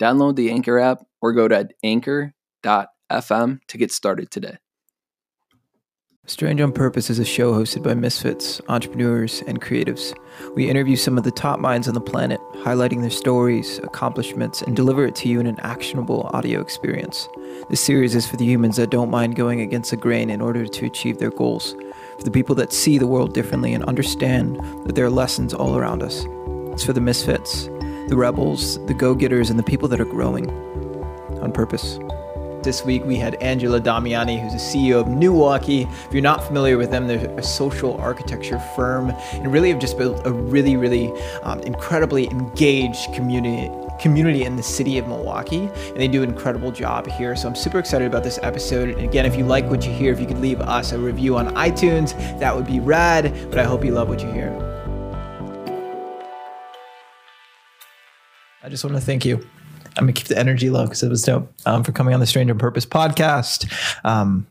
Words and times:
download 0.00 0.36
the 0.36 0.50
Anchor 0.50 0.78
app 0.78 1.02
or 1.20 1.32
go 1.32 1.46
to 1.48 1.68
anchor.fm 1.82 3.60
to 3.68 3.78
get 3.78 3.92
started 3.92 4.30
today. 4.30 4.56
Strange 6.26 6.60
on 6.60 6.70
Purpose 6.70 7.10
is 7.10 7.18
a 7.18 7.24
show 7.24 7.52
hosted 7.52 7.82
by 7.82 7.92
misfits, 7.92 8.60
entrepreneurs, 8.68 9.42
and 9.48 9.60
creatives. 9.60 10.14
We 10.54 10.70
interview 10.70 10.94
some 10.94 11.18
of 11.18 11.24
the 11.24 11.32
top 11.32 11.58
minds 11.58 11.88
on 11.88 11.94
the 11.94 12.00
planet, 12.00 12.38
highlighting 12.58 13.00
their 13.00 13.10
stories, 13.10 13.78
accomplishments, 13.78 14.62
and 14.62 14.76
deliver 14.76 15.04
it 15.06 15.16
to 15.16 15.28
you 15.28 15.40
in 15.40 15.46
an 15.46 15.58
actionable 15.60 16.30
audio 16.32 16.60
experience. 16.60 17.26
This 17.68 17.80
series 17.80 18.14
is 18.14 18.28
for 18.28 18.36
the 18.36 18.44
humans 18.44 18.76
that 18.76 18.90
don't 18.90 19.10
mind 19.10 19.34
going 19.34 19.60
against 19.60 19.90
the 19.90 19.96
grain 19.96 20.30
in 20.30 20.40
order 20.40 20.66
to 20.66 20.86
achieve 20.86 21.18
their 21.18 21.30
goals, 21.30 21.74
for 22.16 22.22
the 22.22 22.30
people 22.30 22.54
that 22.56 22.72
see 22.72 22.96
the 22.96 23.08
world 23.08 23.34
differently 23.34 23.72
and 23.72 23.82
understand 23.84 24.60
that 24.84 24.94
there 24.94 25.06
are 25.06 25.10
lessons 25.10 25.52
all 25.52 25.76
around 25.76 26.00
us. 26.00 26.26
It's 26.72 26.84
for 26.84 26.92
the 26.92 27.00
misfits, 27.00 27.68
the 28.08 28.16
rebels, 28.16 28.84
the 28.86 28.94
go 28.94 29.14
getters, 29.14 29.50
and 29.50 29.58
the 29.58 29.62
people 29.62 29.88
that 29.88 30.00
are 30.00 30.04
growing 30.04 30.50
on 31.40 31.52
purpose. 31.52 31.98
This 32.62 32.84
week 32.84 33.04
we 33.06 33.16
had 33.16 33.36
Angela 33.36 33.80
Damiani, 33.80 34.38
who's 34.38 34.52
the 34.52 34.58
CEO 34.58 35.00
of 35.00 35.06
NEWaukee. 35.06 35.90
If 36.06 36.12
you're 36.12 36.20
not 36.20 36.44
familiar 36.44 36.76
with 36.76 36.90
them, 36.90 37.06
they're 37.06 37.30
a 37.38 37.42
social 37.42 37.98
architecture 37.98 38.58
firm 38.76 39.10
and 39.32 39.50
really 39.50 39.70
have 39.70 39.78
just 39.78 39.96
built 39.96 40.26
a 40.26 40.32
really, 40.32 40.76
really 40.76 41.10
um, 41.42 41.60
incredibly 41.60 42.28
engaged 42.30 43.14
community 43.14 43.70
community 43.98 44.44
in 44.44 44.56
the 44.56 44.62
city 44.62 44.96
of 44.96 45.06
Milwaukee, 45.06 45.68
and 45.88 45.96
they 45.96 46.08
do 46.08 46.22
an 46.22 46.30
incredible 46.30 46.72
job 46.72 47.06
here. 47.06 47.36
So 47.36 47.48
I'm 47.48 47.54
super 47.54 47.78
excited 47.78 48.06
about 48.06 48.24
this 48.24 48.38
episode. 48.42 48.88
And 48.88 49.00
again, 49.00 49.26
if 49.26 49.36
you 49.36 49.44
like 49.44 49.68
what 49.68 49.86
you 49.86 49.92
hear, 49.92 50.10
if 50.10 50.18
you 50.18 50.26
could 50.26 50.40
leave 50.40 50.60
us 50.62 50.92
a 50.92 50.98
review 50.98 51.36
on 51.36 51.54
iTunes, 51.54 52.16
that 52.38 52.56
would 52.56 52.66
be 52.66 52.80
rad. 52.80 53.50
But 53.50 53.58
I 53.58 53.64
hope 53.64 53.84
you 53.84 53.92
love 53.92 54.08
what 54.08 54.22
you 54.22 54.32
hear. 54.32 54.69
I 58.62 58.68
just 58.68 58.84
want 58.84 58.96
to 58.96 59.00
thank 59.02 59.24
you. 59.24 59.36
I'm 59.96 60.04
gonna 60.04 60.12
keep 60.12 60.28
the 60.28 60.38
energy 60.38 60.70
low 60.70 60.84
because 60.84 61.02
it 61.02 61.08
was 61.08 61.22
dope 61.22 61.52
um, 61.66 61.82
for 61.82 61.92
coming 61.92 62.14
on 62.14 62.20
the 62.20 62.26
Strange 62.26 62.50
on 62.50 62.58
Purpose 62.58 62.86
podcast. 62.86 63.70
Um, 64.04 64.46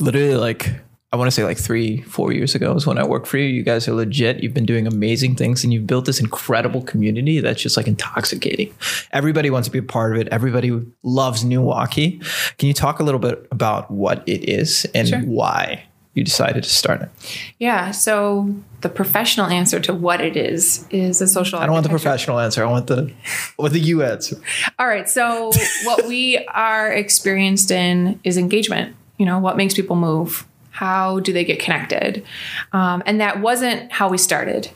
literally, 0.00 0.34
like 0.34 0.74
I 1.12 1.16
want 1.16 1.28
to 1.28 1.30
say, 1.30 1.44
like 1.44 1.56
three, 1.56 2.02
four 2.02 2.32
years 2.32 2.54
ago 2.54 2.74
is 2.74 2.86
when 2.86 2.98
I 2.98 3.06
worked 3.06 3.26
for 3.28 3.38
you. 3.38 3.46
You 3.46 3.62
guys 3.62 3.88
are 3.88 3.94
legit. 3.94 4.42
You've 4.42 4.52
been 4.52 4.66
doing 4.66 4.86
amazing 4.86 5.36
things, 5.36 5.64
and 5.64 5.72
you've 5.72 5.86
built 5.86 6.04
this 6.04 6.20
incredible 6.20 6.82
community 6.82 7.40
that's 7.40 7.62
just 7.62 7.76
like 7.78 7.86
intoxicating. 7.86 8.74
Everybody 9.12 9.48
wants 9.48 9.68
to 9.68 9.72
be 9.72 9.78
a 9.78 9.82
part 9.82 10.14
of 10.14 10.20
it. 10.20 10.28
Everybody 10.28 10.78
loves 11.02 11.42
NEWaukee. 11.44 12.56
Can 12.58 12.66
you 12.68 12.74
talk 12.74 12.98
a 13.00 13.04
little 13.04 13.20
bit 13.20 13.46
about 13.50 13.90
what 13.90 14.22
it 14.28 14.46
is 14.48 14.86
and 14.94 15.08
Sure. 15.08 15.20
why 15.20 15.84
you 16.16 16.24
decided 16.24 16.64
to 16.64 16.70
start 16.70 17.02
it? 17.02 17.10
Yeah. 17.58 17.90
So 17.90 18.52
the 18.80 18.88
professional 18.88 19.46
answer 19.46 19.78
to 19.80 19.92
what 19.92 20.20
it 20.22 20.34
is 20.34 20.86
is 20.90 21.20
a 21.20 21.28
social. 21.28 21.58
I 21.58 21.66
don't 21.66 21.74
want 21.74 21.84
the 21.84 21.90
professional 21.90 22.40
answer. 22.40 22.64
I 22.64 22.70
want 22.70 22.86
the 22.86 23.12
what 23.56 23.72
the 23.72 23.78
you 23.78 24.02
answer. 24.02 24.40
All 24.78 24.88
right. 24.88 25.08
So 25.08 25.52
what 25.84 26.06
we 26.06 26.38
are 26.48 26.90
experienced 26.90 27.70
in 27.70 28.18
is 28.24 28.38
engagement. 28.38 28.96
You 29.18 29.26
know, 29.26 29.38
what 29.38 29.58
makes 29.58 29.74
people 29.74 29.94
move? 29.94 30.46
How 30.70 31.20
do 31.20 31.32
they 31.32 31.44
get 31.44 31.60
connected? 31.60 32.24
Um, 32.72 33.02
and 33.06 33.20
that 33.20 33.40
wasn't 33.40 33.92
how 33.92 34.08
we 34.08 34.18
started. 34.18 34.70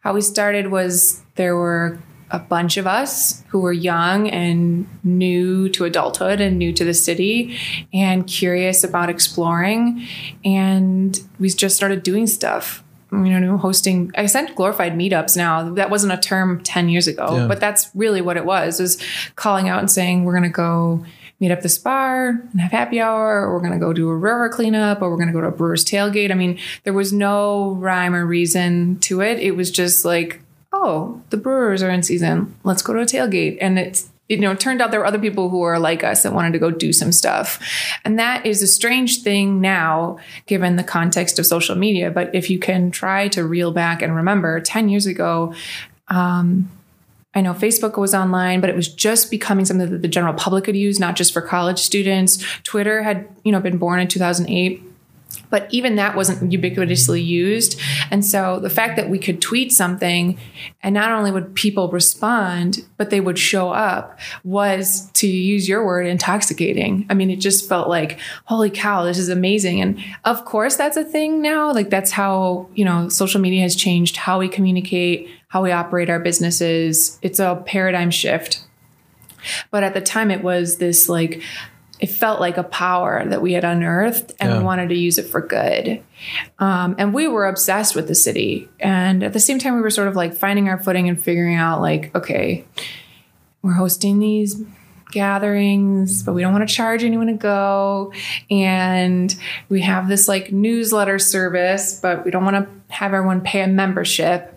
How 0.00 0.12
we 0.12 0.20
started 0.20 0.70
was 0.70 1.22
there 1.36 1.56
were 1.56 1.98
a 2.30 2.38
bunch 2.38 2.76
of 2.76 2.86
us 2.86 3.44
who 3.48 3.60
were 3.60 3.72
young 3.72 4.28
and 4.30 4.86
new 5.04 5.68
to 5.70 5.84
adulthood 5.84 6.40
and 6.40 6.58
new 6.58 6.72
to 6.72 6.84
the 6.84 6.94
city 6.94 7.56
and 7.92 8.26
curious 8.26 8.82
about 8.82 9.08
exploring. 9.10 10.06
And 10.44 11.18
we 11.38 11.48
just 11.50 11.76
started 11.76 12.02
doing 12.02 12.26
stuff. 12.26 12.82
You 13.12 13.38
know, 13.38 13.56
hosting, 13.56 14.10
I 14.16 14.26
sent 14.26 14.56
glorified 14.56 14.94
meetups 14.94 15.36
now. 15.36 15.70
That 15.74 15.88
wasn't 15.88 16.12
a 16.12 16.16
term 16.16 16.60
10 16.64 16.88
years 16.88 17.06
ago, 17.06 17.36
Yeah. 17.36 17.46
but 17.46 17.60
that's 17.60 17.88
really 17.94 18.20
what 18.20 18.36
it 18.36 18.44
was, 18.44 18.80
was 18.80 19.00
calling 19.36 19.68
out 19.68 19.78
and 19.78 19.88
saying, 19.88 20.24
we're 20.24 20.32
going 20.32 20.42
to 20.42 20.48
go 20.48 21.04
meet 21.38 21.52
up 21.52 21.60
this 21.60 21.78
bar 21.78 22.30
and 22.30 22.60
have 22.60 22.72
happy 22.72 23.00
hour, 23.00 23.42
or 23.42 23.52
we're 23.54 23.60
going 23.60 23.72
to 23.72 23.78
go 23.78 23.92
do 23.92 24.08
a 24.08 24.16
river 24.16 24.48
cleanup, 24.48 25.00
or 25.00 25.10
we're 25.10 25.16
going 25.16 25.28
to 25.28 25.32
go 25.32 25.40
to 25.42 25.46
a 25.46 25.52
brewer's 25.52 25.84
tailgate. 25.84 26.32
I 26.32 26.34
mean, 26.34 26.58
there 26.82 26.92
was 26.92 27.12
no 27.12 27.72
rhyme 27.74 28.16
or 28.16 28.26
reason 28.26 28.98
to 29.00 29.20
it. 29.20 29.38
It 29.38 29.52
was 29.52 29.70
just 29.70 30.04
like, 30.04 30.40
oh, 30.84 31.22
the 31.30 31.36
brewers 31.36 31.82
are 31.82 31.90
in 31.90 32.02
season. 32.02 32.54
Let's 32.62 32.82
go 32.82 32.92
to 32.92 33.00
a 33.00 33.04
tailgate. 33.04 33.58
And 33.60 33.78
it's, 33.78 34.10
you 34.28 34.38
know, 34.38 34.52
it 34.52 34.60
turned 34.60 34.80
out 34.80 34.90
there 34.90 35.00
were 35.00 35.06
other 35.06 35.18
people 35.18 35.48
who 35.48 35.58
were 35.58 35.78
like 35.78 36.04
us 36.04 36.22
that 36.22 36.32
wanted 36.32 36.52
to 36.52 36.58
go 36.58 36.70
do 36.70 36.92
some 36.92 37.12
stuff. 37.12 37.60
And 38.04 38.18
that 38.18 38.46
is 38.46 38.62
a 38.62 38.66
strange 38.66 39.22
thing 39.22 39.60
now, 39.60 40.18
given 40.46 40.76
the 40.76 40.84
context 40.84 41.38
of 41.38 41.46
social 41.46 41.74
media. 41.74 42.10
But 42.10 42.34
if 42.34 42.50
you 42.50 42.58
can 42.58 42.90
try 42.90 43.28
to 43.28 43.44
reel 43.44 43.72
back 43.72 44.02
and 44.02 44.14
remember 44.14 44.60
10 44.60 44.88
years 44.88 45.06
ago, 45.06 45.54
um, 46.08 46.70
I 47.34 47.40
know 47.40 47.52
Facebook 47.52 47.98
was 47.98 48.14
online, 48.14 48.60
but 48.60 48.70
it 48.70 48.76
was 48.76 48.86
just 48.86 49.30
becoming 49.30 49.64
something 49.64 49.90
that 49.90 50.02
the 50.02 50.08
general 50.08 50.34
public 50.34 50.64
could 50.64 50.76
use, 50.76 51.00
not 51.00 51.16
just 51.16 51.32
for 51.32 51.42
college 51.42 51.80
students. 51.80 52.44
Twitter 52.62 53.02
had, 53.02 53.26
you 53.42 53.50
know, 53.50 53.60
been 53.60 53.78
born 53.78 53.98
in 53.98 54.06
2008 54.06 54.82
but 55.54 55.72
even 55.72 55.94
that 55.94 56.16
wasn't 56.16 56.50
ubiquitously 56.50 57.24
used. 57.24 57.80
And 58.10 58.24
so 58.24 58.58
the 58.58 58.68
fact 58.68 58.96
that 58.96 59.08
we 59.08 59.20
could 59.20 59.40
tweet 59.40 59.70
something 59.70 60.36
and 60.82 60.92
not 60.92 61.12
only 61.12 61.30
would 61.30 61.54
people 61.54 61.88
respond, 61.92 62.84
but 62.96 63.10
they 63.10 63.20
would 63.20 63.38
show 63.38 63.70
up 63.70 64.18
was, 64.42 65.08
to 65.12 65.28
use 65.28 65.68
your 65.68 65.86
word, 65.86 66.08
intoxicating. 66.08 67.06
I 67.08 67.14
mean, 67.14 67.30
it 67.30 67.36
just 67.36 67.68
felt 67.68 67.88
like, 67.88 68.18
holy 68.46 68.68
cow, 68.68 69.04
this 69.04 69.16
is 69.16 69.28
amazing. 69.28 69.80
And 69.80 70.02
of 70.24 70.44
course, 70.44 70.74
that's 70.74 70.96
a 70.96 71.04
thing 71.04 71.40
now. 71.40 71.72
Like, 71.72 71.88
that's 71.88 72.10
how, 72.10 72.68
you 72.74 72.84
know, 72.84 73.08
social 73.08 73.40
media 73.40 73.62
has 73.62 73.76
changed 73.76 74.16
how 74.16 74.40
we 74.40 74.48
communicate, 74.48 75.30
how 75.46 75.62
we 75.62 75.70
operate 75.70 76.10
our 76.10 76.18
businesses. 76.18 77.16
It's 77.22 77.38
a 77.38 77.62
paradigm 77.64 78.10
shift. 78.10 78.64
But 79.70 79.84
at 79.84 79.94
the 79.94 80.00
time, 80.00 80.32
it 80.32 80.42
was 80.42 80.78
this 80.78 81.08
like, 81.08 81.42
it 82.00 82.08
felt 82.10 82.40
like 82.40 82.56
a 82.56 82.62
power 82.64 83.24
that 83.24 83.40
we 83.40 83.52
had 83.52 83.64
unearthed 83.64 84.32
and 84.40 84.50
Yeah. 84.50 84.58
we 84.58 84.64
wanted 84.64 84.88
to 84.88 84.96
use 84.96 85.16
it 85.18 85.26
for 85.26 85.40
good. 85.40 86.02
Um, 86.58 86.96
and 86.98 87.14
we 87.14 87.28
were 87.28 87.46
obsessed 87.46 87.94
with 87.94 88.08
the 88.08 88.14
city. 88.14 88.68
And 88.80 89.22
at 89.22 89.32
the 89.32 89.40
same 89.40 89.58
time, 89.58 89.76
we 89.76 89.80
were 89.80 89.90
sort 89.90 90.08
of 90.08 90.16
like 90.16 90.34
finding 90.34 90.68
our 90.68 90.78
footing 90.82 91.08
and 91.08 91.22
figuring 91.22 91.54
out, 91.56 91.80
like, 91.80 92.14
okay, 92.14 92.64
we're 93.62 93.72
hosting 93.74 94.18
these 94.18 94.60
gatherings, 95.12 96.22
but 96.24 96.32
we 96.34 96.42
don't 96.42 96.52
want 96.52 96.68
to 96.68 96.74
charge 96.74 97.04
anyone 97.04 97.28
to 97.28 97.32
go. 97.34 98.12
And 98.50 99.34
we 99.68 99.80
have 99.82 100.08
this 100.08 100.26
like 100.28 100.52
newsletter 100.52 101.18
service, 101.18 101.98
but 102.00 102.24
we 102.24 102.30
don't 102.30 102.44
want 102.44 102.56
to 102.56 102.94
have 102.94 103.14
everyone 103.14 103.40
pay 103.40 103.62
a 103.62 103.66
membership. 103.68 104.50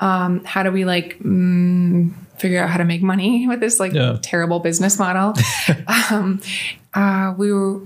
Um, 0.00 0.44
how 0.44 0.62
do 0.64 0.70
we 0.72 0.84
like 0.84 1.18
mm, 1.20 2.12
figure 2.38 2.62
out 2.62 2.70
how 2.70 2.78
to 2.78 2.84
make 2.84 3.02
money 3.02 3.46
with 3.46 3.60
this 3.60 3.80
like 3.80 3.92
Yeah. 3.92 4.18
terrible 4.22 4.60
business 4.60 4.98
model? 4.98 5.34
um, 6.10 6.40
uh, 6.94 7.34
we 7.36 7.52
were 7.52 7.80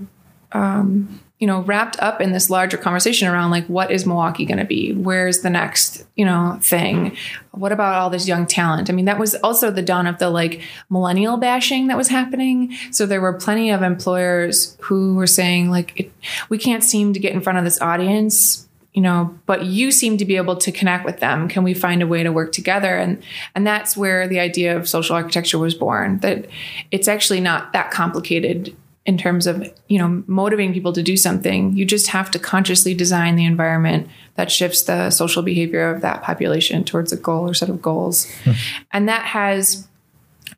um, 0.53 1.21
you 1.41 1.47
know, 1.47 1.61
wrapped 1.61 1.99
up 1.99 2.21
in 2.21 2.33
this 2.33 2.51
larger 2.51 2.77
conversation 2.77 3.27
around 3.27 3.49
like, 3.49 3.65
what 3.65 3.89
is 3.89 4.05
Milwaukee 4.05 4.45
going 4.45 4.59
to 4.59 4.65
be? 4.65 4.93
Where's 4.93 5.41
the 5.41 5.49
next, 5.49 6.05
you 6.15 6.23
know, 6.23 6.59
thing? 6.61 7.17
What 7.49 7.71
about 7.71 7.95
all 7.95 8.11
this 8.11 8.27
young 8.27 8.45
talent? 8.45 8.91
I 8.91 8.93
mean, 8.93 9.05
that 9.05 9.17
was 9.17 9.33
also 9.35 9.71
the 9.71 9.81
dawn 9.81 10.05
of 10.05 10.19
the 10.19 10.29
like 10.29 10.61
millennial 10.91 11.37
bashing 11.37 11.87
that 11.87 11.97
was 11.97 12.09
happening. 12.09 12.73
So 12.91 13.07
there 13.07 13.21
were 13.21 13.33
plenty 13.33 13.71
of 13.71 13.81
employers 13.81 14.77
who 14.81 15.15
were 15.15 15.25
saying 15.25 15.71
like, 15.71 15.99
it, 15.99 16.11
we 16.49 16.59
can't 16.59 16.83
seem 16.83 17.11
to 17.13 17.19
get 17.19 17.33
in 17.33 17.41
front 17.41 17.57
of 17.57 17.63
this 17.63 17.81
audience 17.81 18.67
you 18.93 19.01
know 19.01 19.37
but 19.45 19.65
you 19.65 19.91
seem 19.91 20.17
to 20.17 20.25
be 20.25 20.37
able 20.37 20.55
to 20.57 20.71
connect 20.71 21.05
with 21.05 21.19
them. 21.19 21.47
Can 21.47 21.63
we 21.63 21.73
find 21.73 22.01
a 22.01 22.07
way 22.07 22.23
to 22.23 22.31
work 22.31 22.51
together? 22.51 22.97
And 22.97 23.21
and 23.55 23.65
that's 23.65 23.95
where 23.95 24.27
the 24.27 24.39
idea 24.39 24.75
of 24.75 24.87
social 24.87 25.15
architecture 25.15 25.59
was 25.59 25.73
born 25.73 26.19
that 26.19 26.47
it's 26.91 27.07
actually 27.07 27.39
not 27.39 27.73
that 27.73 27.91
complicated 27.91 28.75
in 29.05 29.17
terms 29.17 29.47
of 29.47 29.67
you 29.87 29.97
know 29.97 30.23
motivating 30.27 30.73
people 30.73 30.93
to 30.93 31.03
do 31.03 31.17
something. 31.17 31.73
You 31.75 31.85
just 31.85 32.07
have 32.07 32.31
to 32.31 32.39
consciously 32.39 32.93
design 32.93 33.35
the 33.35 33.45
environment 33.45 34.07
that 34.35 34.51
shifts 34.51 34.83
the 34.83 35.09
social 35.09 35.43
behavior 35.43 35.93
of 35.93 36.01
that 36.01 36.21
population 36.21 36.83
towards 36.83 37.11
a 37.11 37.17
goal 37.17 37.49
or 37.49 37.53
set 37.53 37.69
of 37.69 37.81
goals. 37.81 38.25
Hmm. 38.43 38.51
And 38.91 39.09
that 39.09 39.25
has 39.25 39.87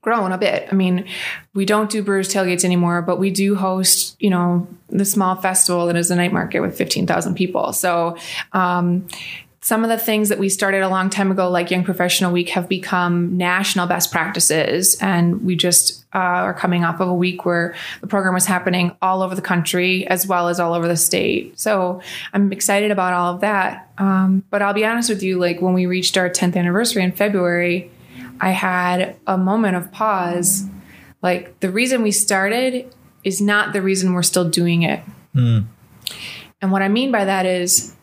grown 0.02 0.32
a 0.32 0.38
bit. 0.38 0.68
I 0.72 0.76
mean, 0.76 1.06
we 1.54 1.66
don't 1.66 1.90
do 1.90 2.04
Brewers 2.04 2.34
tailgates 2.34 2.64
anymore, 2.66 3.02
but 3.02 3.20
we 3.20 3.32
do 3.32 3.56
host, 3.56 4.16
you 4.20 4.30
know, 4.30 4.68
the 4.90 5.06
small 5.06 5.36
festival 5.36 5.88
that 5.88 5.96
is 5.96 6.12
a 6.12 6.16
night 6.16 6.34
market 6.34 6.62
with 6.62 6.78
15,000 6.78 7.36
people. 7.36 7.74
So, 7.74 8.18
um, 8.54 9.08
some 9.64 9.86
of 9.86 9.90
the 9.90 9.98
things 9.98 10.28
that 10.28 10.40
we 10.40 10.50
started 10.50 10.82
a 10.82 10.90
long 10.90 11.10
time 11.10 11.32
ago, 11.32 11.50
like 11.50 11.72
Young 11.72 11.86
Professional 11.86 12.34
Week, 12.34 12.50
have 12.50 12.68
become 12.68 13.38
national 13.38 13.88
best 13.88 14.12
practices. 14.12 14.98
And 15.00 15.42
we 15.42 15.56
just 15.56 16.04
uh, 16.14 16.18
are 16.18 16.54
coming 16.54 16.84
off 16.84 17.00
of 17.00 17.08
a 17.08 17.14
week 17.14 17.46
where 17.46 17.74
the 18.02 18.08
program 18.08 18.34
was 18.34 18.46
happening 18.46 18.94
all 19.02 19.22
over 19.22 19.36
the 19.36 19.42
country 19.42 20.06
as 20.08 20.28
well 20.28 20.50
as 20.50 20.60
all 20.60 20.74
over 20.74 20.86
the 20.86 20.98
state. 20.98 21.58
So 21.58 22.02
I'm 22.34 22.52
excited 22.52 22.92
about 22.92 23.14
all 23.14 23.36
of 23.36 23.40
that. 23.40 23.90
Um, 23.98 24.44
but 24.50 24.62
I'll 24.62 24.74
be 24.74 24.86
honest 24.86 25.10
with 25.10 25.24
you, 25.24 25.40
like 25.40 25.62
when 25.62 25.74
we 25.74 25.86
reached 25.86 26.18
our 26.18 26.30
10th 26.30 26.58
anniversary 26.58 27.02
in 27.02 27.14
February, 27.14 27.90
I 28.40 28.52
had 28.52 29.18
a 29.28 29.38
moment 29.38 29.76
of 29.76 29.92
pause. 29.92 30.66
Like 31.22 31.60
the 31.60 31.72
reason 31.72 32.04
we 32.04 32.12
started 32.12 32.94
is 33.24 33.42
not 33.42 33.74
the 33.74 33.82
reason 33.82 34.14
we're 34.14 34.24
still 34.24 34.50
doing 34.50 34.84
it. 34.84 35.02
Hmm. 35.34 35.60
And 36.62 36.72
what 36.72 36.82
I 36.82 36.88
mean 36.88 37.12
by 37.12 37.26
that 37.26 37.46
is, 37.46 37.96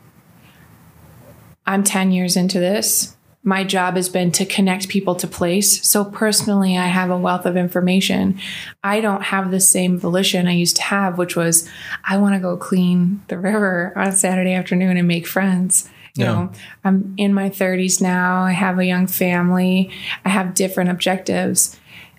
I'm 1.67 1.85
10 1.85 2.13
years 2.13 2.37
into 2.37 2.59
this. 2.59 3.17
My 3.43 3.65
job 3.65 3.97
has 3.97 4.09
been 4.09 4.33
to 4.33 4.45
connect 4.45 4.89
people 4.89 5.15
to 5.15 5.27
place. 5.27 5.87
So 5.87 6.05
personally, 6.05 6.77
I 6.77 6.89
have 6.89 7.11
a 7.11 7.17
wealth 7.17 7.47
of 7.47 7.57
information. 7.57 8.39
I 8.83 9.01
don't 9.01 9.23
have 9.23 9.51
the 9.51 9.61
same 9.61 9.99
volition 9.99 10.47
I 10.47 10.53
used 10.53 10.77
to 10.77 10.83
have, 10.83 11.17
which 11.17 11.37
was 11.37 11.67
I 12.05 12.19
want 12.19 12.35
to 12.35 12.41
go 12.41 12.57
clean 12.57 13.23
the 13.29 13.39
river 13.39 13.95
on 13.97 14.09
a 14.09 14.13
Saturday 14.13 14.53
afternoon 14.53 14.99
and 14.99 15.09
make 15.09 15.27
friends. 15.27 15.89
You 16.15 16.25
Yeah. 16.25 16.33
know, 16.33 16.51
I'm 16.85 17.15
in 17.17 17.33
my 17.35 17.49
30s 17.51 18.01
now. 18.01 18.43
I 18.43 18.53
have 18.53 18.79
a 18.79 18.85
young 18.85 19.07
family. 19.07 19.91
I 20.25 20.29
have 20.31 20.55
different 20.55 20.91
objectives. 20.91 21.79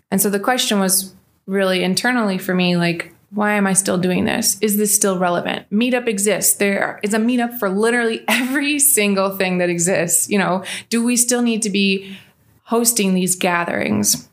And 0.10 0.22
so 0.22 0.30
the 0.30 0.40
question 0.40 0.80
was 0.80 1.14
really 1.46 1.84
internally 1.84 2.38
for 2.38 2.54
me 2.54 2.78
like, 2.78 3.14
why 3.34 3.54
am 3.54 3.66
I 3.66 3.72
still 3.74 3.98
doing 3.98 4.26
this? 4.26 4.58
Is 4.60 4.76
this 4.76 4.94
still 4.94 5.18
relevant? 5.18 5.66
Meetup 5.72 6.08
exists. 6.08 6.56
There 6.58 7.00
is 7.02 7.14
a 7.14 7.18
meetup 7.18 7.58
for 7.60 7.70
literally 7.70 8.24
every 8.28 8.78
single 8.80 9.38
thing 9.38 9.58
that 9.60 9.70
exists. 9.70 10.30
You 10.30 10.38
know, 10.38 10.64
do 10.90 11.04
we 11.04 11.16
still 11.16 11.42
need 11.42 11.62
to 11.62 11.70
be 11.70 12.18
hosting 12.64 13.14
these 13.14 13.36
gatherings? 13.36 14.28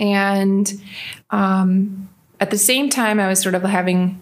And 0.00 0.72
um, 1.30 2.08
at 2.40 2.50
the 2.50 2.58
same 2.58 2.90
time, 2.90 3.20
I 3.20 3.28
was 3.28 3.40
sort 3.40 3.54
of 3.54 3.62
having, 3.62 4.20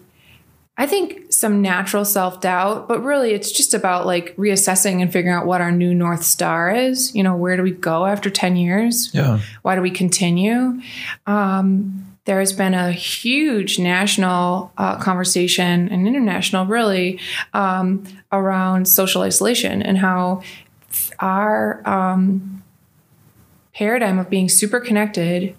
I 0.79 0.85
think, 0.85 1.33
some 1.33 1.61
natural 1.61 2.05
self 2.05 2.39
doubt, 2.39 2.87
but 2.87 3.03
really 3.03 3.31
it's 3.31 3.51
just 3.51 3.73
about 3.73 4.05
like 4.05 4.35
reassessing 4.35 5.01
and 5.01 5.11
figuring 5.11 5.35
out 5.35 5.47
what 5.47 5.59
our 5.59 5.71
new 5.71 5.93
North 5.93 6.23
Star 6.23 6.69
is. 6.69 7.13
You 7.15 7.23
know, 7.23 7.35
where 7.35 7.57
do 7.57 7.63
we 7.63 7.71
go 7.71 8.05
after 8.05 8.29
10 8.29 8.55
years? 8.55 9.09
Yeah. 9.13 9.39
Why 9.63 9.75
do 9.75 9.81
we 9.81 9.89
continue? 9.89 10.79
Um, 11.25 12.15
there 12.25 12.39
has 12.39 12.53
been 12.53 12.73
a 12.73 12.91
huge 12.91 13.79
national 13.79 14.71
uh, 14.77 14.97
conversation 14.97 15.89
and 15.89 16.07
international, 16.07 16.65
really, 16.65 17.19
um, 17.53 18.03
around 18.31 18.87
social 18.87 19.23
isolation 19.23 19.81
and 19.81 19.97
how 19.97 20.41
our 21.19 21.81
um, 21.89 22.61
paradigm 23.73 24.19
of 24.19 24.29
being 24.29 24.49
super 24.49 24.79
connected 24.79 25.55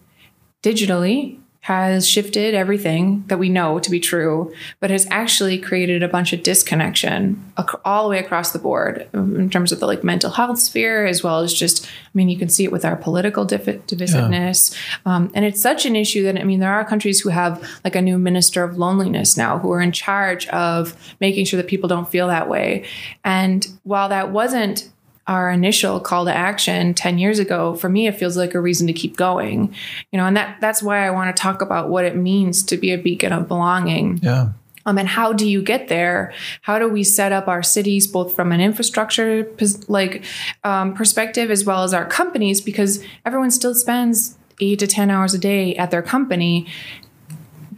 digitally 0.63 1.39
has 1.61 2.09
shifted 2.09 2.55
everything 2.55 3.25
that 3.27 3.39
we 3.39 3.49
know 3.49 3.79
to 3.79 3.91
be 3.91 4.01
true, 4.01 4.53
but 4.81 4.91
has 4.91 5.07
actually 5.11 5.59
created 5.59 6.03
a 6.03 6.09
bunch 6.09 6.33
of 6.33 6.43
disconnection 6.43 7.53
all 7.85 8.05
the 8.05 8.11
way 8.11 8.19
across 8.19 8.53
the 8.53 8.59
board 8.59 9.09
in 9.13 9.51
terms 9.51 9.73
of 9.73 9.81
the 9.81 9.87
like 9.87 10.03
mental 10.03 10.31
health 10.31 10.59
sphere, 10.59 11.05
as 11.05 11.23
well 11.23 11.41
as 11.41 11.53
just, 11.53 11.87
I 11.87 12.11
mean, 12.15 12.29
you 12.29 12.39
can 12.39 12.49
see 12.49 12.65
it 12.65 12.73
with 12.73 12.85
our 12.85 12.97
political 12.97 13.45
div- 13.45 13.83
divisiveness. 13.87 14.75
Um, 15.05 15.31
and 15.35 15.45
it's 15.45 15.61
such 15.61 15.85
an 15.85 15.97
issue 15.97 16.23
that, 16.25 16.39
I 16.39 16.45
mean, 16.45 16.61
there 16.61 16.73
are 16.73 16.85
countries 16.85 17.21
who 17.21 17.29
have 17.29 17.63
like 17.85 17.97
a 17.97 18.03
new 18.03 18.19
minister 18.19 18.63
of 18.63 18.79
loneliness 18.79 19.37
now 19.37 19.59
who 19.59 19.71
are 19.73 19.81
in 19.81 19.93
charge 19.93 20.47
of 20.49 20.97
making 21.21 21.45
sure 21.45 21.59
that 21.59 21.69
people 21.69 21.89
don't 21.89 22.09
feel 22.09 22.29
that 22.29 22.49
way. 22.49 22.85
And 23.25 23.67
while 23.83 24.09
that 24.09 24.31
wasn't 24.31 24.89
our 25.29 25.51
initial 25.51 26.01
call 26.01 26.25
to 26.25 26.35
action 26.35 26.95
10 26.95 27.19
years 27.19 27.39
ago 27.39 27.75
for 27.77 27.89
me 27.89 28.07
it 28.07 28.17
feels 28.17 28.37
like 28.37 28.55
a 28.55 28.61
reason 28.61 28.87
to 28.87 28.93
keep 28.93 29.17
going. 29.17 29.75
You 30.11 30.19
know 30.19 30.27
and 30.27 30.37
that 30.37 30.61
that's 30.61 30.83
why 30.83 31.07
i 31.07 31.11
want 31.11 31.35
to 31.35 31.41
talk 31.41 31.63
about 31.63 31.89
what 31.89 32.05
it 32.05 32.17
means 32.17 32.63
to 32.65 32.77
be 32.77 32.91
a 32.93 32.99
beacon 32.99 33.33
of 33.33 33.47
belonging. 33.47 34.19
Yeah. 34.23 34.53
um, 34.87 34.99
and 34.99 35.07
how 35.07 35.33
do 35.33 35.49
you 35.49 35.63
get 35.63 35.89
there? 35.89 36.33
How 36.63 36.79
do 36.79 36.89
we 36.89 37.05
set 37.05 37.31
up 37.31 37.47
our 37.47 37.63
cities 37.63 38.07
both 38.07 38.35
from 38.35 38.51
an 38.53 38.61
infrastructure 38.61 39.47
like 39.87 40.25
um, 40.65 40.95
perspective 40.95 41.51
as 41.51 41.65
well 41.65 41.85
as 41.85 41.93
our 41.93 42.07
companies? 42.07 42.61
Because 42.61 43.05
everyone 43.25 43.51
still 43.51 43.75
spends 43.75 44.37
eight 44.61 44.79
to 44.81 44.87
10 44.87 45.11
hours 45.11 45.35
a 45.35 45.39
day 45.39 45.77
at 45.77 45.91
their 45.91 46.03
company 46.03 46.67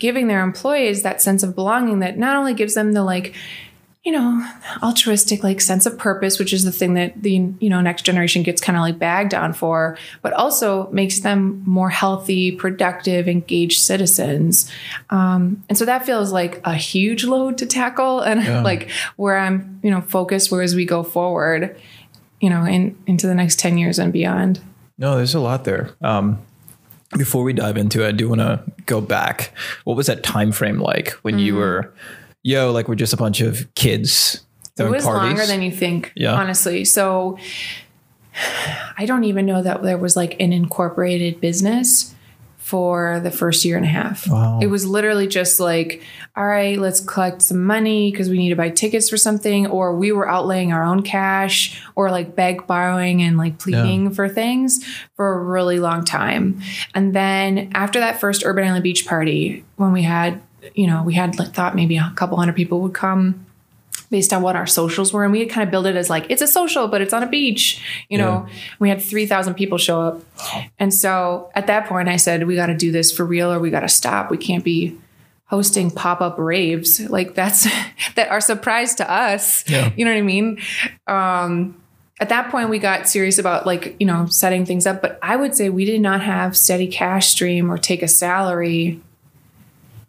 giving 0.00 0.28
their 0.28 0.42
employees 0.42 1.02
that 1.02 1.22
sense 1.22 1.42
of 1.44 1.54
belonging 1.54 2.00
that 2.00 2.18
not 2.18 2.34
only 2.34 2.54
gives 2.54 2.74
them 2.74 2.92
the 2.92 3.04
like 3.04 3.34
you 4.04 4.12
know 4.12 4.42
altruistic 4.82 5.44
like 5.44 5.60
sense 5.60 5.84
of 5.84 5.98
purpose 5.98 6.38
which 6.38 6.54
is 6.54 6.64
the 6.64 6.72
thing 6.72 6.94
that 6.94 7.22
the 7.22 7.32
you 7.60 7.68
know 7.68 7.82
next 7.82 8.02
generation 8.02 8.42
gets 8.42 8.60
kind 8.60 8.76
of 8.78 8.80
like 8.80 8.98
bagged 8.98 9.34
on 9.34 9.52
for 9.52 9.98
but 10.22 10.32
also 10.32 10.88
makes 10.90 11.20
them 11.20 11.62
more 11.66 11.90
healthy 11.90 12.50
productive 12.50 13.28
engaged 13.28 13.82
citizens 13.82 14.70
um, 15.10 15.62
and 15.68 15.76
so 15.76 15.84
that 15.84 16.06
feels 16.06 16.32
like 16.32 16.60
a 16.64 16.74
huge 16.74 17.24
load 17.24 17.58
to 17.58 17.66
tackle 17.66 18.20
and 18.20 18.42
Yeah. 18.42 18.62
like 18.70 18.88
where 19.16 19.36
i'm 19.36 19.78
you 19.82 19.90
know 19.90 20.00
focused 20.00 20.50
where 20.50 20.62
as 20.62 20.74
we 20.74 20.86
go 20.86 21.02
forward 21.02 21.78
you 22.40 22.48
know 22.48 22.64
in 22.64 22.96
into 23.06 23.26
the 23.26 23.34
next 23.34 23.58
10 23.58 23.76
years 23.76 23.98
and 23.98 24.12
beyond 24.12 24.60
No, 24.96 25.16
there's 25.16 25.34
a 25.34 25.40
lot 25.40 25.64
there. 25.64 25.90
Um, 26.02 26.38
before 27.18 27.42
we 27.42 27.52
dive 27.54 27.76
into 27.78 28.04
it, 28.04 28.08
I 28.08 28.12
do 28.12 28.28
want 28.28 28.40
to 28.42 28.62
go 28.86 29.00
back. 29.00 29.52
What 29.84 29.96
was 29.96 30.06
that 30.08 30.22
time 30.22 30.52
frame 30.52 30.78
like 30.78 31.12
when 31.24 31.38
you 31.38 31.56
were, 31.56 31.92
yo, 32.42 32.72
like 32.72 32.88
we're 32.88 32.94
just 32.94 33.12
a 33.12 33.16
bunch 33.16 33.40
of 33.40 33.72
kids 33.74 34.44
It 34.78 34.84
was 34.84 35.04
parties? 35.04 35.28
longer 35.28 35.46
than 35.46 35.62
you 35.62 35.70
think, 35.70 36.12
Yeah. 36.16 36.34
honestly. 36.34 36.84
So 36.84 37.38
I 38.96 39.06
don't 39.06 39.24
even 39.24 39.46
know 39.46 39.62
that 39.62 39.82
there 39.82 39.98
was 39.98 40.16
like 40.16 40.40
an 40.40 40.52
incorporated 40.52 41.40
business 41.40 42.14
for 42.58 43.18
the 43.20 43.30
first 43.32 43.64
year 43.64 43.76
and 43.76 43.84
a 43.84 43.88
half. 43.88 44.28
Wow. 44.28 44.60
It 44.62 44.68
was 44.68 44.86
literally 44.86 45.26
just 45.26 45.58
like, 45.58 46.04
all 46.36 46.46
right, 46.46 46.78
let's 46.78 47.00
collect 47.00 47.42
some 47.42 47.64
money 47.64 48.12
because 48.12 48.28
we 48.30 48.38
need 48.38 48.50
to 48.50 48.54
buy 48.56 48.70
tickets 48.70 49.10
for 49.10 49.16
something, 49.16 49.66
or 49.66 49.96
we 49.96 50.12
were 50.12 50.26
outlaying 50.26 50.72
our 50.72 50.84
own 50.84 51.02
cash, 51.02 51.82
or 51.96 52.12
like 52.12 52.36
beg 52.36 52.68
borrowing 52.68 53.22
and 53.22 53.36
like 53.36 53.58
pleading 53.58 54.12
for 54.12 54.28
things 54.28 54.84
for 55.16 55.32
a 55.32 55.42
really 55.42 55.80
long 55.80 56.04
time. 56.04 56.60
And 56.94 57.12
then 57.12 57.72
after 57.74 57.98
that 57.98 58.20
first 58.20 58.44
Urban 58.46 58.64
Island 58.64 58.84
Beach 58.84 59.04
party, 59.04 59.64
when 59.74 59.90
we 59.92 60.02
had, 60.04 60.40
you 60.74 60.86
know, 60.86 61.02
we 61.02 61.14
had 61.14 61.38
like 61.38 61.52
thought 61.52 61.74
maybe 61.74 61.96
a 61.96 62.12
couple 62.16 62.36
hundred 62.36 62.56
people 62.56 62.80
would 62.80 62.94
come 62.94 63.46
based 64.10 64.32
on 64.32 64.42
what 64.42 64.56
our 64.56 64.66
socials 64.66 65.12
were. 65.12 65.22
And 65.22 65.32
we 65.32 65.40
had 65.40 65.50
kind 65.50 65.66
of 65.66 65.70
built 65.70 65.86
it 65.86 65.96
as 65.96 66.10
like, 66.10 66.26
it's 66.28 66.42
a 66.42 66.46
social, 66.46 66.88
but 66.88 67.00
it's 67.00 67.12
on 67.12 67.22
a 67.22 67.28
beach. 67.28 67.82
You 68.08 68.18
know, 68.18 68.46
we 68.80 68.88
had 68.88 69.00
3,000 69.00 69.54
people 69.54 69.78
show 69.78 70.00
up. 70.00 70.22
And 70.78 70.92
so 70.92 71.50
at 71.54 71.68
that 71.68 71.86
point, 71.86 72.08
I 72.08 72.16
said, 72.16 72.46
we 72.46 72.56
got 72.56 72.66
to 72.66 72.76
do 72.76 72.90
this 72.90 73.12
for 73.12 73.24
real 73.24 73.52
or 73.52 73.60
we 73.60 73.70
got 73.70 73.80
to 73.80 73.88
stop. 73.88 74.30
We 74.30 74.36
can't 74.36 74.64
be 74.64 74.98
hosting 75.44 75.90
pop 75.90 76.20
up 76.20 76.38
raves. 76.38 77.00
Like 77.00 77.34
that's, 77.34 77.68
that 78.16 78.28
are 78.30 78.40
surprise 78.40 78.96
to 78.96 79.10
us. 79.10 79.68
Yeah. 79.68 79.92
You 79.96 80.04
know 80.04 80.10
what 80.10 80.18
I 80.18 80.22
mean? 80.22 80.60
Um, 81.06 81.76
at 82.18 82.28
that 82.28 82.50
point, 82.50 82.68
we 82.68 82.78
got 82.78 83.08
serious 83.08 83.38
about 83.38 83.64
like, 83.64 83.96
you 83.98 84.06
know, 84.06 84.26
setting 84.26 84.66
things 84.66 84.86
up. 84.86 85.00
But 85.00 85.18
I 85.22 85.36
would 85.36 85.54
say 85.54 85.70
we 85.70 85.84
did 85.84 86.00
not 86.00 86.20
have 86.20 86.56
steady 86.56 86.88
cash 86.88 87.28
stream 87.28 87.70
or 87.70 87.78
take 87.78 88.02
a 88.02 88.08
salary 88.08 89.00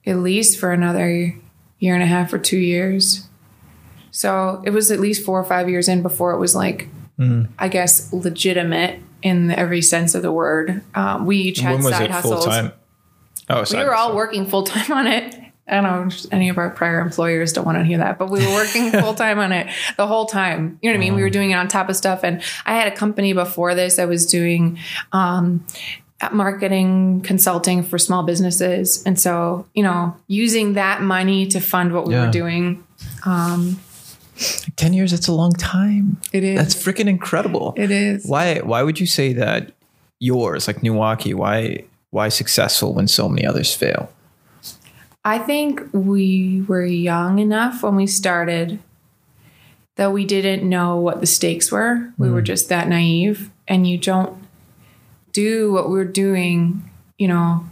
at 0.05 0.17
least 0.17 0.59
for 0.59 0.71
another 0.71 1.35
year 1.79 1.93
and 1.93 2.03
a 2.03 2.07
half 2.07 2.31
or 2.33 2.37
two 2.39 2.57
years. 2.59 3.27
So 4.11 4.61
it 4.65 4.71
was 4.71 4.91
at 4.91 4.99
least 4.99 5.23
four 5.25 5.39
or 5.39 5.43
five 5.43 5.69
years 5.69 5.87
in 5.87 6.01
before 6.01 6.33
it 6.33 6.39
was 6.39 6.55
like, 6.55 6.87
I 7.59 7.67
guess, 7.67 8.11
legitimate 8.11 8.99
in 9.21 9.51
every 9.51 9.81
sense 9.83 10.15
of 10.15 10.23
the 10.23 10.31
word. 10.31 10.83
Um, 10.95 11.27
we 11.27 11.37
each 11.37 11.59
had 11.59 11.83
side 11.83 12.09
hustles. 12.09 12.45
time? 12.45 12.71
Oh, 13.47 13.63
We 13.71 13.77
were 13.77 13.93
all 13.93 14.05
hustle. 14.05 14.15
working 14.15 14.45
full 14.47 14.63
time 14.63 14.91
on 14.91 15.05
it. 15.07 15.35
I 15.67 15.75
don't 15.75 15.83
know 15.83 16.07
if 16.07 16.25
any 16.33 16.49
of 16.49 16.57
our 16.57 16.71
prior 16.71 16.99
employers 16.99 17.53
don't 17.53 17.63
want 17.63 17.77
to 17.77 17.83
hear 17.83 17.99
that, 17.99 18.17
but 18.17 18.29
we 18.31 18.45
were 18.45 18.51
working 18.53 18.89
full 19.01 19.13
time 19.13 19.37
on 19.39 19.51
it 19.51 19.67
the 19.95 20.07
whole 20.07 20.25
time. 20.25 20.79
You 20.81 20.89
know 20.89 20.95
what 20.95 20.97
I 20.97 20.99
mean? 20.99 21.15
We 21.15 21.21
were 21.21 21.29
doing 21.29 21.51
it 21.51 21.53
on 21.53 21.67
top 21.67 21.87
of 21.87 21.95
stuff. 21.95 22.21
And 22.23 22.41
I 22.65 22.73
had 22.73 22.91
a 22.91 22.95
company 22.95 23.33
before 23.33 23.75
this. 23.75 23.99
I 23.99 24.05
was 24.05 24.25
doing 24.25 24.79
um, 25.13 25.63
marketing 26.29 27.21
consulting 27.21 27.81
for 27.83 27.97
small 27.97 28.21
businesses. 28.23 29.03
And 29.05 29.19
so, 29.19 29.65
you 29.73 29.81
know, 29.81 30.15
using 30.27 30.73
that 30.73 31.01
money 31.01 31.47
to 31.47 31.59
fund 31.59 31.93
what 31.93 32.05
we 32.05 32.13
Yeah. 32.13 32.25
were 32.27 32.31
doing. 32.31 32.83
Um, 33.25 33.79
Ten 34.75 34.93
years. 34.93 35.11
That's 35.11 35.27
a 35.27 35.33
long 35.33 35.51
time. 35.53 36.17
it 36.31 36.43
is. 36.43 36.57
That's 36.57 36.75
freaking 36.75 37.07
incredible. 37.07 37.73
it 37.77 37.91
is. 37.91 38.25
Why? 38.25 38.59
Why 38.59 38.81
would 38.83 38.99
you 38.99 39.05
say 39.05 39.33
that 39.33 39.71
yours, 40.19 40.67
like 40.67 40.81
NEWaukee, 40.81 41.33
why 41.35 41.83
why 42.11 42.29
successful 42.29 42.93
when 42.93 43.07
so 43.07 43.29
many 43.29 43.45
others 43.45 43.73
fail? 43.73 44.09
I 45.23 45.37
think 45.37 45.81
we 45.93 46.63
were 46.67 46.85
young 46.85 47.39
enough 47.39 47.83
when 47.83 47.95
we 47.95 48.07
started 48.07 48.79
that 49.97 50.11
we 50.11 50.25
didn't 50.25 50.67
know 50.67 50.97
what 50.97 51.21
the 51.21 51.27
stakes 51.27 51.71
were. 51.71 52.11
We 52.17 52.29
were 52.31 52.41
just 52.41 52.69
that 52.69 52.87
naive. 52.87 53.49
And 53.67 53.85
you 53.87 53.97
don't 53.97 54.40
do 55.31 55.71
what 55.71 55.89
we're 55.89 56.05
doing, 56.05 56.89
you 57.17 57.27
know, 57.27 57.65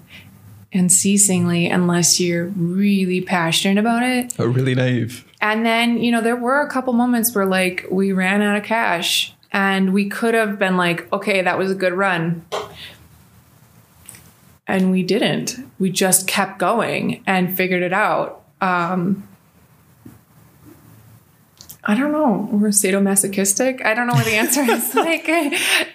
unceasingly 0.74 1.68
unless 1.68 2.20
you're 2.20 2.48
really 2.48 3.22
passionate 3.22 3.80
about 3.80 4.04
it. 4.04 4.34
Oh, 4.38 4.46
really 4.46 4.76
naive. 4.76 5.26
And 5.42 5.66
then, 5.66 5.98
you 5.98 6.12
know, 6.12 6.22
there 6.22 6.36
were 6.36 6.62
a 6.62 6.70
couple 6.70 6.94
moments 6.94 7.34
where 7.34 7.46
like 7.46 7.86
we 7.90 8.12
ran 8.12 8.42
out 8.42 8.58
of 8.58 8.64
cash 8.64 9.34
and 9.52 9.94
we 9.94 10.10
could 10.10 10.34
have 10.34 10.60
been 10.60 10.78
like, 10.78 11.12
okay, 11.12 11.42
that 11.42 11.58
was 11.58 11.72
a 11.72 11.76
good 11.76 11.94
run. 11.94 12.46
And 14.68 14.92
we 14.92 15.02
didn't. 15.02 15.56
We 15.80 15.90
just 15.90 16.28
kept 16.28 16.60
going 16.60 17.24
and 17.26 17.56
figured 17.56 17.82
it 17.82 17.94
out. 17.94 18.44
Um, 18.62 19.28
I 21.90 21.96
don't 21.96 22.12
know. 22.12 22.48
We're 22.52 22.70
sadomasochistic. 22.70 23.84
I 23.84 23.96
don't 23.96 24.06
know 24.06 24.14
what 24.14 24.26
the 24.26 24.36
answer 24.36 24.62
is. 24.62 24.94
like, 24.96 25.28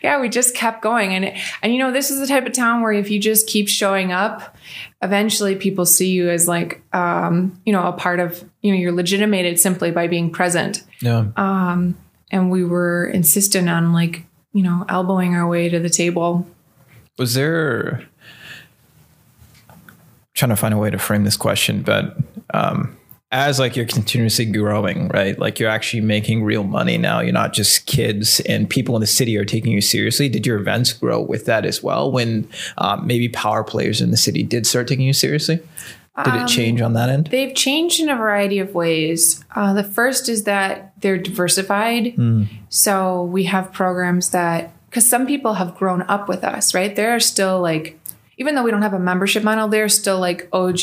yeah, 0.03 0.21
we 0.21 0.29
just 0.29 0.53
kept 0.53 0.83
going, 0.83 1.15
and 1.15 1.33
and 1.63 1.73
you 1.73 1.79
know, 1.79 1.93
this 1.93 2.11
is 2.11 2.19
the 2.19 2.27
type 2.27 2.45
of 2.47 2.53
town 2.53 2.83
where 2.83 2.91
if 2.91 3.13
you 3.13 3.21
just 3.21 3.47
keep 3.47 3.69
showing 3.69 4.11
up, 4.11 4.57
eventually 5.03 5.55
people 5.55 5.87
see 5.87 6.11
you 6.11 6.31
as 6.31 6.49
like, 6.49 6.83
um, 6.93 7.61
you 7.65 7.73
know, 7.73 7.87
a 7.87 7.93
part 7.93 8.19
of. 8.19 8.43
You 8.61 8.73
know, 8.73 8.79
you're 8.79 8.91
legitimated 8.91 9.61
simply 9.61 9.93
by 9.93 10.09
being 10.09 10.33
present. 10.33 10.83
Yeah. 11.01 11.27
Um, 11.37 11.97
and 12.33 12.51
we 12.51 12.65
were 12.65 13.07
insistent 13.07 13.69
on 13.69 13.93
like, 13.93 14.25
you 14.53 14.65
know, 14.65 14.85
elbowing 14.89 15.37
our 15.37 15.47
way 15.47 15.69
to 15.69 15.79
the 15.79 15.91
table. 15.91 16.45
Was 17.19 17.35
there? 17.35 18.05
Trying 20.33 20.49
to 20.49 20.57
find 20.57 20.75
a 20.75 20.79
way 20.79 20.91
to 20.91 20.99
frame 20.99 21.23
this 21.23 21.37
question, 21.37 21.83
but 21.83 22.17
um, 22.53 22.97
as 23.35 23.59
like 23.59 23.75
you're 23.75 23.85
continuously 23.85 24.45
growing, 24.45 25.09
right? 25.09 25.37
Like 25.37 25.59
you're 25.59 25.69
actually 25.69 26.03
making 26.03 26.45
real 26.45 26.63
money 26.63 26.97
now. 26.97 27.19
You're 27.19 27.33
not 27.33 27.53
just 27.53 27.85
kids, 27.87 28.39
and 28.41 28.71
people 28.71 28.95
in 28.95 29.01
the 29.01 29.09
city 29.09 29.37
are 29.37 29.45
taking 29.45 29.73
you 29.73 29.81
seriously. 29.81 30.29
Did 30.29 30.47
your 30.47 30.57
events 30.57 30.93
grow 30.93 31.21
with 31.21 31.45
that 31.47 31.67
as 31.67 31.83
well? 31.83 32.13
When 32.13 32.49
um, 32.79 33.07
maybe 33.07 33.29
power 33.29 33.65
players 33.65 34.01
in 34.01 34.13
the 34.13 34.17
city 34.17 34.45
did 34.45 34.69
start 34.69 34.87
taking 34.87 35.05
you 35.05 35.13
seriously? 35.13 35.61
Did 36.25 36.35
it 36.37 36.47
change 36.47 36.81
on 36.81 36.93
that 36.93 37.09
end? 37.09 37.27
They've 37.27 37.53
changed 37.53 37.99
in 37.99 38.09
a 38.09 38.15
variety 38.15 38.61
of 38.61 38.73
ways. 38.73 39.45
Uh, 39.57 39.75
the 39.75 39.83
first 39.83 40.29
is 40.29 40.45
that 40.45 40.93
they're 41.01 41.19
diversified. 41.19 42.15
So 42.69 43.25
we 43.25 43.45
have 43.45 43.73
programs 43.73 44.31
that, 44.31 44.71
because 44.89 45.11
some 45.11 45.27
people 45.27 45.55
have 45.55 45.75
grown 45.75 46.03
up 46.03 46.29
with 46.29 46.45
us, 46.45 46.73
right? 46.73 46.95
There 46.95 47.17
are 47.17 47.19
still 47.19 47.61
like, 47.61 47.99
even 48.39 48.55
though 48.55 48.63
we 48.63 48.71
don't 48.71 48.83
have 48.83 48.95
a 48.95 49.01
membership 49.01 49.43
model, 49.43 49.67
they're 49.67 49.89
still 49.89 50.21
like 50.21 50.49
OG 50.53 50.79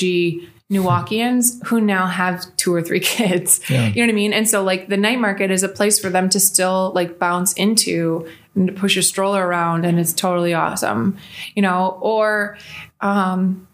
Milwaukeeans 0.72 1.66
who 1.68 1.82
now 1.82 2.08
have 2.08 2.46
two 2.58 2.74
or 2.74 2.82
three 2.82 3.00
kids. 3.16 3.60
Yeah. 3.70 3.88
You 3.90 3.96
know 3.96 4.08
what 4.08 4.10
I 4.14 4.16
mean? 4.16 4.34
And 4.34 4.50
so 4.50 4.64
like 4.64 4.88
the 4.88 4.98
night 4.98 5.20
market 5.20 5.52
is 5.52 5.64
a 5.64 5.70
place 5.70 6.00
for 6.00 6.10
them 6.10 6.30
to 6.30 6.40
still 6.40 6.92
like 6.96 7.20
bounce 7.20 7.54
into 7.54 8.28
and 8.56 8.68
to 8.68 8.74
push 8.74 8.98
a 8.98 9.02
stroller 9.04 9.46
around 9.46 9.86
and 9.86 10.00
it's 10.00 10.14
totally 10.14 10.54
awesome. 10.54 11.18
You 11.56 11.62
know, 11.62 11.98
or 12.02 12.58
um 13.02 13.68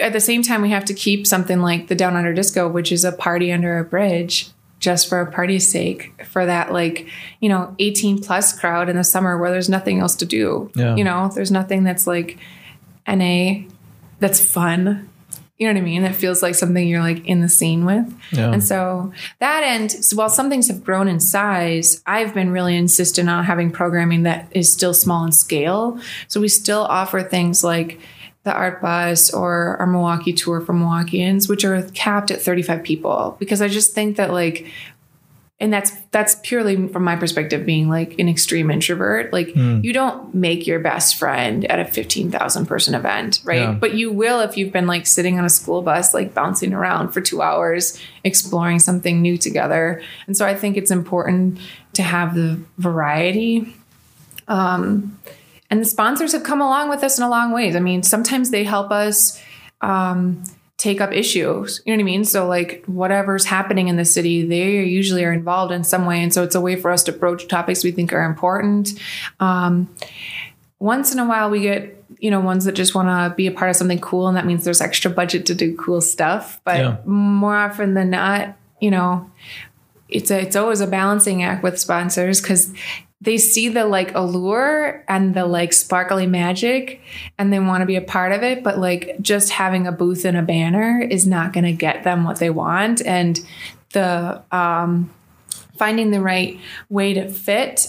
at 0.00 0.12
the 0.12 0.20
same 0.20 0.42
time 0.42 0.62
we 0.62 0.70
have 0.70 0.84
to 0.84 0.94
keep 0.94 1.26
something 1.26 1.60
like 1.60 1.88
the 1.88 1.94
Down 1.96 2.16
Under 2.16 2.32
Disco, 2.34 2.68
which 2.68 2.92
is 2.92 3.04
a 3.04 3.12
party 3.12 3.50
under 3.52 3.78
a 3.78 3.84
bridge 3.84 4.48
just 4.78 5.08
for 5.10 5.20
a 5.20 5.30
party's 5.30 5.70
sake 5.70 6.10
for 6.24 6.46
that 6.46 6.72
like 6.72 7.06
you 7.40 7.50
know 7.50 7.74
18 7.78 8.22
plus 8.22 8.58
crowd 8.58 8.88
in 8.88 8.96
the 8.96 9.04
summer 9.04 9.36
where 9.36 9.50
there's 9.50 9.68
nothing 9.68 9.98
else 10.00 10.14
to 10.16 10.24
do 10.24 10.70
Yeah. 10.74 10.96
you 10.96 11.04
know 11.04 11.30
there's 11.34 11.50
nothing 11.50 11.84
that's 11.84 12.06
like 12.06 12.38
na 13.06 13.56
that's 14.20 14.40
fun 14.42 15.09
you 15.60 15.66
know 15.66 15.74
what 15.74 15.80
i 15.80 15.84
mean? 15.84 16.04
It 16.04 16.16
feels 16.16 16.42
like 16.42 16.54
something 16.54 16.88
you're 16.88 17.02
like 17.02 17.24
in 17.26 17.42
the 17.42 17.48
scene 17.48 17.84
with. 17.84 18.12
Yeah. 18.32 18.50
and 18.50 18.64
so 18.64 19.12
that 19.38 19.62
end 19.62 19.92
so 19.92 20.16
while 20.16 20.30
some 20.30 20.48
things 20.48 20.68
have 20.68 20.82
grown 20.82 21.06
in 21.06 21.20
size 21.20 22.02
i've 22.06 22.32
been 22.32 22.50
really 22.50 22.76
insistent 22.76 23.28
on 23.28 23.44
having 23.44 23.70
programming 23.70 24.22
that 24.22 24.48
is 24.52 24.72
still 24.72 24.94
small 24.94 25.24
in 25.24 25.32
scale. 25.32 26.00
So 26.28 26.40
we 26.40 26.48
still 26.48 26.82
offer 26.82 27.22
things 27.22 27.62
like 27.62 28.00
the 28.44 28.52
art 28.54 28.80
bus 28.80 29.32
or 29.34 29.76
our 29.76 29.86
milwaukee 29.86 30.32
tour 30.32 30.62
for 30.62 30.72
milwaukeeans 30.72 31.46
which 31.46 31.62
are 31.62 31.82
capped 31.90 32.30
at 32.30 32.40
35 32.40 32.82
people. 32.82 33.36
Because 33.38 33.60
i 33.60 33.68
just 33.68 33.94
think 33.94 34.16
that 34.16 34.32
like 34.32 34.66
and 35.60 35.70
that's 35.70 35.92
that's 36.10 36.36
purely 36.42 36.88
from 36.88 37.04
my 37.04 37.16
perspective 37.16 37.66
being 37.66 37.88
like 37.90 38.18
an 38.18 38.28
extreme 38.30 38.70
introvert. 38.70 39.30
Like 39.30 39.54
you 39.54 39.92
don't 39.92 40.34
make 40.34 40.66
your 40.66 40.80
best 40.80 41.16
friend 41.16 41.70
at 41.70 41.78
a 41.78 41.84
15,000 41.84 42.66
person 42.66 42.94
event 42.94 43.40
right? 43.44 43.60
Yeah. 43.60 43.72
but 43.72 43.94
you 43.94 44.10
will 44.10 44.40
if 44.40 44.56
you've 44.56 44.72
been 44.72 44.86
like 44.86 45.06
sitting 45.06 45.38
on 45.38 45.44
a 45.44 45.50
school 45.50 45.82
bus 45.82 46.14
like 46.14 46.32
bouncing 46.32 46.72
around 46.72 47.10
for 47.10 47.20
2 47.20 47.42
hours 47.42 48.00
exploring 48.24 48.78
something 48.78 49.20
new 49.20 49.36
together. 49.36 50.02
And 50.26 50.36
so 50.36 50.46
i 50.46 50.54
think 50.54 50.76
it's 50.78 50.90
important 50.90 51.58
to 51.92 52.02
have 52.02 52.34
the 52.34 52.58
variety. 52.78 53.76
Um 54.48 55.18
and 55.68 55.80
the 55.80 55.84
sponsors 55.84 56.32
have 56.32 56.42
come 56.42 56.60
along 56.62 56.88
with 56.88 57.04
us 57.04 57.18
in 57.18 57.22
a 57.24 57.28
long 57.28 57.52
ways. 57.52 57.76
I 57.76 57.80
mean 57.80 58.02
sometimes 58.02 58.50
they 58.50 58.64
help 58.64 58.90
us 58.90 59.40
um 59.82 60.42
take 60.80 61.00
up 61.02 61.12
issues. 61.12 61.82
You 61.84 61.92
know 61.92 61.98
what 61.98 62.02
I 62.02 62.04
mean? 62.04 62.24
So 62.24 62.48
like 62.48 62.82
whatever's 62.86 63.44
happening 63.44 63.88
in 63.88 63.96
the 63.96 64.04
city, 64.06 64.46
they 64.46 64.82
usually 64.82 65.22
are 65.26 65.32
involved 65.32 65.72
in 65.72 65.84
some 65.84 66.06
way. 66.06 66.22
And 66.22 66.32
so 66.32 66.42
it's 66.42 66.54
a 66.54 66.60
way 66.60 66.74
for 66.74 66.90
us 66.90 67.02
to 67.04 67.12
broach 67.12 67.46
topics 67.48 67.84
we 67.84 67.90
think 67.90 68.14
are 68.14 68.22
important. 68.24 68.98
Um, 69.40 69.94
once 70.78 71.12
in 71.12 71.18
a 71.18 71.26
while 71.26 71.50
we 71.50 71.60
get, 71.60 72.02
you 72.18 72.30
know, 72.30 72.40
ones 72.40 72.64
that 72.64 72.72
just 72.72 72.94
want 72.94 73.08
to 73.08 73.34
be 73.36 73.46
a 73.46 73.52
part 73.52 73.68
of 73.68 73.76
something 73.76 73.98
cool. 74.00 74.26
And 74.26 74.36
that 74.38 74.46
means 74.46 74.64
there's 74.64 74.80
extra 74.80 75.10
budget 75.10 75.44
to 75.46 75.54
do 75.54 75.76
cool 75.76 76.00
stuff. 76.00 76.60
But 76.64 76.78
Yeah. 76.78 76.96
more 77.04 77.54
often 77.56 77.92
than 77.92 78.08
not, 78.08 78.56
you 78.80 78.90
know, 78.90 79.30
it's 80.08 80.30
a, 80.30 80.40
it's 80.40 80.56
always 80.56 80.80
a 80.80 80.86
balancing 80.86 81.42
act 81.42 81.62
with 81.62 81.78
sponsors 81.78 82.40
because 82.40 82.72
they 83.20 83.36
see 83.36 83.68
the 83.68 83.84
like 83.84 84.14
allure 84.14 85.04
and 85.08 85.34
the 85.34 85.44
like 85.44 85.72
sparkly 85.72 86.26
magic 86.26 87.00
and 87.38 87.52
they 87.52 87.58
want 87.58 87.82
to 87.82 87.86
be 87.86 87.96
a 87.96 88.00
part 88.00 88.32
of 88.32 88.42
it 88.42 88.64
but 88.64 88.78
like 88.78 89.16
just 89.20 89.50
having 89.50 89.86
a 89.86 89.92
booth 89.92 90.24
and 90.24 90.36
a 90.36 90.42
banner 90.42 91.00
is 91.00 91.26
not 91.26 91.52
going 91.52 91.64
to 91.64 91.72
get 91.72 92.02
them 92.02 92.24
what 92.24 92.38
they 92.38 92.50
want. 92.50 93.04
And 93.04 93.40
the 93.92 94.42
um 94.52 95.10
finding 95.76 96.10
the 96.10 96.20
right 96.20 96.60
way 96.88 97.14
to 97.14 97.28
fit 97.28 97.88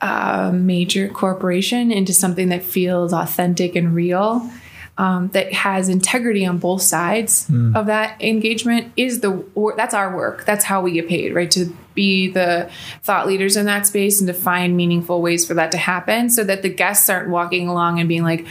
a 0.00 0.50
major 0.52 1.08
corporation 1.08 1.92
into 1.92 2.12
something 2.12 2.48
that 2.48 2.62
feels 2.62 3.12
authentic 3.12 3.76
and 3.76 3.94
real 3.94 4.50
um, 4.98 5.28
that 5.28 5.52
has 5.52 5.88
integrity 5.88 6.44
on 6.44 6.58
both 6.58 6.82
sides 6.82 7.48
of 7.74 7.86
that 7.86 8.20
engagement 8.20 8.92
is 8.96 9.20
the 9.20 9.44
or 9.54 9.74
that's 9.76 9.94
our 9.94 10.14
work. 10.14 10.44
That's 10.44 10.64
how 10.64 10.82
we 10.82 10.92
get 10.92 11.08
paid 11.08 11.34
right? 11.34 11.50
To 11.52 11.74
be 11.94 12.28
the 12.28 12.70
thought 13.02 13.26
leaders 13.26 13.56
in 13.56 13.66
that 13.66 13.86
space 13.86 14.20
and 14.20 14.28
to 14.28 14.34
find 14.34 14.76
meaningful 14.76 15.22
ways 15.22 15.46
for 15.46 15.54
that 15.54 15.72
to 15.72 15.78
happen 15.78 16.30
so 16.30 16.44
that 16.44 16.62
the 16.62 16.68
guests 16.68 17.08
aren't 17.08 17.30
walking 17.30 17.68
along 17.68 17.98
and 17.98 18.08
being 18.08 18.22
like 18.22 18.46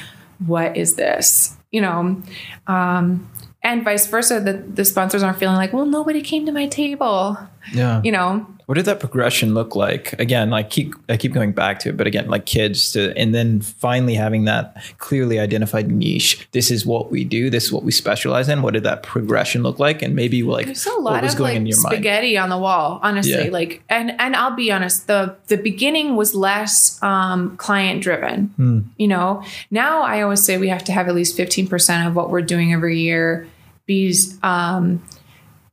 what 0.45 0.77
is 0.77 0.95
this? 0.95 1.55
You 1.71 1.81
know 1.81 2.21
um, 2.67 3.29
and 3.61 3.83
vice 3.83 4.07
versa 4.07 4.39
that 4.39 4.75
the 4.75 4.85
sponsors 4.85 5.21
aren't 5.21 5.37
feeling 5.37 5.57
like 5.57 5.73
well 5.73 5.85
nobody 5.85 6.21
came 6.21 6.45
to 6.45 6.51
my 6.51 6.65
table 6.65 7.37
Yeah. 7.73 8.01
you 8.03 8.11
know 8.11 8.45
What 8.67 8.75
did 8.75 8.85
that 8.85 8.99
progression 8.99 9.53
look 9.53 9.75
like? 9.75 10.13
Again, 10.19 10.49
like 10.51 10.69
keep 10.69 10.93
I 11.09 11.17
keep 11.17 11.33
going 11.33 11.51
back 11.53 11.79
to 11.79 11.89
it, 11.89 11.97
but 11.97 12.05
again, 12.07 12.27
like 12.29 12.45
kids 12.45 12.91
to 12.93 13.17
and 13.17 13.33
then 13.33 13.61
finally 13.61 14.13
having 14.13 14.45
that 14.45 14.77
clearly 14.99 15.39
identified 15.39 15.89
niche. 15.91 16.47
This 16.51 16.69
is 16.69 16.85
what 16.85 17.09
we 17.09 17.23
do. 17.23 17.49
This 17.49 17.65
is 17.65 17.71
what 17.71 17.83
we 17.83 17.91
specialize 17.91 18.47
in. 18.47 18.61
What 18.61 18.73
did 18.75 18.83
that 18.83 19.01
progression 19.03 19.63
look 19.63 19.79
like? 19.79 20.01
And 20.03 20.15
maybe 20.15 20.43
like 20.43 20.65
There's 20.67 20.85
a 20.85 20.91
what 20.91 21.01
lot 21.01 21.23
was 21.23 21.33
of 21.33 21.39
going 21.39 21.49
like 21.53 21.57
in 21.57 21.65
your 21.65 21.81
mind? 21.81 21.93
spaghetti 21.95 22.37
on 22.37 22.49
the 22.49 22.57
wall, 22.59 22.99
honestly. 23.01 23.45
Yeah. 23.45 23.51
Like, 23.51 23.81
and 23.89 24.11
and 24.19 24.35
I'll 24.35 24.55
be 24.55 24.71
honest, 24.71 25.07
the 25.07 25.35
the 25.47 25.57
beginning 25.57 26.15
was 26.15 26.35
less 26.35 27.01
um, 27.01 27.57
client 27.57 28.03
driven. 28.03 28.47
Hmm. 28.55 28.79
You 28.97 29.07
know, 29.07 29.43
now 29.71 30.03
I 30.03 30.21
always 30.21 30.43
say 30.43 30.57
we 30.59 30.69
have 30.69 30.83
to 30.85 30.91
have 30.91 31.07
at 31.07 31.15
least 31.15 31.35
fifteen 31.35 31.67
percent 31.67 32.07
of 32.07 32.15
what 32.15 32.29
we're 32.29 32.41
doing 32.43 32.71
every 32.73 32.99
year 32.99 33.47
be 33.89 34.13
um, 34.43 35.01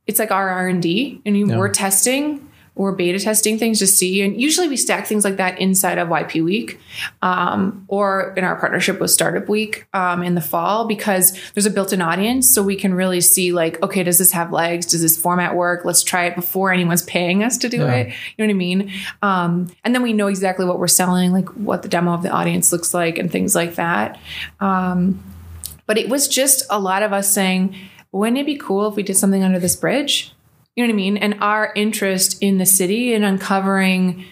it's 0.06 0.18
like 0.18 0.30
our 0.30 0.48
R 0.48 0.68
and 0.68 0.82
D, 0.82 1.20
and 1.26 1.36
you- 1.36 1.48
Yeah. 1.48 1.58
we're 1.58 1.68
testing. 1.68 2.40
We're 2.78 2.92
beta 2.92 3.18
testing 3.18 3.58
things 3.58 3.78
to 3.78 3.86
see, 3.86 4.20
and 4.20 4.38
usually 4.38 4.68
we 4.68 4.76
stack 4.76 5.06
things 5.06 5.24
like 5.24 5.38
that 5.38 5.58
inside 5.58 5.96
of 5.96 6.08
YP 6.10 6.42
Week, 6.44 6.78
um, 7.22 7.84
or 7.88 8.34
in 8.36 8.44
our 8.44 8.54
partnership 8.56 9.00
with 9.00 9.10
Startup 9.10 9.48
Week 9.48 9.86
um, 9.94 10.22
in 10.22 10.34
the 10.34 10.42
fall, 10.42 10.86
because 10.86 11.32
there's 11.54 11.64
a 11.64 11.70
built-in 11.70 12.02
audience, 12.02 12.52
so 12.54 12.62
we 12.62 12.76
can 12.76 12.92
really 12.92 13.22
see 13.22 13.50
like, 13.50 13.82
okay, 13.82 14.02
does 14.02 14.18
this 14.18 14.32
have 14.32 14.52
legs? 14.52 14.84
Does 14.84 15.00
this 15.00 15.16
format 15.16 15.54
work? 15.56 15.86
Let's 15.86 16.02
try 16.02 16.26
it 16.26 16.34
before 16.36 16.70
anyone's 16.70 17.00
paying 17.04 17.42
us 17.42 17.56
to 17.56 17.70
do 17.70 17.78
Yeah. 17.78 17.92
it. 17.94 18.06
You 18.36 18.44
know 18.44 18.44
what 18.44 18.50
I 18.50 18.58
mean? 18.58 18.92
Um, 19.22 19.68
and 19.82 19.94
then 19.94 20.02
we 20.02 20.12
know 20.12 20.26
exactly 20.26 20.66
what 20.66 20.78
we're 20.78 20.86
selling, 20.86 21.32
like 21.32 21.48
what 21.56 21.80
the 21.80 21.88
demo 21.88 22.12
of 22.12 22.22
the 22.22 22.30
audience 22.30 22.72
looks 22.72 22.92
like, 22.92 23.16
and 23.16 23.32
things 23.32 23.54
like 23.54 23.76
that. 23.76 24.18
Um, 24.60 25.18
but 25.86 25.96
it 25.96 26.10
was 26.10 26.28
just 26.28 26.62
a 26.68 26.78
lot 26.78 27.02
of 27.02 27.14
us 27.14 27.32
saying, 27.32 27.74
wouldn't 28.16 28.38
it 28.38 28.46
be 28.46 28.56
cool 28.56 28.88
if 28.88 28.96
we 28.96 29.02
did 29.02 29.16
something 29.16 29.42
under 29.42 29.58
this 29.58 29.76
bridge? 29.76 30.32
You 30.74 30.84
know 30.84 30.88
what 30.88 30.94
I 30.94 30.96
mean? 30.96 31.16
And 31.16 31.36
our 31.40 31.72
interest 31.74 32.42
in 32.42 32.58
the 32.58 32.66
city 32.66 33.14
and 33.14 33.24
uncovering, 33.24 34.24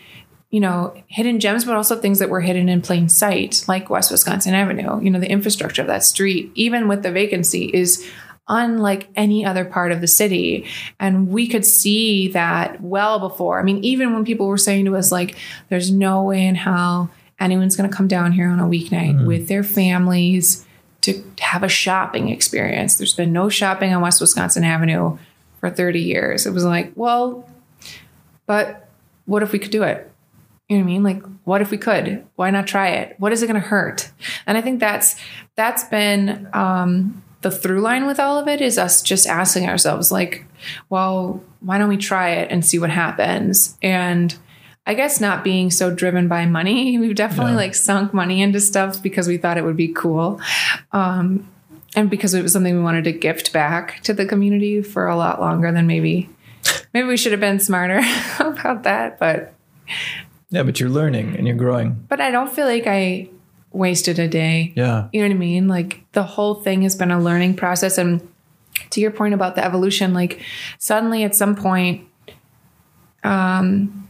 you 0.50 0.60
know, 0.60 0.94
hidden 1.06 1.40
gems, 1.40 1.64
but 1.64 1.74
also 1.74 1.96
things 1.96 2.18
that 2.18 2.28
were 2.28 2.40
hidden 2.40 2.68
in 2.68 2.82
plain 2.82 3.08
sight, 3.08 3.64
like 3.66 3.88
West 3.88 4.10
Wisconsin 4.10 4.54
Avenue. 4.54 5.00
You 5.02 5.10
know, 5.10 5.20
the 5.20 5.30
infrastructure 5.30 5.82
of 5.82 5.88
that 5.88 6.04
street, 6.04 6.52
even 6.54 6.86
with 6.86 7.02
the 7.02 7.10
vacancy, 7.10 7.70
is 7.72 8.06
unlike 8.46 9.08
any 9.16 9.44
other 9.44 9.64
part 9.64 9.90
of 9.90 10.02
the 10.02 10.06
city. 10.06 10.66
And 11.00 11.28
we 11.28 11.48
could 11.48 11.64
see 11.64 12.28
that 12.28 12.82
well 12.82 13.18
before. 13.18 13.58
I 13.58 13.62
mean, 13.62 13.82
even 13.82 14.12
when 14.12 14.26
people 14.26 14.46
were 14.46 14.58
saying 14.58 14.84
to 14.84 14.96
us, 14.96 15.10
like, 15.10 15.36
there's 15.70 15.90
no 15.90 16.22
way 16.22 16.46
in 16.46 16.54
hell 16.54 17.10
anyone's 17.40 17.76
going 17.76 17.88
to 17.88 17.96
come 17.96 18.08
down 18.08 18.32
here 18.32 18.48
on 18.48 18.60
a 18.60 18.64
weeknight 18.64 19.14
mm-hmm. 19.14 19.26
with 19.26 19.48
their 19.48 19.64
families 19.64 20.66
to 21.04 21.22
have 21.40 21.62
a 21.62 21.68
shopping 21.68 22.28
experience. 22.28 22.96
There's 22.96 23.14
been 23.14 23.32
no 23.32 23.48
shopping 23.48 23.92
on 23.92 24.02
West 24.02 24.20
Wisconsin 24.20 24.64
Avenue 24.64 25.18
for 25.60 25.70
30 25.70 26.00
years. 26.00 26.46
It 26.46 26.52
was 26.52 26.64
like, 26.64 26.92
well, 26.94 27.48
but 28.46 28.88
what 29.26 29.42
if 29.42 29.52
we 29.52 29.58
could 29.58 29.70
do 29.70 29.82
it? 29.82 30.10
You 30.68 30.78
know 30.78 30.84
what 30.84 30.90
I 30.90 30.92
mean? 30.92 31.02
Like, 31.02 31.22
what 31.44 31.60
if 31.60 31.70
we 31.70 31.76
could? 31.76 32.26
Why 32.36 32.50
not 32.50 32.66
try 32.66 32.88
it? 32.88 33.16
What 33.18 33.32
is 33.32 33.42
it 33.42 33.46
going 33.46 33.60
to 33.60 33.68
hurt? 33.68 34.10
And 34.46 34.56
I 34.56 34.62
think 34.62 34.80
that's 34.80 35.16
that's 35.56 35.84
been 35.84 36.48
um, 36.54 37.22
the 37.42 37.50
through 37.50 37.82
line 37.82 38.06
with 38.06 38.18
all 38.18 38.38
of 38.38 38.48
it 38.48 38.62
is 38.62 38.78
us 38.78 39.02
just 39.02 39.26
asking 39.26 39.68
ourselves, 39.68 40.10
like, 40.10 40.46
well, 40.88 41.42
why 41.60 41.76
don't 41.76 41.90
we 41.90 41.98
try 41.98 42.30
it 42.30 42.50
and 42.50 42.64
see 42.64 42.78
what 42.78 42.90
happens? 42.90 43.76
And 43.82 44.34
I 44.86 44.94
guess 44.94 45.20
not 45.20 45.42
being 45.44 45.70
so 45.70 45.90
driven 45.94 46.28
by 46.28 46.44
money. 46.46 46.98
We've 47.00 47.14
definitely 47.14 47.52
Yeah. 47.52 47.58
like 47.58 47.74
sunk 47.74 48.12
money 48.12 48.42
into 48.42 48.60
stuff 48.60 49.02
because 49.02 49.26
we 49.28 49.36
thought 49.38 49.56
it 49.58 49.64
would 49.64 49.76
be 49.76 49.88
cool. 49.88 50.40
Um, 50.92 51.48
and 51.96 52.10
because 52.10 52.34
it 52.34 52.42
was 52.42 52.52
something 52.52 52.74
we 52.76 52.82
wanted 52.82 53.04
to 53.04 53.12
gift 53.12 53.52
back 53.52 54.00
to 54.02 54.12
the 54.12 54.26
community 54.26 54.82
for 54.82 55.06
a 55.06 55.16
lot 55.16 55.40
longer 55.40 55.70
than 55.72 55.86
maybe 55.86 56.28
maybe 56.92 57.06
we 57.06 57.16
should 57.16 57.32
have 57.32 57.40
been 57.40 57.58
smarter 57.60 58.00
about 58.40 58.82
that. 58.82 59.18
But 59.18 59.54
Yeah, 60.50 60.64
but 60.64 60.80
you're 60.80 60.90
learning 60.90 61.36
and 61.36 61.46
you're 61.46 61.56
growing. 61.56 62.04
but 62.08 62.20
I 62.20 62.30
don't 62.30 62.52
feel 62.52 62.66
like 62.66 62.86
I 62.86 63.28
wasted 63.72 64.18
a 64.18 64.28
day. 64.28 64.72
Yeah. 64.76 65.08
You 65.12 65.22
know 65.22 65.28
what 65.28 65.34
I 65.34 65.38
mean? 65.38 65.66
Like 65.68 66.04
the 66.12 66.22
whole 66.22 66.56
thing 66.56 66.82
has 66.82 66.94
been 66.96 67.10
a 67.10 67.20
learning 67.20 67.54
process. 67.56 67.96
And 67.98 68.26
to 68.90 69.00
your 69.00 69.10
point 69.10 69.34
about 69.34 69.54
the 69.56 69.64
evolution, 69.64 70.14
like 70.14 70.40
suddenly 70.78 71.22
at 71.24 71.34
some 71.34 71.54
point, 71.56 72.06
um, 73.22 74.08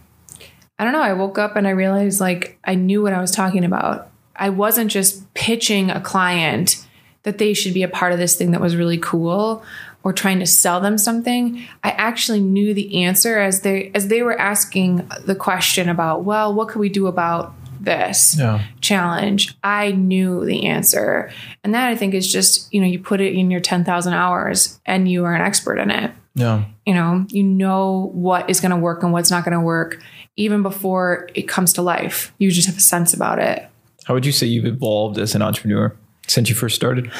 I 0.78 0.84
don't 0.84 0.92
know, 0.92 1.02
I 1.02 1.12
woke 1.12 1.38
up 1.38 1.56
and 1.56 1.66
I 1.66 1.70
realized 1.70 2.20
like 2.20 2.58
I 2.64 2.74
knew 2.74 3.02
what 3.02 3.12
I 3.12 3.20
was 3.20 3.30
talking 3.30 3.64
about. 3.64 4.10
I 4.36 4.50
wasn't 4.50 4.90
just 4.90 5.32
pitching 5.34 5.90
a 5.90 6.00
client 6.00 6.84
that 7.22 7.38
they 7.38 7.54
should 7.54 7.74
be 7.74 7.82
a 7.82 7.88
part 7.88 8.12
of 8.12 8.18
this 8.18 8.36
thing 8.36 8.50
that 8.50 8.60
was 8.60 8.76
really 8.76 8.98
cool 8.98 9.64
or 10.02 10.12
trying 10.12 10.38
to 10.38 10.46
sell 10.46 10.80
them 10.80 10.98
something. 10.98 11.64
I 11.82 11.90
actually 11.92 12.40
knew 12.40 12.74
the 12.74 13.04
answer 13.04 13.38
as 13.38 13.62
they 13.62 13.90
as 13.94 14.08
they 14.08 14.22
were 14.22 14.38
asking 14.38 15.08
the 15.24 15.34
question 15.34 15.88
about, 15.88 16.24
well, 16.24 16.52
what 16.52 16.68
could 16.68 16.80
we 16.80 16.88
do 16.88 17.06
about 17.06 17.54
this? 17.80 18.36
Yeah. 18.38 18.62
challenge, 18.80 19.56
I 19.62 19.92
knew 19.92 20.44
the 20.44 20.66
answer. 20.66 21.30
And 21.62 21.74
that 21.74 21.88
I 21.88 21.96
think 21.96 22.14
is 22.14 22.30
just, 22.30 22.72
you 22.72 22.80
know, 22.80 22.86
you 22.86 22.98
put 22.98 23.20
it 23.20 23.34
in 23.34 23.50
your 23.50 23.60
10,000 23.60 24.12
hours 24.12 24.80
and 24.86 25.10
you 25.10 25.24
are 25.24 25.34
an 25.34 25.42
expert 25.42 25.78
in 25.78 25.90
it. 25.90 26.12
Yeah. 26.34 26.64
You 26.84 26.94
know, 26.94 27.26
you 27.28 27.42
know 27.42 28.10
what 28.12 28.50
is 28.50 28.60
going 28.60 28.70
to 28.70 28.76
work 28.76 29.02
and 29.02 29.12
what's 29.12 29.30
not 29.30 29.44
going 29.44 29.52
to 29.52 29.60
work 29.60 30.02
even 30.36 30.62
before 30.62 31.28
it 31.34 31.48
comes 31.48 31.72
to 31.74 31.82
life. 31.82 32.32
You 32.38 32.50
just 32.50 32.66
have 32.66 32.76
a 32.76 32.80
sense 32.80 33.14
about 33.14 33.38
it. 33.38 33.68
How 34.04 34.14
would 34.14 34.26
you 34.26 34.32
say 34.32 34.46
you've 34.46 34.66
evolved 34.66 35.18
as 35.18 35.34
an 35.34 35.42
entrepreneur 35.42 35.94
since 36.26 36.48
you 36.48 36.54
first 36.54 36.74
started? 36.74 37.10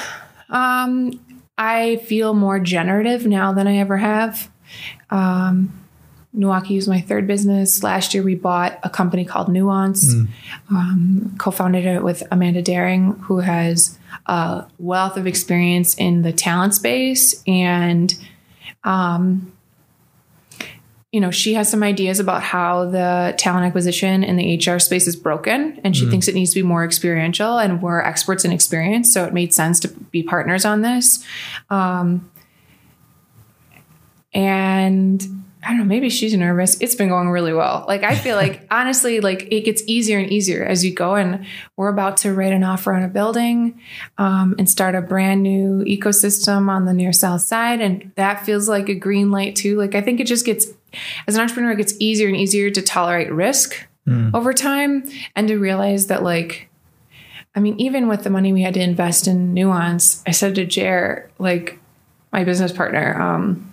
Um, 0.51 1.21
I 1.57 1.97
feel 1.97 2.35
more 2.35 2.59
generative 2.59 3.27
now 3.27 3.53
than 3.53 3.67
I 3.67 3.77
ever 3.77 3.97
have. 3.97 4.51
Um, 5.11 5.81
NEWaukee 6.37 6.77
is 6.77 6.89
my 6.89 7.01
third 7.01 7.27
business. 7.29 7.83
Last 7.85 8.13
year, 8.13 8.23
we 8.23 8.35
bought 8.35 8.81
a 8.83 8.91
company 8.91 9.25
called 9.25 9.49
Nuance, 9.49 10.15
um, 10.69 11.35
co 11.39 11.53
founded 11.53 11.87
it 11.87 12.03
with 12.03 12.25
Amanda 12.33 12.61
Daring, 12.61 13.13
who 13.23 13.39
has 13.39 13.97
a 14.27 14.67
wealth 14.79 15.17
of 15.17 15.29
experience 15.29 15.95
in 15.95 16.23
the 16.23 16.33
talent 16.33 16.75
space. 16.75 17.41
And, 17.47 18.13
um, 18.83 19.53
you 21.15 21.21
know, 21.21 21.31
she 21.31 21.55
has 21.55 21.71
some 21.71 21.85
ideas 21.85 22.19
about 22.19 22.43
how 22.43 22.87
the 22.87 23.35
talent 23.39 23.65
acquisition 23.65 24.25
in 24.25 24.35
the 24.35 24.57
HR 24.59 24.81
space 24.81 25.07
is 25.07 25.15
broken, 25.15 25.81
and 25.85 25.97
she 25.97 26.11
thinks 26.11 26.27
it 26.27 26.35
needs 26.35 26.51
to 26.51 26.57
be 26.57 26.67
more 26.67 26.85
experiential. 26.85 27.57
And 27.57 27.81
we're 27.81 28.01
experts 28.01 28.45
in 28.45 28.51
experience, 28.51 29.15
so 29.15 29.25
it 29.25 29.33
made 29.33 29.55
sense 29.55 29.79
to 29.81 29.89
be 29.89 30.25
partners 30.25 30.65
on 30.65 30.83
this. 30.83 31.25
Um, 31.71 32.29
and 34.33 35.25
I 35.63 35.69
don't 35.69 35.79
know, 35.79 35.85
maybe 35.85 36.11
she's 36.11 36.37
nervous. 36.37 36.77
It's 36.81 36.97
been 36.97 37.11
going 37.11 37.31
really 37.31 37.53
well. 37.53 37.85
Like 37.87 38.03
I 38.03 38.17
feel 38.17 38.35
like 38.35 38.67
honestly, 38.73 39.21
like 39.21 39.47
it 39.53 39.65
gets 39.65 39.85
easier 39.87 40.19
and 40.19 40.33
easier 40.33 40.65
as 40.65 40.85
you 40.85 40.93
go. 40.93 41.15
And 41.15 41.47
we're 41.77 41.91
about 41.91 42.17
to 42.19 42.35
write 42.35 42.53
an 42.53 42.65
offer 42.65 42.93
on 42.93 43.05
a 43.05 43.09
building 43.09 43.81
um, 44.19 44.57
and 44.59 44.69
start 44.69 44.97
a 44.97 45.01
brand 45.01 45.45
new 45.45 45.85
ecosystem 45.85 46.69
on 46.69 46.87
the 46.87 46.93
near 46.93 47.13
south 47.13 47.43
side. 47.43 47.81
And 47.81 48.11
that 48.17 48.45
feels 48.45 48.69
like 48.69 48.89
a 48.89 48.95
green 48.95 49.31
light 49.31 49.55
too. 49.55 49.79
Like 49.79 49.95
I 49.95 50.01
think 50.01 50.19
it 50.19 50.27
just 50.27 50.45
gets 50.45 50.67
as 51.27 51.35
an 51.35 51.41
entrepreneur, 51.41 51.73
it 51.73 51.79
gets 51.79 51.95
easier 51.99 52.29
and 52.29 52.37
easier 52.37 52.71
to 52.71 52.83
tolerate 52.83 53.33
risk 53.33 53.87
over 54.35 54.53
time 54.53 55.09
and 55.35 55.49
to 55.49 55.59
realize 55.59 56.09
that 56.09 56.23
like 56.23 56.69
I 57.57 57.61
mean, 57.61 57.79
even 57.79 58.09
with 58.09 58.25
the 58.25 58.31
money 58.31 58.53
we 58.53 58.63
had 58.63 58.75
to 58.75 58.81
invest 58.81 59.29
in 59.29 59.55
Nuance, 59.55 60.25
I 60.27 60.33
said 60.33 60.57
to 60.57 60.67
Jer, 60.67 61.31
like 61.39 61.79
my 62.33 62.43
business 62.43 62.73
partner, 62.73 63.21
um, 63.21 63.73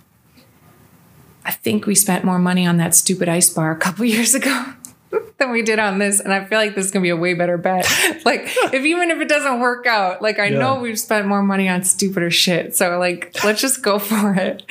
I 1.44 1.50
think 1.50 1.86
we 1.86 1.96
spent 1.96 2.24
more 2.24 2.38
money 2.38 2.64
on 2.64 2.76
that 2.76 2.94
stupid 2.94 3.28
ice 3.28 3.50
bar 3.50 3.72
a 3.72 3.76
couple 3.76 4.04
years 4.14 4.34
ago 4.34 4.74
than 5.38 5.50
we 5.50 5.62
did 5.62 5.78
on 5.78 5.98
this. 5.98 6.20
And 6.20 6.32
I 6.32 6.44
feel 6.44 6.58
like 6.58 6.74
this 6.74 6.86
is 6.86 6.90
gonna 6.90 7.02
be 7.02 7.10
a 7.10 7.16
way 7.16 7.34
better 7.34 7.58
bet. 7.58 7.86
like 8.24 8.42
if 8.72 8.84
even 8.84 9.10
if 9.10 9.18
it 9.18 9.28
doesn't 9.28 9.60
work 9.60 9.86
out, 9.86 10.22
like 10.22 10.38
I 10.38 10.48
know 10.48 10.80
we've 10.80 10.98
spent 10.98 11.26
more 11.26 11.42
money 11.42 11.68
on 11.68 11.84
stupider 11.84 12.30
shit. 12.30 12.76
So 12.76 12.98
like 12.98 13.36
let's 13.44 13.60
just 13.60 13.82
go 13.82 13.98
for 13.98 14.34
it 14.34 14.62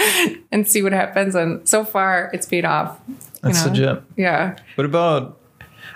and 0.51 0.67
see 0.67 0.83
what 0.83 0.93
happens. 0.93 1.35
And 1.35 1.67
so 1.67 1.83
far 1.83 2.29
it's 2.33 2.45
paid 2.45 2.65
off. 2.65 2.99
That's 3.41 3.65
know? 3.65 3.71
legit. 3.71 4.03
Yeah. 4.17 4.57
What 4.75 4.85
about 4.85 5.37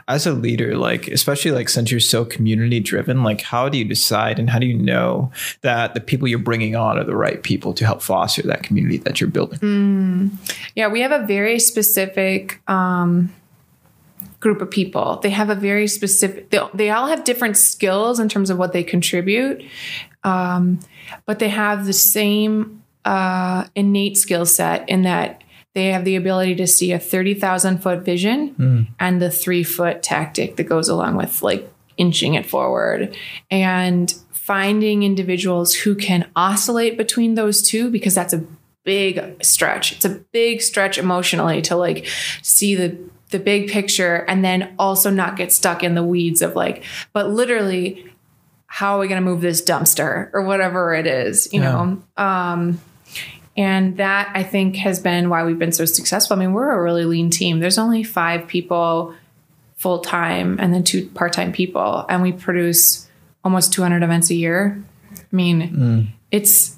as 0.08 0.28
a 0.28 0.34
leader, 0.34 0.78
like 0.78 1.08
especially 1.08 1.50
like 1.50 1.68
since 1.68 1.90
you're 1.90 2.00
so 2.00 2.26
community 2.26 2.80
driven, 2.80 3.24
like 3.24 3.42
how 3.42 3.70
do 3.70 3.78
you 3.78 3.86
decide 3.86 4.38
and 4.38 4.50
how 4.50 4.60
do 4.60 4.68
you 4.68 4.78
know 4.78 5.32
that 5.62 5.96
the 5.96 6.00
people 6.00 6.28
you're 6.28 6.38
bringing 6.38 6.76
on 6.76 7.00
are 7.00 7.04
the 7.04 7.16
right 7.16 7.42
people 7.42 7.74
to 7.74 7.86
help 7.86 8.04
foster 8.04 8.44
that 8.44 8.62
community 8.62 8.98
that 8.98 9.20
you're 9.20 9.30
building? 9.30 10.38
Yeah, 10.76 10.90
we 10.90 11.02
have 11.02 11.12
a 11.12 11.26
very 11.26 11.58
specific 11.58 12.62
um, 12.68 13.34
group 14.46 14.62
of 14.62 14.70
people. 14.70 15.20
They 15.24 15.32
have 15.32 15.50
a 15.50 15.56
very 15.56 15.88
specific. 15.88 16.52
They, 16.52 16.60
they 16.76 16.92
all 16.92 17.08
have 17.08 17.24
different 17.24 17.58
skills 17.58 18.20
in 18.20 18.30
terms 18.30 18.52
of 18.52 18.60
what 18.60 18.74
they 18.74 18.84
contribute, 18.84 19.64
um, 20.24 20.80
but 21.26 21.40
they 21.40 21.50
have 21.50 21.88
the 21.88 21.94
same 21.94 22.84
uh, 23.06 23.66
innate 23.74 24.18
skill 24.18 24.46
set 24.46 24.88
in 24.88 25.02
that 25.02 25.44
they 25.74 25.88
have 25.88 26.06
the 26.06 26.16
ability 26.16 26.54
to 26.58 26.68
see 26.68 26.92
a 26.92 27.00
thirty 27.00 27.34
thousand 27.34 27.80
foot 27.80 28.06
vision 28.06 28.54
and 29.00 29.20
the 29.20 29.32
three 29.32 29.64
foot 29.64 30.04
tactic 30.04 30.58
that 30.58 30.66
goes 30.66 30.90
along 30.90 31.16
with 31.16 31.42
like 31.42 31.68
inching 31.98 32.36
it 32.36 32.46
forward 32.46 33.18
and 33.50 34.14
finding 34.32 35.02
individuals 35.02 35.74
who 35.74 35.96
can 35.96 36.30
oscillate 36.36 36.98
between 36.98 37.34
those 37.34 37.68
two 37.68 37.90
because 37.90 38.14
that's 38.14 38.34
a 38.34 38.44
big 38.84 39.44
stretch. 39.44 39.94
It's 39.94 40.06
a 40.06 40.20
big 40.32 40.62
stretch 40.62 41.00
emotionally 41.00 41.64
to 41.64 41.76
like 41.76 42.06
see 42.44 42.76
the 42.76 42.96
the 43.32 43.40
big 43.40 43.70
picture 43.70 44.18
and 44.28 44.44
then 44.46 44.76
also 44.78 45.10
not 45.10 45.36
get 45.36 45.52
stuck 45.52 45.84
in 45.84 45.96
the 45.96 46.04
weeds 46.04 46.42
of 46.42 46.56
like, 46.56 46.84
but 47.14 47.30
literally, 47.30 48.12
how 48.68 48.98
are 48.98 49.00
we 49.00 49.08
going 49.08 49.22
to 49.22 49.26
move 49.30 49.42
this 49.42 49.62
dumpster 49.64 50.30
or 50.34 50.44
whatever 50.44 50.94
it 50.94 51.08
is, 51.08 51.52
you 51.54 51.62
Yeah. 51.62 51.72
know? 51.72 52.02
Um, 52.24 52.80
and 53.58 53.98
that 53.98 54.32
I 54.36 54.44
think 54.44 54.76
has 54.78 55.00
been 55.00 55.30
why 55.30 55.44
we've 55.46 55.58
been 55.58 55.72
so 55.72 55.86
successful. 55.86 56.36
I 56.36 56.40
mean, 56.40 56.52
we're 56.54 56.72
a 56.72 56.82
really 56.82 57.06
lean 57.06 57.30
team. 57.30 57.60
There's 57.62 57.78
only 57.78 58.04
five 58.04 58.48
people 58.48 59.14
full 59.78 60.00
time 60.00 60.58
and 60.60 60.74
then 60.74 60.84
two 60.84 61.08
part 61.10 61.32
time 61.34 61.52
people, 61.52 62.06
and 62.10 62.22
we 62.22 62.32
produce 62.34 63.08
almost 63.44 63.72
200 63.74 64.04
events 64.04 64.30
a 64.30 64.36
year. 64.36 64.84
I 65.14 65.36
mean, 65.36 66.12
it's 66.32 66.76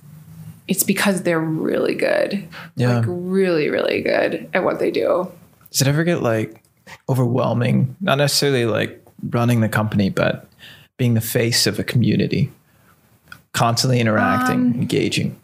it's 0.68 0.84
because 0.84 1.24
they're 1.24 1.40
really 1.40 1.96
good, 1.96 2.46
Yeah. 2.76 2.98
like 2.98 3.06
really, 3.08 3.70
really 3.70 4.02
good 4.02 4.50
at 4.54 4.64
what 4.64 4.80
they 4.80 4.92
do. 4.92 5.32
Does 5.78 5.86
it 5.86 5.90
ever 5.92 6.04
get 6.04 6.24
like 6.24 6.64
overwhelming? 7.08 7.96
Not 8.02 8.18
necessarily 8.18 8.66
like 8.66 9.06
running 9.30 9.62
the 9.62 9.70
company, 9.70 10.10
but 10.10 10.50
being 10.98 11.14
the 11.14 11.22
face 11.22 11.68
of 11.68 11.78
a 11.78 11.84
community, 11.84 12.52
constantly 13.54 14.00
interacting, 14.00 14.74
engaging. 14.74 15.40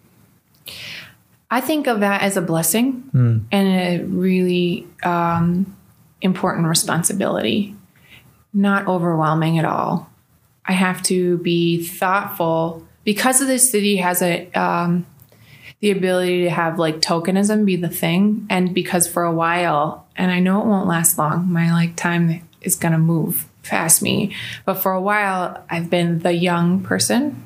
I 1.51 1.61
think 1.61 1.85
of 1.85 1.99
that 1.99 2.23
as 2.23 2.35
a 2.35 2.41
blessing 2.41 3.07
and 3.51 3.67
a 3.67 4.03
really 4.05 4.87
um, 5.03 5.77
important 6.19 6.65
responsibility, 6.65 7.75
not 8.55 8.87
overwhelming 8.87 9.59
at 9.59 9.65
all. 9.65 10.09
I 10.65 10.71
have 10.71 11.03
to 11.03 11.37
be 11.37 11.85
thoughtful 11.85 12.83
because 13.03 13.39
of 13.39 13.47
the 13.47 13.59
city 13.59 13.97
has 13.97 14.23
a 14.23 14.49
um, 14.53 15.05
the 15.83 15.91
ability 15.91 16.43
to 16.45 16.49
have 16.49 16.79
like 16.79 17.01
tokenism 17.01 17.65
be 17.65 17.75
the 17.75 17.89
thing, 17.89 18.47
and 18.49 18.73
because 18.73 19.05
for 19.05 19.23
a 19.23 19.33
while, 19.33 20.07
and 20.15 20.31
I 20.31 20.39
know 20.39 20.61
it 20.61 20.65
won't 20.65 20.87
last 20.87 21.17
long. 21.17 21.51
My 21.51 21.73
like 21.73 21.97
time 21.97 22.41
is 22.61 22.77
gonna 22.77 22.97
move 22.97 23.49
past 23.63 24.01
me, 24.01 24.33
but 24.63 24.75
for 24.75 24.93
a 24.93 25.01
while, 25.01 25.61
I've 25.69 25.89
been 25.89 26.19
the 26.19 26.31
young 26.31 26.81
person. 26.81 27.43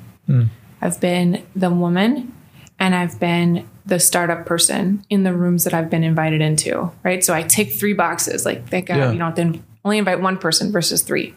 I've 0.80 1.00
been 1.00 1.42
the 1.56 1.70
woman 1.70 2.32
and 2.78 2.94
I've 2.94 3.18
been 3.18 3.66
the 3.86 3.98
startup 3.98 4.46
person 4.46 5.04
in 5.10 5.24
the 5.24 5.32
rooms 5.32 5.64
that 5.64 5.74
I've 5.74 5.90
been 5.90 6.04
invited 6.04 6.40
into, 6.40 6.92
right? 7.02 7.24
So 7.24 7.34
I 7.34 7.42
tick 7.42 7.72
three 7.72 7.94
boxes. 7.94 8.44
Like, 8.44 8.68
thank 8.68 8.86
God, 8.86 8.98
Yeah. 8.98 9.10
you 9.10 9.18
know, 9.18 9.32
then 9.34 9.64
only 9.84 9.98
invite 9.98 10.20
one 10.20 10.36
person 10.36 10.70
versus 10.70 11.02
three. 11.02 11.34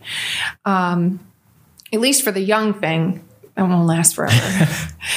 Um, 0.65 1.19
at 1.91 1.99
least 1.99 2.21
for 2.23 2.31
the 2.31 2.41
young 2.41 2.73
thing, 2.75 3.23
it 3.57 3.61
won't 3.63 3.87
last 3.87 4.13
forever. 4.13 4.67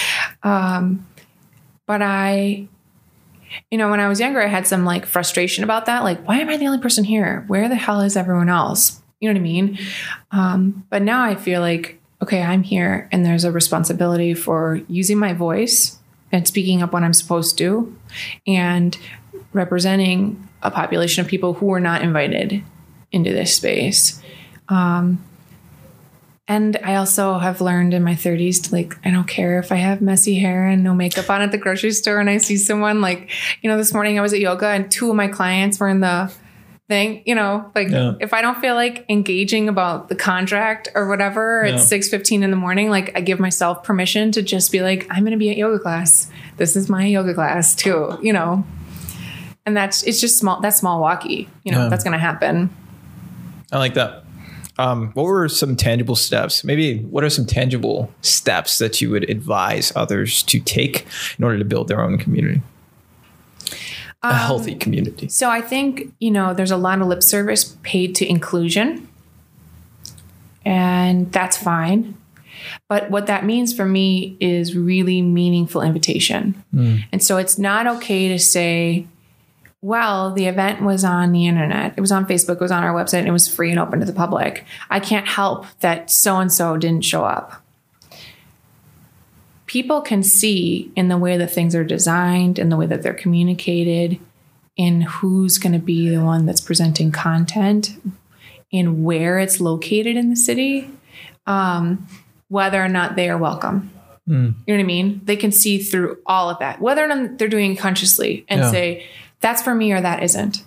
um, 0.45 1.05
but 1.87 2.03
I, 2.03 2.69
you 3.71 3.79
know, 3.79 3.91
when 3.91 4.01
I 4.01 4.09
was 4.09 4.21
younger, 4.21 4.43
I 4.43 4.49
had 4.49 4.67
some 4.67 4.85
like 4.85 5.07
frustration 5.07 5.65
about 5.65 5.87
that. 5.87 6.03
Like, 6.03 6.27
why 6.27 6.39
am 6.39 6.49
I 6.49 6.57
the 6.57 6.67
only 6.67 6.81
person 6.81 7.05
here? 7.05 7.45
Where 7.47 7.69
the 7.69 7.75
hell 7.75 8.01
is 8.01 8.17
everyone 8.17 8.49
else? 8.49 9.01
You 9.21 9.29
know 9.29 9.35
what 9.35 9.41
I 9.41 9.43
mean? 9.43 9.79
Um, 10.33 10.87
but 10.91 11.03
now 11.03 11.25
I 11.25 11.35
feel 11.35 11.61
like, 11.61 12.01
okay, 12.23 12.43
I'm 12.43 12.63
here 12.63 13.09
and 13.13 13.25
there's 13.25 13.45
a 13.45 13.53
responsibility 13.53 14.35
for 14.35 14.81
using 14.89 15.19
my 15.19 15.33
voice 15.33 15.99
and 16.33 16.47
speaking 16.47 16.83
up 16.83 16.93
when 16.93 17.05
I'm 17.05 17.13
supposed 17.13 17.57
to 17.59 17.97
and 18.47 18.97
representing 19.53 20.49
a 20.63 20.71
population 20.71 21.21
of 21.21 21.29
people 21.29 21.55
who 21.55 21.67
were 21.67 21.81
not 21.81 22.03
invited 22.03 22.63
into 23.13 23.33
this 23.33 23.55
space. 23.55 24.21
Um, 24.69 25.23
and 26.47 26.77
I 26.85 26.97
also 26.97 27.39
have 27.39 27.63
learned 27.63 27.95
in 27.95 28.03
my 28.03 28.15
30s 28.15 28.65
to 28.65 28.75
like, 28.75 28.95
I 29.05 29.11
don't 29.11 29.27
care 29.27 29.59
if 29.59 29.73
I 29.73 29.77
have 29.77 30.03
messy 30.03 30.35
hair 30.35 30.67
and 30.67 30.85
no 30.85 30.95
makeup 30.95 31.31
on 31.31 31.41
at 31.41 31.53
the 31.53 31.59
grocery 31.59 31.93
store 31.93 32.19
and 32.19 32.29
I 32.29 32.37
see 32.37 32.59
someone 32.59 33.01
like, 33.01 33.31
you 33.63 33.71
know, 33.71 33.79
this 33.79 33.95
morning 33.95 34.19
I 34.19 34.23
was 34.23 34.35
at 34.35 34.41
yoga 34.41 34.67
and 34.67 34.91
two 34.91 35.09
of 35.09 35.17
my 35.17 35.29
clients 35.29 35.81
were 35.81 35.89
in 35.89 36.01
the 36.01 36.31
thing, 36.87 37.23
you 37.25 37.35
know, 37.35 37.71
like 37.75 37.89
yeah. 37.89 38.13
if 38.21 38.35
I 38.35 38.43
don't 38.43 38.61
feel 38.61 38.75
like 38.75 39.07
engaging 39.09 39.71
about 39.71 40.11
the 40.11 40.15
contract 40.15 40.89
or 40.95 41.09
whatever 41.09 41.65
yeah. 41.65 41.77
at 41.77 41.81
6 41.81 42.11
15 42.11 42.43
in 42.43 42.51
the 42.51 42.59
morning, 42.59 42.91
like 42.91 43.17
I 43.17 43.23
give 43.23 43.41
myself 43.41 43.83
permission 43.83 44.31
to 44.33 44.43
just 44.43 44.71
be 44.71 44.83
like, 44.83 45.07
I'm 45.09 45.21
going 45.21 45.33
to 45.33 45.39
be 45.39 45.49
at 45.49 45.57
yoga 45.57 45.79
class. 45.79 46.31
This 46.59 46.77
is 46.77 46.91
my 46.91 47.07
yoga 47.07 47.33
class 47.33 47.75
too, 47.75 48.19
you 48.23 48.35
know? 48.35 48.67
And 49.65 49.75
that's, 49.75 50.03
it's 50.03 50.21
just 50.21 50.37
small, 50.37 50.61
that's 50.61 50.77
small 50.79 51.01
walkie, 51.01 51.49
you 51.63 51.73
know, 51.73 51.85
yeah. 51.85 51.89
that's 51.89 52.05
going 52.05 52.13
to 52.13 52.19
happen. 52.19 52.69
I 53.73 53.79
like 53.79 53.95
that. 53.95 54.24
Um, 54.77 55.13
what 55.13 55.25
were 55.25 55.49
some 55.49 55.77
tangible 55.77 56.17
steps? 56.17 56.65
Maybe 56.65 56.99
what 56.99 57.23
are 57.23 57.31
some 57.31 57.47
tangible 57.47 58.13
steps 58.23 58.79
that 58.79 59.01
you 59.01 59.11
would 59.11 59.29
advise 59.31 59.93
others 59.95 60.43
to 60.45 60.59
take 60.59 61.07
in 61.39 61.45
order 61.45 61.59
to 61.59 61.65
build 61.65 61.89
their 61.89 62.01
own 62.01 62.19
community? 62.19 62.61
Um, 64.23 64.33
a 64.33 64.35
healthy 64.35 64.75
community. 64.75 65.29
So 65.29 65.49
I 65.49 65.61
think, 65.61 66.13
you 66.19 66.31
know, 66.31 66.55
there's 66.55 66.71
a 66.71 66.77
lot 66.77 67.01
of 67.01 67.07
lip 67.07 67.23
service 67.23 67.77
paid 67.83 68.15
to 68.17 68.27
inclusion, 68.27 69.07
and 70.65 71.31
that's 71.31 71.57
fine. 71.57 72.17
But 72.89 73.11
what 73.11 73.27
that 73.27 73.45
means 73.45 73.73
for 73.75 73.85
me 73.85 74.37
is 74.41 74.75
really 74.75 75.21
meaningful 75.23 75.83
invitation. 75.83 76.65
Mm. 76.75 77.05
And 77.13 77.23
so 77.23 77.37
it's 77.37 77.59
not 77.59 77.87
okay 77.87 78.29
to 78.29 78.39
say, 78.39 79.07
well, 79.85 80.33
the 80.33 80.47
event 80.47 80.81
was 80.81 81.05
on 81.05 81.33
the 81.33 81.47
internet. 81.47 81.93
It 81.95 82.01
was 82.01 82.11
on 82.11 82.25
Facebook, 82.25 82.55
it 82.55 82.61
was 82.61 82.71
on 82.71 82.83
our 82.83 82.95
website, 82.95 83.19
and 83.19 83.29
it 83.29 83.33
was 83.33 83.47
free 83.47 83.69
and 83.71 83.79
open 83.79 84.01
to 84.01 84.07
the 84.07 84.15
public. 84.15 84.65
I 84.89 84.99
can't 84.99 85.29
help 85.29 85.67
that 85.81 86.11
so 86.11 86.39
and 86.39 86.51
so 86.51 86.79
didn't 86.79 87.05
show 87.05 87.23
up. 87.23 87.63
People 89.67 90.01
can 90.01 90.23
see 90.23 90.91
in 90.97 91.09
the 91.09 91.19
way 91.19 91.37
that 91.37 91.53
things 91.53 91.75
are 91.75 91.85
designed, 91.85 92.59
in 92.59 92.71
the 92.71 92.79
way 92.79 92.87
that 92.87 93.03
they're 93.03 93.13
communicated, 93.13 94.19
in 94.75 95.03
who's 95.03 95.59
going 95.59 95.75
to 95.75 95.79
be 95.79 96.09
the 96.09 96.25
one 96.25 96.47
that's 96.47 96.63
presenting 96.63 97.13
content, 97.13 98.01
in 98.71 99.05
where 99.05 99.39
it's 99.39 99.61
located 99.61 100.17
in 100.17 100.31
the 100.31 100.37
city, 100.37 100.91
um, 101.47 102.09
whether 102.49 102.83
or 102.83 102.89
not 102.89 103.17
they 103.17 103.29
are 103.29 103.37
welcome. 103.37 103.91
Mm. 104.27 104.55
You 104.67 104.75
know 104.75 104.79
what 104.79 104.81
I 104.81 104.85
mean? 104.85 105.21
They 105.25 105.37
can 105.37 105.53
see 105.53 105.79
through 105.79 106.17
all 106.25 106.49
of 106.49 106.59
that, 106.61 106.81
whether 106.81 107.05
or 107.05 107.09
not 107.09 107.37
they're 107.37 107.49
doing 107.49 107.73
it 107.73 107.77
consciously 107.77 108.47
and 108.49 108.63
yeah. 108.63 108.71
say, 108.71 109.07
that's 109.45 109.61
for 109.61 109.75
me 109.75 109.93
or 109.93 110.01
that 110.01 110.23
isn't. 110.23 110.65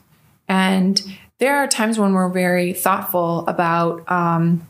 And 0.47 1.01
there 1.39 1.57
are 1.57 1.67
times 1.67 1.97
when 1.97 2.13
we're 2.13 2.29
very 2.29 2.73
thoughtful 2.73 3.43
about, 3.47 4.09
um, 4.09 4.67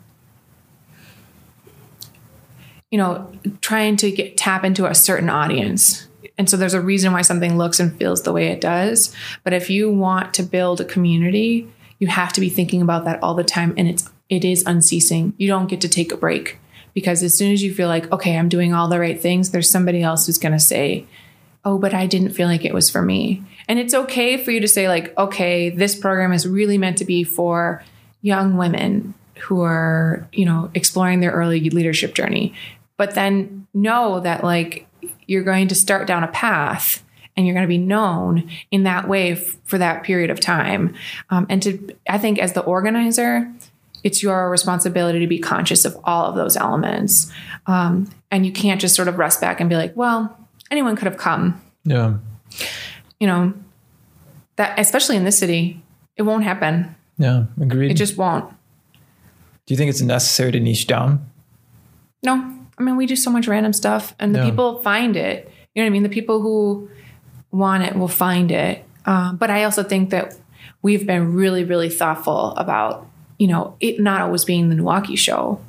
you 2.90 2.98
know, 2.98 3.30
trying 3.60 3.98
to 3.98 4.10
get 4.10 4.38
tap 4.38 4.64
into 4.64 4.86
a 4.86 4.96
certain 4.96 5.30
audience. 5.30 6.08
And 6.38 6.50
so 6.50 6.56
there's 6.56 6.74
a 6.74 6.80
reason 6.80 7.12
why 7.12 7.22
something 7.22 7.58
looks 7.58 7.82
and 7.82 7.98
feels 7.98 8.22
the 8.22 8.32
way 8.32 8.48
it 8.48 8.62
does. 8.62 9.14
But 9.44 9.52
if 9.52 9.70
you 9.70 9.92
want 9.92 10.34
to 10.36 10.44
build 10.44 10.80
a 10.80 10.86
community, 10.86 11.70
you 12.00 12.08
have 12.08 12.32
to 12.32 12.40
be 12.40 12.48
thinking 12.48 12.82
about 12.82 13.04
that 13.04 13.22
all 13.22 13.34
the 13.34 13.44
time. 13.44 13.74
And 13.78 13.90
it's 13.90 14.10
it 14.30 14.46
is 14.46 14.64
unceasing. 14.66 15.34
You 15.36 15.50
don't 15.50 15.68
get 15.68 15.82
to 15.82 15.90
take 15.90 16.14
a 16.14 16.18
break 16.18 16.60
because 16.94 17.24
as 17.24 17.38
soon 17.38 17.52
as 17.52 17.62
you 17.62 17.74
feel 17.74 17.90
like, 17.90 18.10
okay, 18.14 18.38
I'm 18.38 18.48
doing 18.48 18.74
all 18.74 18.88
the 18.88 19.02
right 19.02 19.20
things, 19.20 19.52
there's 19.52 19.70
somebody 19.70 20.02
else 20.02 20.28
who's 20.28 20.38
going 20.38 20.54
to 20.54 20.60
say, 20.60 21.06
oh, 21.68 21.78
but 21.78 21.94
I 21.94 22.08
didn't 22.08 22.30
feel 22.30 22.48
like 22.48 22.64
it 22.64 22.74
was 22.74 22.90
for 22.90 23.02
me. 23.02 23.44
And 23.68 23.78
it's 23.78 23.94
okay 23.94 24.38
for 24.38 24.52
you 24.52 24.62
to 24.62 24.70
say, 24.70 24.88
like, 24.88 25.16
okay, 25.18 25.70
this 25.70 25.98
program 25.98 26.32
is 26.32 26.48
really 26.48 26.78
meant 26.78 26.98
to 27.00 27.06
be 27.06 27.26
for 27.26 27.84
young 28.22 28.56
women 28.56 29.14
who 29.42 29.64
are, 29.64 30.30
you 30.32 30.46
know, 30.46 30.72
exploring 30.74 31.20
their 31.20 31.32
early 31.32 31.70
leadership 31.70 32.16
journey. 32.16 32.54
But 32.96 33.16
then 33.16 33.68
know 33.74 34.22
that, 34.22 34.46
like, 34.46 34.88
you're 35.26 35.44
going 35.44 35.68
to 35.68 35.76
start 35.76 36.08
down 36.08 36.24
a 36.24 36.30
path 36.30 37.04
and 37.36 37.46
you're 37.46 37.54
going 37.54 37.68
to 37.68 37.68
be 37.68 37.78
known 37.78 38.50
in 38.72 38.84
that 38.84 39.10
way 39.10 39.34
f- 39.34 39.58
for 39.66 39.78
that 39.78 40.04
period 40.04 40.30
of 40.30 40.40
time. 40.40 40.96
Um, 41.30 41.48
and 41.50 41.62
to, 41.64 41.96
I 42.08 42.18
think, 42.18 42.40
as 42.40 42.54
the 42.54 42.62
organizer, 42.62 43.54
it's 44.06 44.24
your 44.24 44.50
responsibility 44.50 45.20
to 45.20 45.28
be 45.28 45.38
conscious 45.38 45.84
of 45.84 45.98
all 46.06 46.28
of 46.28 46.36
those 46.36 46.56
elements. 46.56 47.30
Um, 47.66 48.10
and 48.32 48.46
you 48.46 48.54
can't 48.54 48.80
just 48.80 48.96
sort 48.96 49.10
of 49.10 49.18
rest 49.18 49.42
back 49.42 49.60
and 49.60 49.70
be 49.70 49.76
like, 49.76 49.98
well, 49.98 50.47
anyone 50.72 50.96
could 50.96 51.08
have 51.08 51.18
come. 51.18 51.62
Yeah. 51.84 52.18
You 53.20 53.28
know, 53.28 53.54
that 54.58 54.78
especially 54.80 55.16
in 55.16 55.24
this 55.24 55.38
city, 55.38 55.82
it 56.16 56.24
won't 56.24 56.44
happen. 56.44 56.96
Yeah, 57.18 57.46
agreed. 57.60 57.92
It 57.92 57.96
just 57.96 58.18
won't. 58.18 58.50
Do 59.66 59.74
you 59.74 59.78
think 59.78 59.90
it's 59.90 60.02
necessary 60.02 60.52
to 60.52 60.60
niche 60.60 60.88
down? 60.88 61.30
No. 62.24 62.54
I 62.78 62.84
mean, 62.84 62.96
we 62.96 63.06
do 63.06 63.16
so 63.16 63.32
much 63.32 63.48
random 63.48 63.74
stuff 63.74 64.14
and 64.20 64.36
the 64.36 64.40
yeah. 64.40 64.46
people 64.46 64.82
find 64.84 65.16
it. 65.16 65.52
You 65.74 65.82
know 65.82 65.86
what 65.86 65.92
I 65.92 65.94
mean? 65.94 66.04
The 66.04 66.10
people 66.10 66.42
who 66.42 66.90
want 67.52 67.84
it 67.84 67.96
will 67.96 68.08
find 68.08 68.52
it. 68.52 68.84
Um, 69.06 69.38
but 69.38 69.50
I 69.50 69.64
also 69.64 69.84
think 69.84 70.12
that 70.12 70.36
we've 70.82 71.06
been 71.06 71.34
really, 71.34 71.64
really 71.64 71.90
thoughtful 71.90 72.54
about, 72.56 73.08
you 73.40 73.48
know, 73.48 73.76
it 73.80 74.00
not 74.00 74.22
always 74.22 74.46
being 74.46 74.70
the 74.70 74.76
NEWaukee 74.76 75.18
show. 75.18 75.60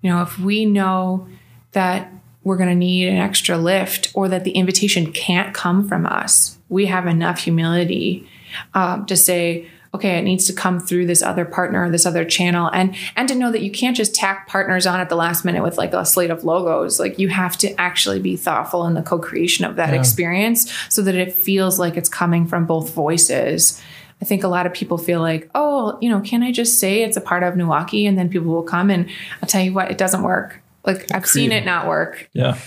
You 0.00 0.10
know, 0.10 0.22
if 0.22 0.38
we 0.38 0.64
know 0.64 1.28
that 1.72 2.10
we're 2.44 2.56
going 2.56 2.68
to 2.68 2.74
need 2.74 3.08
an 3.08 3.16
extra 3.16 3.56
lift 3.56 4.10
or 4.14 4.28
that 4.28 4.44
the 4.44 4.52
invitation 4.52 5.12
can't 5.12 5.54
come 5.54 5.88
from 5.88 6.06
us, 6.06 6.58
we 6.68 6.86
have 6.86 7.06
enough 7.06 7.40
humility 7.40 8.28
um, 8.74 9.06
to 9.06 9.16
say, 9.16 9.66
okay, 9.94 10.18
it 10.18 10.22
needs 10.22 10.44
to 10.46 10.52
come 10.52 10.80
through 10.80 11.06
this 11.06 11.22
other 11.22 11.44
partner, 11.44 11.88
this 11.88 12.04
other 12.04 12.24
channel, 12.24 12.68
and 12.72 12.94
and 13.16 13.28
to 13.28 13.34
know 13.34 13.50
that 13.50 13.62
you 13.62 13.70
can't 13.70 13.96
just 13.96 14.14
tack 14.14 14.48
partners 14.48 14.86
on 14.86 15.00
at 15.00 15.08
the 15.08 15.16
last 15.16 15.44
minute 15.44 15.62
with 15.62 15.78
like 15.78 15.92
a 15.94 16.04
slate 16.04 16.30
of 16.30 16.44
logos. 16.44 17.00
Like 17.00 17.18
you 17.18 17.28
have 17.28 17.56
to 17.58 17.72
actually 17.80 18.18
be 18.18 18.36
thoughtful 18.36 18.86
in 18.86 18.94
the 18.94 19.02
co-creation 19.02 19.64
of 19.64 19.76
that 19.76 19.90
yeah. 19.90 19.98
experience 19.98 20.72
so 20.88 21.00
that 21.02 21.14
it 21.14 21.32
feels 21.32 21.78
like 21.78 21.96
it's 21.96 22.08
coming 22.08 22.46
from 22.46 22.66
both 22.66 22.92
voices. 22.92 23.80
I 24.20 24.24
think 24.24 24.42
a 24.42 24.48
lot 24.48 24.66
of 24.66 24.72
people 24.72 24.96
feel 24.96 25.20
like, 25.20 25.50
oh, 25.54 25.98
you 26.00 26.08
know, 26.08 26.20
can 26.20 26.42
I 26.42 26.50
just 26.50 26.78
say 26.78 27.02
it's 27.02 27.16
a 27.16 27.20
part 27.20 27.42
of 27.42 27.54
NEWaukee 27.54 28.08
and 28.08 28.16
then 28.16 28.28
people 28.28 28.52
will 28.52 28.62
come 28.62 28.90
and 28.90 29.08
I'll 29.42 29.48
tell 29.48 29.62
you 29.62 29.72
what, 29.72 29.90
it 29.90 29.98
doesn't 29.98 30.22
work. 30.22 30.62
Like 30.84 31.10
I've 31.12 31.26
seen 31.26 31.52
it 31.52 31.64
not 31.64 31.86
work. 31.86 32.28
Yeah. 32.32 32.58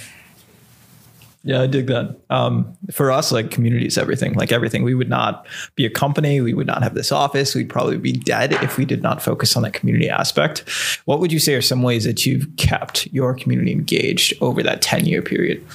Yeah, 1.44 1.62
I 1.62 1.68
dig 1.68 1.88
that. 1.88 2.18
Um, 2.30 2.76
for 2.92 3.10
us, 3.10 3.32
like 3.32 3.52
community 3.52 3.86
is 3.86 3.98
everything. 3.98 4.34
Like 4.34 4.52
everything, 4.52 4.84
we 4.84 4.94
would 4.94 5.08
not 5.08 5.48
be 5.76 5.86
a 5.86 5.90
company. 5.90 6.42
We 6.42 6.54
would 6.54 6.68
not 6.68 6.84
have 6.84 6.94
this 6.94 7.10
office. 7.10 7.56
We'd 7.56 7.70
probably 7.70 7.98
be 7.98 8.12
dead 8.12 8.52
if 8.52 8.78
we 8.78 8.84
did 8.84 9.02
not 9.02 9.22
focus 9.22 9.56
on 9.56 9.64
that 9.64 9.72
community 9.72 10.10
aspect. 10.10 10.68
What 11.06 11.22
would 11.22 11.32
you 11.32 11.40
say 11.40 11.54
are 11.54 11.62
some 11.62 11.84
ways 11.84 12.04
that 12.04 12.26
you've 12.26 12.48
kept 12.58 13.06
your 13.14 13.34
community 13.34 13.72
engaged 13.72 14.34
over 14.42 14.62
that 14.64 14.82
ten 14.82 15.06
year 15.06 15.22
period? 15.22 15.66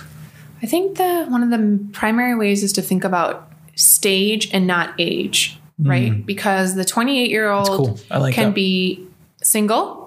I 0.62 0.66
think 0.66 0.98
the 0.98 1.24
one 1.28 1.42
of 1.42 1.48
the 1.48 1.78
primary 1.92 2.36
ways 2.36 2.62
is 2.62 2.74
to 2.74 2.82
think 2.82 3.02
about 3.02 3.50
stage 3.74 4.52
and 4.52 4.66
not 4.66 4.94
age, 4.98 5.58
right? 5.78 6.12
Mm. 6.12 6.26
Because 6.26 6.74
the 6.74 6.84
28 6.84 7.30
year 7.30 7.50
old 7.50 7.66
cool. 7.68 7.98
like 8.10 8.34
can 8.34 8.48
that. 8.48 8.54
be 8.54 9.06
single 9.42 10.01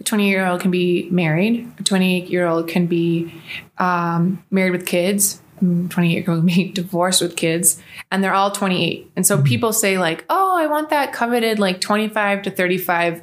a 0.00 0.04
20 0.04 0.28
year 0.28 0.46
old 0.46 0.60
can 0.60 0.70
be 0.70 1.08
married. 1.10 1.70
A 1.78 1.82
28 1.82 2.28
year 2.28 2.46
old 2.46 2.68
can 2.68 2.86
be 2.86 3.32
um, 3.78 4.44
married 4.50 4.72
with 4.72 4.86
kids. 4.86 5.40
28 5.60 6.10
year 6.10 6.24
old 6.28 6.40
can 6.40 6.46
be 6.46 6.70
divorced 6.72 7.20
with 7.20 7.36
kids. 7.36 7.80
And 8.10 8.22
they're 8.22 8.34
all 8.34 8.50
28. 8.50 9.10
And 9.16 9.26
so 9.26 9.36
mm-hmm. 9.36 9.44
people 9.44 9.72
say, 9.72 9.98
like, 9.98 10.24
oh, 10.28 10.56
I 10.56 10.66
want 10.66 10.90
that 10.90 11.12
coveted 11.12 11.58
like 11.58 11.80
25 11.80 12.42
to 12.42 12.50
35 12.50 13.22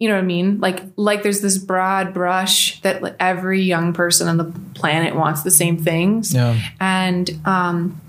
you 0.00 0.08
know 0.08 0.14
what 0.14 0.22
I 0.22 0.26
mean? 0.26 0.60
Like 0.60 0.82
like 0.96 1.22
there's 1.22 1.42
this 1.42 1.58
broad 1.58 2.14
brush 2.14 2.80
that 2.80 3.16
every 3.20 3.60
young 3.60 3.92
person 3.92 4.28
on 4.28 4.38
the 4.38 4.50
planet 4.74 5.14
wants 5.14 5.42
the 5.42 5.50
same 5.50 5.76
things. 5.76 6.32
Yeah. 6.34 6.58
And 6.80 7.30
um 7.44 8.00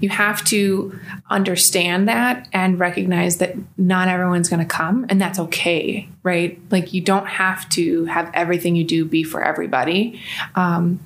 you 0.00 0.08
have 0.08 0.44
to 0.44 0.98
understand 1.30 2.08
that 2.08 2.48
and 2.52 2.78
recognize 2.78 3.38
that 3.38 3.56
not 3.76 4.08
everyone's 4.08 4.48
going 4.48 4.60
to 4.60 4.66
come 4.66 5.06
and 5.08 5.20
that's 5.20 5.38
okay 5.38 6.08
right? 6.26 6.60
Like 6.72 6.92
you 6.92 7.00
don't 7.00 7.28
have 7.28 7.68
to 7.70 8.04
have 8.06 8.28
everything 8.34 8.74
you 8.74 8.82
do 8.82 9.04
be 9.04 9.22
for 9.22 9.42
everybody. 9.42 10.20
Um, 10.56 10.98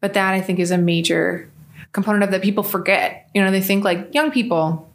but 0.00 0.14
that 0.14 0.32
i 0.32 0.40
think 0.40 0.58
is 0.58 0.70
a 0.70 0.78
major 0.78 1.50
component 1.92 2.22
of 2.22 2.30
that 2.30 2.40
people 2.40 2.62
forget. 2.62 3.28
You 3.34 3.42
know 3.42 3.50
they 3.50 3.60
think 3.60 3.84
like 3.84 4.14
young 4.14 4.30
people 4.30 4.88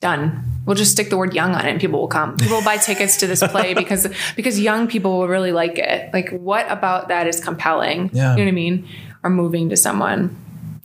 done. 0.00 0.44
We'll 0.66 0.76
just 0.76 0.92
stick 0.92 1.10
the 1.10 1.16
word 1.16 1.34
young 1.34 1.54
on 1.54 1.66
it 1.66 1.70
and 1.70 1.80
people 1.80 2.00
will 2.00 2.08
come. 2.08 2.36
People 2.36 2.58
will 2.58 2.64
buy 2.64 2.76
tickets 2.76 3.16
to 3.18 3.26
this 3.26 3.42
play 3.42 3.74
because 3.82 4.06
because 4.36 4.60
young 4.60 4.86
people 4.86 5.18
will 5.18 5.28
really 5.28 5.52
like 5.52 5.78
it. 5.78 6.12
Like 6.12 6.28
what 6.30 6.70
about 6.70 7.08
that 7.08 7.26
is 7.26 7.40
compelling? 7.42 8.10
Yeah. 8.12 8.32
you 8.32 8.38
know 8.38 8.44
what 8.44 8.48
i 8.48 8.52
mean? 8.52 8.88
Or 9.22 9.30
moving 9.30 9.70
to 9.70 9.76
someone 9.76 10.36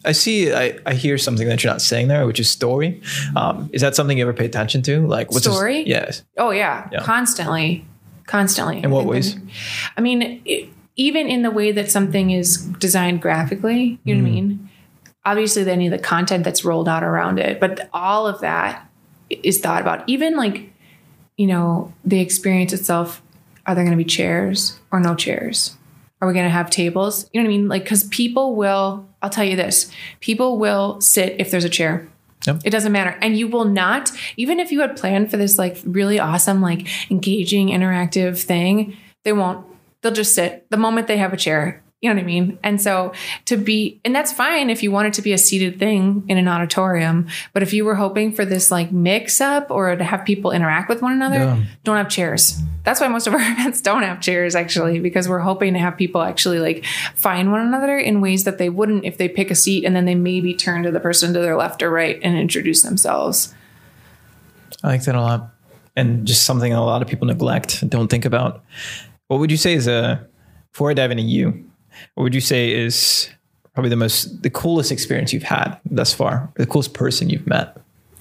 I 0.06 0.14
see. 0.14 0.54
I, 0.54 0.78
I 0.86 0.94
hear 0.94 1.18
something 1.18 1.48
that 1.50 1.64
you're 1.64 1.72
not 1.72 1.82
saying 1.82 2.08
there, 2.08 2.26
which 2.26 2.40
is 2.40 2.50
story. 2.50 3.02
Um, 3.36 3.70
is 3.74 3.82
that 3.82 3.96
something 3.96 4.18
you 4.18 4.24
ever 4.24 4.34
pay 4.34 4.46
attention 4.46 4.82
to? 4.84 5.06
Like 5.06 5.32
what's 5.32 5.44
Story? 5.46 5.80
This, 5.84 5.88
yes. 5.90 6.24
Oh 6.38 6.52
yeah, 6.52 6.88
Yeah. 6.92 7.04
constantly, 7.04 7.86
constantly. 8.26 8.82
In 8.82 8.92
what 8.92 9.02
And 9.02 9.10
ways? 9.10 9.36
then- 9.36 9.50
I 9.98 10.02
mean, 10.02 10.42
it, 10.46 10.70
even 10.96 11.28
in 11.28 11.42
the 11.42 11.52
way 11.52 11.72
that 11.74 11.92
something 11.92 12.32
is 12.32 12.58
designed 12.80 13.22
graphically, 13.22 14.00
you 14.06 14.16
know 14.16 14.24
what 14.24 14.30
I 14.30 14.32
Mm-hmm. 14.32 14.48
mean. 14.50 14.70
Obviously, 15.26 15.70
any 15.70 15.88
of 15.88 15.92
the 15.92 16.00
content 16.00 16.44
that's 16.46 16.64
rolled 16.64 16.88
out 16.88 17.04
around 17.04 17.40
it, 17.40 17.60
but 17.60 17.90
all 17.94 18.26
of 18.26 18.40
that 18.42 18.90
is 19.30 19.60
thought 19.60 19.82
about. 19.82 20.08
Even 20.08 20.36
like, 20.38 20.72
you 21.38 21.46
know, 21.46 21.94
the 22.06 22.20
experience 22.20 22.72
itself. 22.74 23.22
Are 23.66 23.76
there 23.76 23.84
going 23.84 23.96
to 23.96 24.04
be 24.04 24.10
chairs 24.10 24.80
or 24.92 25.00
no 25.00 25.14
chairs? 25.14 25.76
Are 26.22 26.28
we 26.28 26.34
going 26.34 26.46
to 26.46 26.50
have 26.50 26.70
tables? 26.72 27.30
You 27.32 27.42
know 27.42 27.48
what 27.48 27.54
I 27.54 27.58
mean? 27.58 27.68
Like, 27.68 27.84
because 27.84 28.06
people 28.06 28.56
will. 28.56 29.06
I'll 29.22 29.30
tell 29.30 29.44
you 29.44 29.56
this: 29.56 29.92
people 30.20 30.58
will 30.58 31.00
sit 31.02 31.36
if 31.40 31.52
there's 31.52 31.66
a 31.66 31.70
chair. 31.70 32.08
Yep. 32.48 32.62
It 32.64 32.70
doesn't 32.70 32.92
matter. 32.92 33.18
And 33.22 33.38
you 33.38 33.48
will 33.48 33.66
not, 33.66 34.12
even 34.38 34.60
if 34.60 34.72
you 34.72 34.80
had 34.80 34.96
planned 34.96 35.30
for 35.30 35.38
this 35.38 35.58
like 35.58 35.78
really 35.84 36.20
awesome, 36.20 36.62
like 36.62 36.88
engaging, 37.12 37.68
interactive 37.68 38.42
thing, 38.42 38.96
they 39.24 39.34
won't. 39.34 39.66
They'll 40.02 40.14
just 40.14 40.34
sit 40.34 40.66
the 40.70 40.78
moment 40.78 41.08
they 41.08 41.18
have 41.18 41.34
a 41.34 41.38
chair. 41.38 41.84
You 42.02 42.10
know 42.10 42.16
what 42.16 42.22
I 42.24 42.26
mean? 42.26 42.58
And 42.64 42.82
so 42.82 43.12
to 43.44 43.58
be, 43.58 44.00
and 44.06 44.16
that's 44.16 44.32
fine 44.32 44.70
if 44.70 44.82
you 44.84 44.90
want 44.90 45.08
it 45.10 45.14
to 45.16 45.22
be 45.22 45.34
a 45.34 45.38
seated 45.38 45.80
thing 45.80 46.24
in 46.30 46.38
an 46.38 46.48
auditorium. 46.48 47.28
But 47.52 47.62
if 47.62 47.74
you 47.74 47.84
were 47.84 47.96
hoping 47.96 48.32
for 48.32 48.46
this 48.46 48.72
like 48.72 48.90
mix 48.94 49.42
up 49.42 49.70
or 49.70 49.94
to 49.94 50.04
have 50.06 50.24
people 50.24 50.52
interact 50.52 50.88
with 50.88 51.02
one 51.02 51.12
another, 51.12 51.36
Yeah. 51.40 51.64
don't 51.84 51.98
have 51.98 52.08
chairs. 52.08 52.62
That's 52.86 53.02
why 53.02 53.10
most 53.10 53.28
of 53.28 53.34
our 53.34 53.42
events 53.52 53.82
don't 53.82 54.04
have 54.04 54.22
chairs 54.22 54.56
actually, 54.56 55.02
because 55.02 55.28
we're 55.28 55.40
hoping 55.40 55.74
to 55.74 55.80
have 55.80 55.98
people 55.98 56.22
actually 56.22 56.60
like 56.60 56.86
find 57.16 57.52
one 57.52 57.60
another 57.68 57.98
in 57.98 58.22
ways 58.22 58.46
that 58.46 58.60
they 58.60 58.70
wouldn't 58.70 59.04
if 59.04 59.18
they 59.18 59.28
pick 59.28 59.52
a 59.52 59.56
seat 59.56 59.84
and 59.84 59.94
then 59.94 60.06
they 60.06 60.16
maybe 60.16 60.54
turn 60.54 60.84
to 60.84 60.92
the 60.92 61.02
person 61.02 61.34
to 61.34 61.40
their 61.42 61.58
left 61.58 61.84
or 61.84 61.90
right 61.92 62.18
and 62.24 62.38
introduce 62.38 62.82
themselves. 62.82 63.54
I 64.84 64.88
like 64.88 65.04
that 65.04 65.16
a 65.16 65.22
lot. 65.22 65.54
And 65.98 66.26
just 66.26 66.44
something 66.46 66.72
a 66.72 66.82
lot 66.82 67.02
of 67.02 67.10
people 67.10 67.28
neglect 67.28 67.88
don't 67.90 68.08
think 68.08 68.24
about. 68.24 68.64
What 69.28 69.42
would 69.42 69.52
you 69.52 69.58
say 69.58 69.74
is 69.74 69.86
a, 69.86 70.26
before 70.72 70.92
I 70.92 70.94
dive 70.94 71.12
into 71.12 71.24
you, 71.24 71.66
what 72.16 72.24
would 72.24 72.36
you 72.36 72.42
say 72.42 72.74
is 72.74 73.30
probably 73.74 73.90
the 73.90 73.96
most, 73.96 74.44
the 74.44 74.50
coolest 74.50 74.92
experience 74.92 75.34
you've 75.34 75.44
had 75.44 75.78
thus 75.90 76.14
far? 76.14 76.52
The 76.56 76.66
coolest 76.66 76.94
person 76.94 77.30
you've 77.30 77.48
met? 77.48 77.78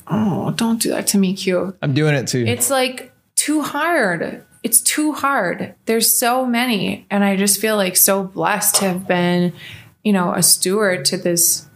Oh, 0.07 0.53
don't 0.53 0.81
do 0.81 0.91
that 0.91 1.07
to 1.09 1.19
me, 1.19 1.35
Q. 1.35 1.77
I'm 1.83 1.95
doing 1.95 2.14
it 2.14 2.29
too. 2.29 2.45
It's 2.47 2.71
like 2.71 3.12
too 3.35 3.62
hard. 3.62 4.45
It's 4.62 4.81
too 4.81 5.12
hard. 5.12 5.75
There's 5.87 6.12
so 6.12 6.47
many. 6.47 7.07
And 7.11 7.25
I 7.25 7.37
just 7.37 7.61
feel 7.61 7.77
like 7.77 7.97
so 7.97 8.25
blessed 8.25 8.77
to 8.77 8.87
have 8.87 9.07
been, 9.07 9.53
you 10.03 10.12
know, 10.12 10.33
a 10.33 10.43
steward 10.43 11.05
to 11.07 11.17
this 11.17 11.67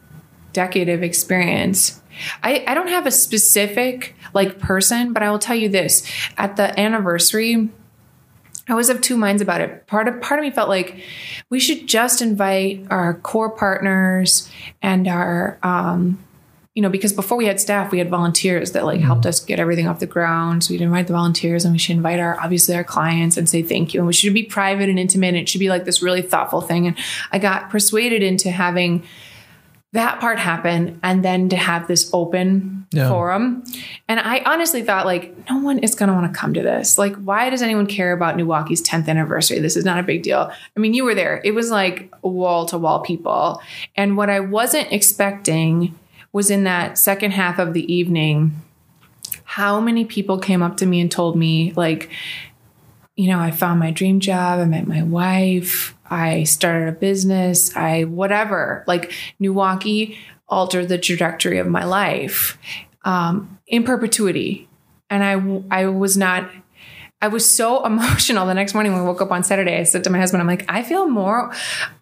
decade 0.53 0.89
of 0.89 1.03
experience. 1.03 2.01
I, 2.43 2.65
I 2.67 2.75
don't 2.75 2.89
have 2.89 3.07
a 3.07 3.11
specific 3.11 4.15
like 4.35 4.59
person, 4.59 5.13
but 5.13 5.23
I 5.23 5.31
will 5.31 5.39
tell 5.39 5.57
you 5.57 5.69
this. 5.69 6.07
At 6.37 6.57
the 6.57 6.79
anniversary, 6.79 7.71
I 8.69 8.75
was 8.75 8.89
of 8.89 9.01
two 9.01 9.17
minds 9.17 9.43
about 9.43 9.61
it. 9.61 9.87
Part 9.87 10.09
of 10.09 10.21
part 10.21 10.39
of 10.39 10.45
me 10.45 10.51
felt 10.51 10.69
like 10.69 11.03
we 11.51 11.59
should 11.59 11.87
just 11.87 12.23
invite 12.23 12.87
our 12.91 13.15
core 13.15 13.51
partners 13.51 14.51
and 14.81 15.09
our 15.09 15.59
um, 15.63 16.23
you 16.75 16.81
know, 16.81 16.89
because 16.89 17.13
before 17.13 17.37
we 17.37 17.45
had 17.45 17.61
staff, 17.61 17.93
we 17.93 17.99
had 17.99 18.09
volunteers 18.09 18.73
that 18.73 18.87
like 18.87 19.01
helped 19.01 19.27
us 19.27 19.41
get 19.41 19.61
everything 19.61 19.87
off 19.87 19.99
the 19.99 20.07
ground. 20.07 20.65
So 20.65 20.73
we'd 20.73 20.81
invite 20.81 21.07
the 21.07 21.13
volunteers 21.13 21.67
and 21.67 21.73
we 21.73 21.79
should 21.79 21.97
invite 21.97 22.19
our 22.19 22.41
obviously 22.41 22.75
our 22.75 22.85
clients 22.85 23.37
and 23.37 23.47
say 23.47 23.63
thank 23.63 23.93
you. 23.93 24.01
And 24.01 24.07
we 24.07 24.15
should 24.15 24.33
be 24.33 24.45
private 24.45 24.89
and 24.89 24.99
intimate. 24.99 25.29
And 25.29 25.37
it 25.37 25.49
should 25.51 25.59
be 25.59 25.69
like 25.69 25.85
this 25.85 26.03
really 26.03 26.23
thoughtful 26.23 26.63
thing. 26.63 26.87
And 26.87 26.97
I 27.31 27.39
got 27.39 27.69
persuaded 27.69 28.23
into 28.23 28.51
having 28.51 29.05
that 29.93 30.21
part 30.21 30.39
happen 30.39 30.99
and 31.03 31.25
then 31.25 31.49
to 31.51 31.57
have 31.57 31.87
this 31.87 32.09
open 32.15 32.87
Yeah. 32.93 33.09
forum. 33.09 33.63
And 34.09 34.19
I 34.21 34.41
honestly 34.47 34.83
thought 34.83 35.05
like 35.07 35.35
no 35.51 35.59
one 35.59 35.79
is 35.79 35.95
going 35.95 36.09
to 36.09 36.15
want 36.15 36.33
to 36.33 36.39
come 36.39 36.55
to 36.55 36.63
this. 36.63 36.97
Like 36.99 37.15
why 37.17 37.51
does 37.51 37.63
anyone 37.63 37.87
care 37.87 38.13
about 38.13 38.37
NEWaukee's 38.37 38.83
10th 38.83 39.09
anniversary? 39.09 39.59
This 39.61 39.77
is 39.77 39.85
not 39.85 39.99
a 39.99 40.03
big 40.03 40.23
deal. 40.23 40.51
I 40.77 40.81
mean, 40.81 40.93
you 40.95 41.05
were 41.05 41.15
there. 41.15 41.41
It 41.45 41.53
was 41.55 41.71
like 41.71 42.13
wall 42.23 42.67
to 42.67 42.79
wall 42.79 43.01
people. 43.01 43.61
And 43.97 44.17
what 44.17 44.29
I 44.31 44.41
wasn't 44.41 44.93
expecting 44.93 45.99
was 46.33 46.51
in 46.51 46.65
that 46.65 46.97
second 46.99 47.33
half 47.33 47.59
of 47.59 47.73
the 47.75 47.91
evening 47.93 48.53
how 49.45 49.81
many 49.81 50.05
people 50.07 50.39
came 50.39 50.63
up 50.63 50.79
to 50.79 50.87
me 50.87 51.01
and 51.01 51.11
told 51.11 51.37
me 51.37 51.73
like 51.77 52.11
you 53.17 53.29
know, 53.29 53.39
I 53.39 53.51
found 53.51 53.79
my 53.79 53.91
dream 53.91 54.21
job, 54.21 54.61
I 54.61 54.65
met 54.65 54.87
my 54.87 55.03
wife, 55.03 55.95
I 56.11 56.45
started 56.45 56.89
a 56.89 56.93
business, 56.93 57.75
I 57.77 58.05
whatever. 58.05 58.85
Like 58.87 59.13
NEWaukee 59.41 60.17
altered 60.49 60.89
the 60.89 60.99
trajectory 60.99 61.59
of 61.59 61.67
my 61.67 61.85
life 61.85 62.59
um, 63.05 63.59
in 63.67 63.85
perpetuity. 63.85 64.69
And 65.11 65.23
I, 65.23 65.83
I 65.83 65.87
was 65.87 66.17
not, 66.17 66.51
I 67.21 67.29
was 67.29 67.49
so 67.55 67.85
emotional 67.87 68.47
the 68.47 68.55
next 68.55 68.75
morning 68.75 68.93
when 68.93 69.03
we 69.03 69.07
woke 69.07 69.23
up 69.23 69.31
on 69.31 69.45
Saturday. 69.45 69.79
I 69.79 69.83
said 69.85 70.05
to 70.05 70.11
my 70.11 70.19
husband, 70.19 70.41
I'm 70.41 70.47
like, 70.47 70.65
I 70.69 70.83
feel 70.83 71.07
more 71.09 71.53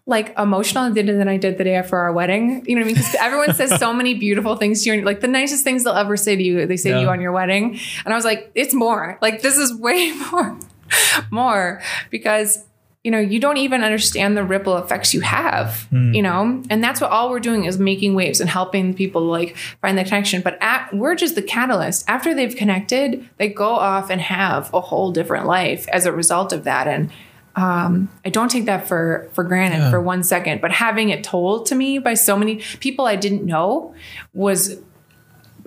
like 0.05 0.37
emotional 0.37 0.91
than 0.93 1.27
I 1.27 1.37
did 1.37 1.57
the 1.57 1.63
day 1.63 1.75
after 1.75 1.97
our 1.97 2.11
wedding. 2.11 2.65
You 2.65 2.75
know 2.75 2.81
what 2.81 2.85
I 2.85 2.87
mean? 2.87 2.95
Because 2.95 3.15
everyone 3.15 3.53
says 3.53 3.79
so 3.79 3.93
many 4.01 4.13
beautiful 4.13 4.55
things 4.55 4.83
to 4.83 4.93
you, 4.93 5.01
like 5.03 5.21
the 5.21 5.27
nicest 5.27 5.63
things 5.63 5.83
they'll 5.83 5.93
ever 5.93 6.17
say 6.17 6.35
to 6.35 6.43
you, 6.43 6.65
they 6.65 6.77
say 6.77 6.91
to 6.91 7.01
you 7.01 7.09
on 7.09 7.21
your 7.21 7.31
wedding. 7.31 7.79
And 8.03 8.13
I 8.13 8.17
was 8.17 8.25
like, 8.25 8.51
it's 8.55 8.73
more. 8.73 9.17
Like 9.21 9.41
this 9.41 9.57
is 9.57 9.73
way 9.73 10.11
more, 10.31 10.57
more 11.31 11.81
because 12.09 12.65
you 13.03 13.09
know 13.09 13.17
you 13.19 13.39
don't 13.39 13.57
even 13.57 13.83
understand 13.83 14.37
the 14.37 14.43
ripple 14.43 14.77
effects 14.77 15.11
you 15.13 15.21
have 15.21 15.87
you 15.91 16.21
know 16.21 16.61
and 16.69 16.83
that's 16.83 17.01
what 17.01 17.09
all 17.09 17.31
we're 17.31 17.39
doing 17.39 17.65
is 17.65 17.79
making 17.79 18.13
waves 18.13 18.39
and 18.39 18.47
helping 18.47 18.93
people 18.93 19.23
like 19.23 19.57
find 19.81 19.97
the 19.97 20.03
connection 20.03 20.39
but 20.41 20.55
at, 20.61 20.87
we're 20.93 21.15
just 21.15 21.33
the 21.33 21.41
catalyst 21.41 22.07
after 22.07 22.35
they've 22.35 22.55
connected 22.55 23.27
they 23.37 23.49
go 23.49 23.69
off 23.69 24.11
and 24.11 24.21
have 24.21 24.71
a 24.73 24.79
whole 24.81 25.11
different 25.11 25.47
life 25.47 25.87
as 25.89 26.05
a 26.05 26.11
result 26.11 26.53
of 26.53 26.63
that 26.63 26.87
and 26.87 27.09
um, 27.55 28.07
I 28.23 28.29
don't 28.29 28.49
take 28.49 28.63
that 28.65 28.87
for 28.87 29.29
for 29.33 29.43
granted 29.43 29.79
Yeah. 29.79 29.89
for 29.89 29.99
one 29.99 30.23
second. 30.23 30.61
But 30.61 30.71
having 30.71 31.09
it 31.09 31.21
told 31.21 31.65
to 31.65 31.75
me 31.75 31.99
by 31.99 32.13
so 32.13 32.37
many 32.37 32.61
people 32.79 33.05
I 33.05 33.17
didn't 33.17 33.43
know 33.43 33.93
was 34.33 34.77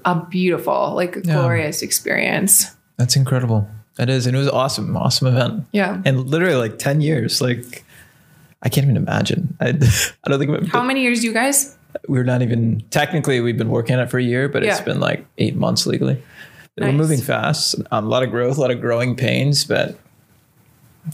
a 0.06 0.24
beautiful, 0.24 0.94
like 0.94 1.22
glorious 1.24 1.82
experience. 1.82 2.74
That's 2.96 3.16
incredible. 3.16 3.68
That 3.96 4.10
is. 4.10 4.26
And 4.26 4.34
it 4.34 4.38
was 4.38 4.48
awesome. 4.48 4.96
Awesome 4.96 5.28
event. 5.28 5.66
Yeah. 5.72 6.00
And 6.04 6.28
literally 6.28 6.56
like 6.56 6.78
10 6.78 7.00
years. 7.00 7.40
Like, 7.40 7.84
I 8.62 8.68
can't 8.68 8.84
even 8.84 8.96
imagine. 8.96 9.56
I, 9.60 9.68
I 10.24 10.30
don't 10.30 10.38
think 10.38 10.60
we- 10.62 10.66
How 10.68 10.82
many 10.82 11.02
years 11.02 11.20
do 11.20 11.26
you 11.26 11.32
guys? 11.34 11.76
we're 12.08 12.24
not 12.24 12.42
even 12.42 12.82
technically 12.90 13.40
we've 13.40 13.56
been 13.56 13.68
working 13.68 13.94
on 13.94 14.02
it 14.02 14.10
for 14.10 14.18
a 14.18 14.22
year, 14.22 14.48
but 14.48 14.64
it's 14.64 14.80
been 14.80 14.98
like 14.98 15.24
eight 15.38 15.54
months 15.54 15.86
legally. 15.86 16.20
We're 16.76 16.90
moving 16.90 17.20
fast. 17.20 17.76
Um, 17.92 18.06
a 18.06 18.08
lot 18.08 18.24
of 18.24 18.30
growth, 18.30 18.58
a 18.58 18.60
lot 18.60 18.72
of 18.72 18.80
growing 18.80 19.14
pains, 19.14 19.64
but 19.64 19.96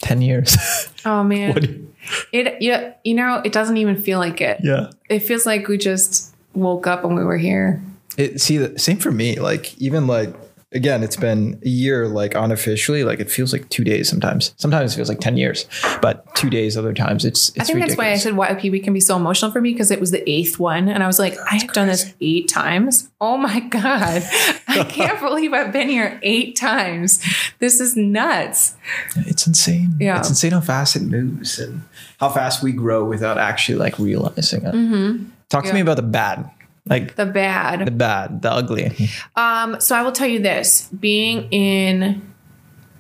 10 0.03 0.23
years. 0.23 0.57
Oh 1.03 1.23
man, 1.25 1.89
it 2.31 2.61
yeah, 2.61 2.93
you 3.05 3.15
know, 3.15 3.41
it 3.43 3.53
doesn't 3.55 3.79
even 3.79 3.97
feel 3.97 4.19
like 4.19 4.43
it. 4.43 4.61
yeah. 4.63 4.91
It 5.09 5.21
feels 5.21 5.47
like 5.47 5.67
we 5.67 5.79
just 5.79 6.35
woke 6.53 6.87
up 6.87 7.05
and 7.05 7.17
we 7.17 7.25
were 7.25 7.39
here. 7.39 7.83
It, 8.19 8.39
see, 8.39 8.59
the 8.59 8.79
same 8.79 8.99
for 8.99 9.11
me. 9.11 9.37
Like, 9.41 9.75
even 9.81 10.07
like, 10.07 10.35
again, 10.73 11.03
it's 11.03 11.17
been 11.17 11.61
a 11.65 11.69
year, 11.69 12.07
like 12.09 12.35
unofficially, 12.35 13.03
like 13.05 13.19
it 13.21 13.31
feels 13.31 13.53
like 13.53 13.69
two 13.71 13.83
days 13.85 14.09
sometimes. 14.09 14.55
Sometimes 14.57 14.93
it 14.93 14.97
feels 14.97 15.09
like 15.09 15.19
10 15.21 15.37
years, 15.37 15.67
but 16.01 16.33
two 16.37 16.49
days, 16.51 16.77
other 16.77 16.93
times 16.95 17.25
it's, 17.25 17.49
it's 17.51 17.59
I 17.61 17.65
think 17.65 17.81
that's 17.81 17.97
why 17.99 18.13
I 18.13 18.17
said 18.17 18.35
YP 18.35 18.71
week 18.71 18.85
can 18.85 18.93
be 18.93 19.01
so 19.01 19.17
emotional 19.17 19.51
for 19.51 19.61
me 19.61 19.73
because 19.73 19.91
it 19.91 19.99
was 20.01 20.11
the 20.13 20.29
eighth 20.31 20.59
one, 20.59 20.89
and 20.89 21.03
I 21.03 21.07
was 21.07 21.19
like, 21.19 21.37
I've 21.51 21.73
done 21.73 21.89
this 21.89 22.15
eight 22.21 22.49
times. 22.49 23.11
Oh 23.21 23.37
my 23.37 23.61
god, 23.69 24.23
I 24.69 24.85
can't 24.89 25.19
believe 25.27 25.53
I've 25.53 25.73
been 25.73 25.89
here 25.89 26.19
eight 26.23 26.57
times. 26.57 27.21
This 27.59 27.81
is 27.81 27.97
nuts. 27.97 28.77
It's 29.17 29.47
insane. 29.47 29.97
Yeah. 29.99 30.19
It's 30.19 30.29
insane 30.29 30.53
how 30.53 30.61
fast 30.61 30.97
it 30.97 31.03
moves 31.03 31.59
and 31.59 31.83
how 32.19 32.29
fast 32.29 32.63
we 32.63 32.73
grow 32.73 33.05
without 33.05 33.39
actually 33.39 33.79
like 33.79 33.99
realizing 33.99 34.61
it. 34.65 34.73
Talk 34.73 34.73
to 34.73 34.79
Mm-hmm. 34.79 35.67
Yeah. 35.67 35.73
me 35.75 35.81
about 35.81 35.97
the 35.97 36.03
bad, 36.03 36.49
like 36.91 37.15
The 37.17 37.27
bad. 37.27 37.87
the 37.87 37.91
bad, 37.93 38.43
the 38.43 38.51
ugly. 38.53 38.93
Um, 39.37 39.81
so 39.81 39.95
I 39.97 40.03
will 40.03 40.13
tell 40.13 40.29
you 40.29 40.41
this: 40.41 40.89
being 40.89 41.49
in 41.53 42.21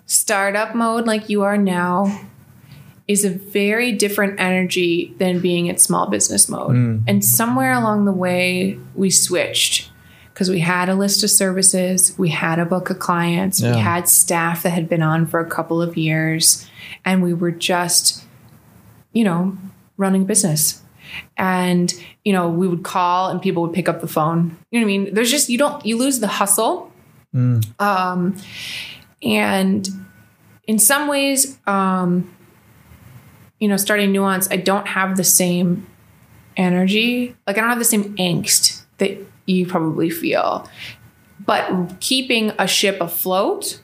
startup 0.07 0.75
mode 0.75 1.07
like 1.07 1.29
you 1.29 1.43
are 1.43 1.59
now 1.59 2.21
is 3.07 3.25
a 3.25 3.31
very 3.31 3.91
different 3.93 4.39
energy 4.41 5.15
than 5.19 5.41
being 5.41 5.67
in 5.67 5.77
small 5.79 6.09
business 6.09 6.49
mode. 6.49 7.03
And 7.09 7.25
somewhere 7.25 7.73
along 7.73 8.05
the 8.05 8.13
way, 8.13 8.79
we 8.95 9.11
switched 9.11 9.91
because 10.33 10.49
we 10.49 10.61
had 10.61 10.89
a 10.89 10.95
list 10.95 11.23
of 11.25 11.31
services, 11.31 12.15
we 12.17 12.29
had 12.31 12.59
a 12.61 12.65
book 12.65 12.89
of 12.89 12.99
clients, 13.01 13.61
Yeah. 13.61 13.75
we 13.75 13.81
had 13.81 14.09
staff 14.09 14.63
that 14.63 14.71
had 14.71 14.89
been 14.89 15.03
on 15.03 15.27
for 15.27 15.39
a 15.41 15.45
couple 15.45 15.83
of 15.83 15.97
years, 15.97 16.67
and 17.05 17.21
we 17.23 17.35
were 17.35 17.51
just, 17.51 18.25
you 19.13 19.25
know, 19.25 19.59
running 19.97 20.23
a 20.23 20.25
business. 20.25 20.81
And, 21.37 21.93
you 22.25 22.33
know, 22.33 22.49
we 22.49 22.69
would 22.69 22.83
call 22.83 23.31
and 23.31 23.41
people 23.41 23.63
would 23.63 23.73
pick 23.73 23.89
up 23.89 24.01
the 24.01 24.09
phone. 24.09 24.57
You 24.71 24.81
know 24.81 24.87
what 24.87 24.93
I 24.93 24.99
mean? 24.99 25.15
There's 25.15 25.31
just, 25.31 25.49
you 25.49 25.59
don't, 25.59 25.85
you 25.85 25.97
lose 25.97 26.21
the 26.21 26.29
hustle. 26.29 26.93
Um, 27.79 28.37
and 29.23 29.89
in 30.67 30.79
some 30.79 31.09
ways, 31.09 31.59
um, 31.67 32.35
you 33.59 33.69
know, 33.69 33.77
starting 33.77 34.13
nuance, 34.13 34.49
I 34.51 34.57
don't 34.57 34.87
have 34.89 35.17
the 35.17 35.25
same 35.25 35.87
energy. 36.57 37.37
Like 37.47 37.59
I 37.59 37.61
don't 37.61 37.71
have 37.71 37.79
the 37.79 37.85
same 37.85 38.17
angst 38.17 38.85
that 38.99 39.19
you 39.47 39.67
probably 39.67 40.11
feel. 40.11 40.69
But 41.45 42.01
keeping 42.01 42.53
a 42.59 42.67
ship 42.67 43.01
afloat 43.01 43.81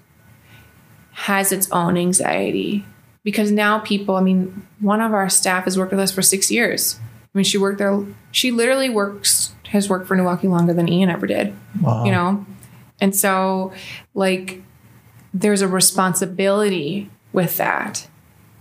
has 1.12 1.52
its 1.52 1.70
own 1.70 1.96
anxiety 1.96 2.84
because 3.24 3.50
now 3.50 3.78
people, 3.78 4.16
I 4.16 4.20
mean, 4.20 4.66
one 4.80 5.00
of 5.00 5.12
our 5.12 5.28
staff 5.28 5.64
has 5.64 5.78
worked 5.78 5.90
with 5.90 6.00
us 6.00 6.12
for 6.12 6.22
six 6.22 6.50
years. 6.50 7.00
I 7.36 7.40
mean, 7.40 7.44
she 7.44 7.58
worked 7.58 7.76
there, 7.76 8.02
she 8.30 8.50
literally 8.50 8.88
works, 8.88 9.54
has 9.68 9.90
worked 9.90 10.08
for 10.08 10.16
NEWaukee 10.16 10.48
longer 10.48 10.72
than 10.72 10.88
Ian 10.88 11.10
ever 11.10 11.26
did, 11.26 11.54
Wow. 11.82 12.06
you 12.06 12.10
know? 12.10 12.46
And 12.98 13.14
so, 13.14 13.74
like, 14.14 14.62
there's 15.34 15.60
a 15.60 15.68
responsibility 15.68 17.10
with 17.34 17.58
that, 17.58 18.08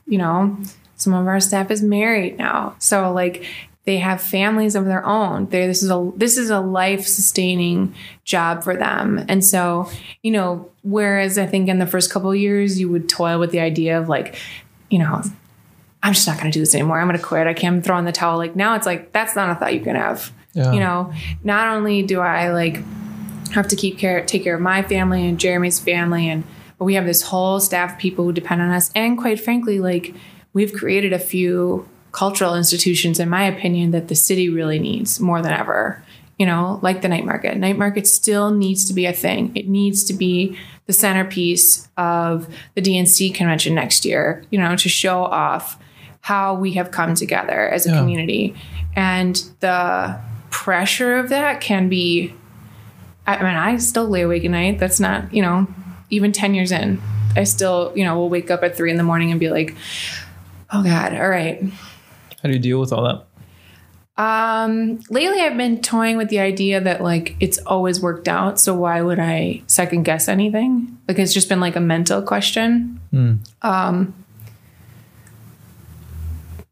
you 0.08 0.18
know? 0.18 0.58
Some 0.98 1.14
of 1.14 1.26
our 1.26 1.40
staff 1.40 1.72
is 1.72 1.82
married 1.82 2.38
now. 2.38 2.76
So, 2.80 3.14
like, 3.14 3.46
they 3.86 3.96
have 4.00 4.22
families 4.22 4.76
of 4.76 4.84
their 4.84 5.06
own. 5.06 5.46
They 5.52 5.68
this 5.68 5.82
is 5.82 5.90
a 5.90 6.12
this 6.18 6.38
is 6.38 6.50
a 6.50 6.60
life 6.60 7.08
sustaining 7.08 7.96
job 8.26 8.62
for 8.62 8.76
them. 8.76 9.24
And 9.30 9.46
so, 9.46 9.90
you 10.22 10.32
know, 10.32 10.70
whereas 10.84 11.38
I 11.38 11.46
think 11.46 11.70
in 11.70 11.80
the 11.80 11.88
first 11.88 12.12
couple 12.12 12.32
of 12.32 12.38
years 12.38 12.78
you 12.78 12.90
would 12.90 13.08
toil 13.08 13.40
with 13.40 13.52
the 13.52 13.60
idea 13.62 13.98
of 13.98 14.10
like, 14.10 14.36
you 14.90 15.00
know, 15.00 15.22
I'm 16.06 16.14
just 16.14 16.28
not 16.28 16.38
going 16.38 16.52
to 16.52 16.54
do 16.54 16.60
this 16.60 16.76
anymore. 16.76 17.00
I'm 17.00 17.08
going 17.08 17.18
to 17.18 17.26
quit. 17.26 17.48
I 17.48 17.56
can't 17.56 17.84
throw 17.84 17.98
in 17.98 18.06
the 18.06 18.12
towel. 18.12 18.38
Like 18.38 18.56
now 18.56 18.76
it's 18.76 18.86
like 18.86 19.12
that's 19.12 19.36
not 19.36 19.50
a 19.50 19.56
thought 19.56 19.74
you 19.74 19.80
can 19.80 19.96
have. 19.96 20.32
Yeah. 20.54 20.72
You 20.72 20.80
know, 20.80 21.12
not 21.44 21.76
only 21.76 22.04
do 22.04 22.20
I 22.20 22.52
like 22.52 22.84
have 23.54 23.68
to 23.70 23.76
keep 23.76 23.98
care 23.98 24.24
take 24.24 24.44
care 24.44 24.56
of 24.56 24.62
my 24.62 24.84
family 24.84 25.28
and 25.28 25.40
Jeremy's 25.40 25.80
family 25.80 26.30
and 26.30 26.44
but 26.78 26.86
we 26.86 26.94
have 26.94 27.06
this 27.06 27.24
whole 27.24 27.60
staff 27.60 27.94
of 27.94 27.98
people 27.98 28.26
who 28.26 28.34
depend 28.34 28.62
on 28.62 28.70
us 28.70 28.92
and 28.96 29.18
quite 29.18 29.40
frankly 29.40 29.80
like 29.80 30.14
we've 30.54 30.74
created 30.74 31.14
a 31.14 31.20
few 31.20 31.88
cultural 32.12 32.56
institutions 32.56 33.20
in 33.20 33.30
my 33.30 33.44
opinion 33.44 33.92
that 33.92 34.08
the 34.08 34.16
city 34.16 34.50
really 34.50 34.80
needs 34.80 35.20
more 35.20 35.42
than 35.42 35.54
ever 35.54 36.04
you 36.38 36.46
know 36.46 36.80
like 36.82 37.02
the 37.02 37.08
night 37.08 37.26
market 37.26 37.56
night 37.56 37.78
market 37.78 38.08
still 38.08 38.52
needs 38.52 38.86
to 38.86 38.94
be 38.94 39.06
a 39.06 39.14
thing 39.14 39.56
it 39.56 39.68
needs 39.68 40.04
to 40.04 40.14
be 40.14 40.58
the 40.86 40.94
centerpiece 40.94 41.88
of 41.98 42.54
the 42.74 42.82
dnc 42.82 43.34
convention 43.34 43.74
next 43.74 44.06
year 44.06 44.44
you 44.50 44.60
know 44.60 44.76
to 44.76 44.90
show 44.90 45.24
off 45.24 45.80
how 46.26 46.56
we 46.56 46.72
have 46.74 46.90
come 46.90 47.14
together 47.14 47.70
as 47.70 47.86
a 47.86 47.90
Yeah. 47.92 48.00
community 48.00 48.56
and 48.96 49.44
the 49.60 50.18
pressure 50.50 51.18
of 51.20 51.30
that 51.30 51.62
can 51.62 51.88
be 51.88 52.34
I 53.28 53.38
mean, 53.38 53.56
I 53.56 53.78
still 53.78 54.08
lay 54.08 54.22
awake 54.22 54.44
at 54.46 54.52
night. 54.52 54.78
That's 54.80 55.00
not, 55.00 55.34
you 55.34 55.42
know, 55.42 55.68
even 56.12 56.32
10 56.32 56.54
years 56.54 56.72
in, 56.72 57.00
I 57.36 57.44
still, 57.44 57.92
you 57.96 58.04
know, 58.04 58.16
will 58.18 58.30
wake 58.30 58.50
up 58.52 58.64
at 58.64 58.76
three 58.78 58.90
in 58.92 58.98
the 58.98 59.04
morning 59.04 59.30
and 59.32 59.40
be 59.40 59.50
like, 59.50 59.76
oh 60.72 60.84
God, 60.84 61.14
all 61.16 61.28
right. 61.30 61.62
How 61.64 62.50
do 62.50 62.54
you 62.54 62.60
deal 62.60 62.80
with 62.80 62.92
all 62.94 63.04
that? 63.04 63.26
Um, 64.18 65.00
lately 65.10 65.42
I've 65.42 65.58
been 65.58 65.82
toying 65.82 66.18
with 66.18 66.30
the 66.30 66.40
idea 66.40 66.80
that 66.82 67.02
like 67.02 67.36
it's 67.40 67.58
always 67.60 68.00
worked 68.00 68.28
out. 68.28 68.60
So 68.60 68.74
why 68.74 69.02
would 69.02 69.20
I 69.20 69.62
second 69.68 70.04
guess 70.04 70.28
anything? 70.28 70.98
Like 71.08 71.20
it's 71.20 71.34
just 71.34 71.50
been 71.50 71.60
like 71.60 71.76
a 71.76 71.82
mental 71.82 72.22
question. 72.22 73.00
Um, 73.62 74.14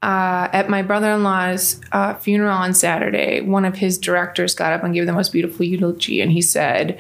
uh, 0.04 0.50
at 0.52 0.70
my 0.70 0.82
brother-in-law's 0.82 1.80
uh, 1.94 2.14
funeral 2.16 2.52
on 2.52 2.74
Saturday, 2.74 3.40
one 3.40 3.64
of 3.64 3.78
his 3.78 3.98
directors 3.98 4.54
got 4.54 4.74
up 4.74 4.84
and 4.84 4.94
gave 4.94 5.06
the 5.06 5.14
most 5.14 5.32
beautiful 5.32 5.66
eulogy, 5.66 6.20
and 6.20 6.30
he 6.30 6.42
said 6.42 7.00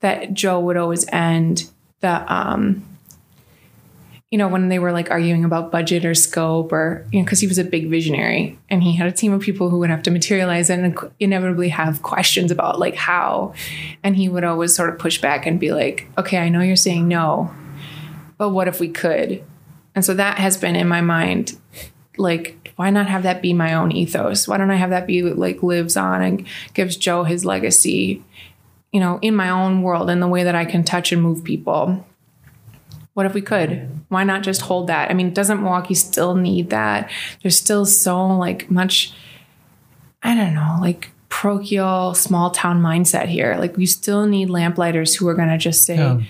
that 0.00 0.34
Joe 0.34 0.60
would 0.60 0.76
always 0.76 1.08
end 1.08 1.70
the, 2.00 2.30
um, 2.30 2.84
you 4.30 4.36
know, 4.36 4.48
when 4.48 4.68
they 4.68 4.78
were 4.78 4.92
like 4.92 5.10
arguing 5.10 5.46
about 5.46 5.72
budget 5.72 6.04
or 6.04 6.14
scope, 6.14 6.72
or 6.72 7.06
you 7.10 7.20
know, 7.20 7.24
because 7.24 7.40
he 7.40 7.46
was 7.46 7.56
a 7.56 7.64
big 7.64 7.88
visionary, 7.88 8.58
and 8.68 8.82
he 8.82 8.94
had 8.96 9.06
a 9.06 9.12
team 9.12 9.32
of 9.32 9.40
people 9.40 9.70
who 9.70 9.78
would 9.78 9.88
have 9.88 10.02
to 10.02 10.10
materialize 10.10 10.68
and 10.68 10.98
inevitably 11.18 11.70
have 11.70 12.02
questions 12.02 12.50
about 12.50 12.78
like 12.78 12.96
how, 12.96 13.54
and 14.02 14.14
he 14.14 14.28
would 14.28 14.44
always 14.44 14.74
sort 14.74 14.90
of 14.90 14.98
push 14.98 15.18
back 15.22 15.46
and 15.46 15.58
be 15.58 15.72
like, 15.72 16.06
"Okay, 16.18 16.36
I 16.36 16.50
know 16.50 16.60
you're 16.60 16.76
saying 16.76 17.08
no, 17.08 17.50
but 18.36 18.50
what 18.50 18.68
if 18.68 18.78
we 18.78 18.90
could?" 18.90 19.42
And 19.94 20.04
so 20.04 20.12
that 20.14 20.36
has 20.36 20.58
been 20.58 20.76
in 20.76 20.88
my 20.88 21.00
mind 21.00 21.58
like 22.18 22.72
why 22.76 22.90
not 22.90 23.06
have 23.06 23.22
that 23.22 23.40
be 23.42 23.52
my 23.52 23.74
own 23.74 23.90
ethos 23.92 24.46
why 24.46 24.56
don't 24.58 24.70
i 24.70 24.76
have 24.76 24.90
that 24.90 25.06
be 25.06 25.22
like 25.22 25.62
lives 25.62 25.96
on 25.96 26.22
and 26.22 26.46
gives 26.74 26.96
joe 26.96 27.24
his 27.24 27.44
legacy 27.44 28.22
you 28.92 29.00
know 29.00 29.18
in 29.22 29.34
my 29.34 29.48
own 29.48 29.82
world 29.82 30.10
in 30.10 30.20
the 30.20 30.28
way 30.28 30.42
that 30.44 30.54
i 30.54 30.64
can 30.64 30.84
touch 30.84 31.12
and 31.12 31.22
move 31.22 31.42
people 31.42 32.06
what 33.14 33.26
if 33.26 33.34
we 33.34 33.40
could 33.42 33.88
why 34.08 34.24
not 34.24 34.42
just 34.42 34.62
hold 34.62 34.86
that 34.88 35.10
i 35.10 35.14
mean 35.14 35.32
doesn't 35.32 35.62
milwaukee 35.62 35.94
still 35.94 36.34
need 36.34 36.70
that 36.70 37.10
there's 37.42 37.58
still 37.58 37.86
so 37.86 38.26
like 38.26 38.70
much 38.70 39.14
i 40.22 40.34
don't 40.34 40.54
know 40.54 40.78
like 40.80 41.10
parochial 41.30 42.12
small 42.14 42.50
town 42.50 42.80
mindset 42.82 43.26
here 43.26 43.56
like 43.58 43.74
we 43.78 43.86
still 43.86 44.26
need 44.26 44.50
lamplighters 44.50 45.14
who 45.14 45.26
are 45.26 45.34
going 45.34 45.48
to 45.48 45.56
just 45.58 45.84
say 45.84 45.96
Yeah. 45.96 46.20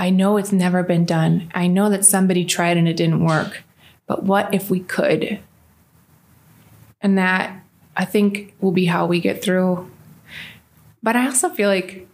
I 0.00 0.10
know 0.10 0.36
it's 0.36 0.52
never 0.52 0.84
been 0.84 1.04
done. 1.04 1.50
I 1.56 1.66
know 1.66 1.90
that 1.90 2.04
somebody 2.04 2.44
tried 2.44 2.76
and 2.76 2.86
it 2.86 2.96
didn't 2.96 3.24
work. 3.24 3.64
But 4.08 4.24
what 4.24 4.52
if 4.52 4.68
we 4.70 4.80
could? 4.80 5.38
And 7.00 7.16
that 7.16 7.62
I 7.96 8.04
think 8.04 8.54
will 8.60 8.72
be 8.72 8.86
how 8.86 9.06
we 9.06 9.20
get 9.20 9.40
through. 9.42 9.88
But 11.02 11.14
I 11.14 11.26
also 11.26 11.48
feel 11.50 11.68
like 11.68 12.08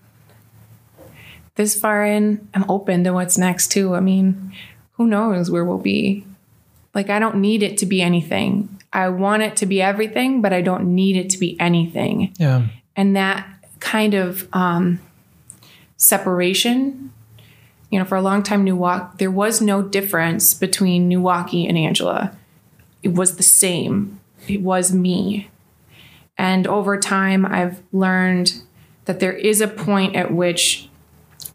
this 1.54 1.78
far 1.78 2.04
in, 2.04 2.46
I'm 2.52 2.68
open 2.68 3.04
to 3.04 3.12
what's 3.12 3.38
next 3.38 3.68
too. 3.72 3.94
I 3.94 4.00
mean, 4.00 4.52
who 4.92 5.06
knows 5.06 5.50
where 5.50 5.64
we'll 5.64 5.78
be? 5.78 6.26
Like, 6.94 7.08
I 7.10 7.18
don't 7.18 7.36
need 7.36 7.62
it 7.62 7.78
to 7.78 7.86
be 7.86 8.02
anything. 8.02 8.68
I 8.92 9.08
want 9.08 9.42
it 9.42 9.56
to 9.56 9.66
be 9.66 9.80
everything, 9.80 10.42
but 10.42 10.52
I 10.52 10.60
don't 10.60 10.94
need 10.94 11.16
it 11.16 11.30
to 11.30 11.38
be 11.38 11.58
anything 11.58 12.32
Yeah. 12.38 12.66
and 12.94 13.16
that 13.16 13.46
kind 13.80 14.14
of 14.14 14.48
um, 14.52 15.00
separation 15.96 17.12
you 17.94 18.00
know 18.00 18.04
for 18.04 18.16
a 18.16 18.22
long 18.22 18.42
time 18.42 18.64
New 18.64 18.74
Newark 18.74 19.18
there 19.18 19.30
was 19.30 19.60
no 19.60 19.80
difference 19.80 20.52
between 20.52 21.08
NEWaukee 21.08 21.68
and 21.68 21.78
Angela. 21.78 22.36
It 23.04 23.14
was 23.14 23.36
the 23.36 23.44
same. 23.44 24.18
It 24.48 24.62
was 24.62 24.92
me. 24.92 25.48
And 26.36 26.66
over 26.66 26.98
time 26.98 27.46
I've 27.46 27.80
learned 27.92 28.60
that 29.04 29.20
there 29.20 29.32
is 29.32 29.60
a 29.60 29.68
point 29.68 30.16
at 30.16 30.32
which 30.32 30.88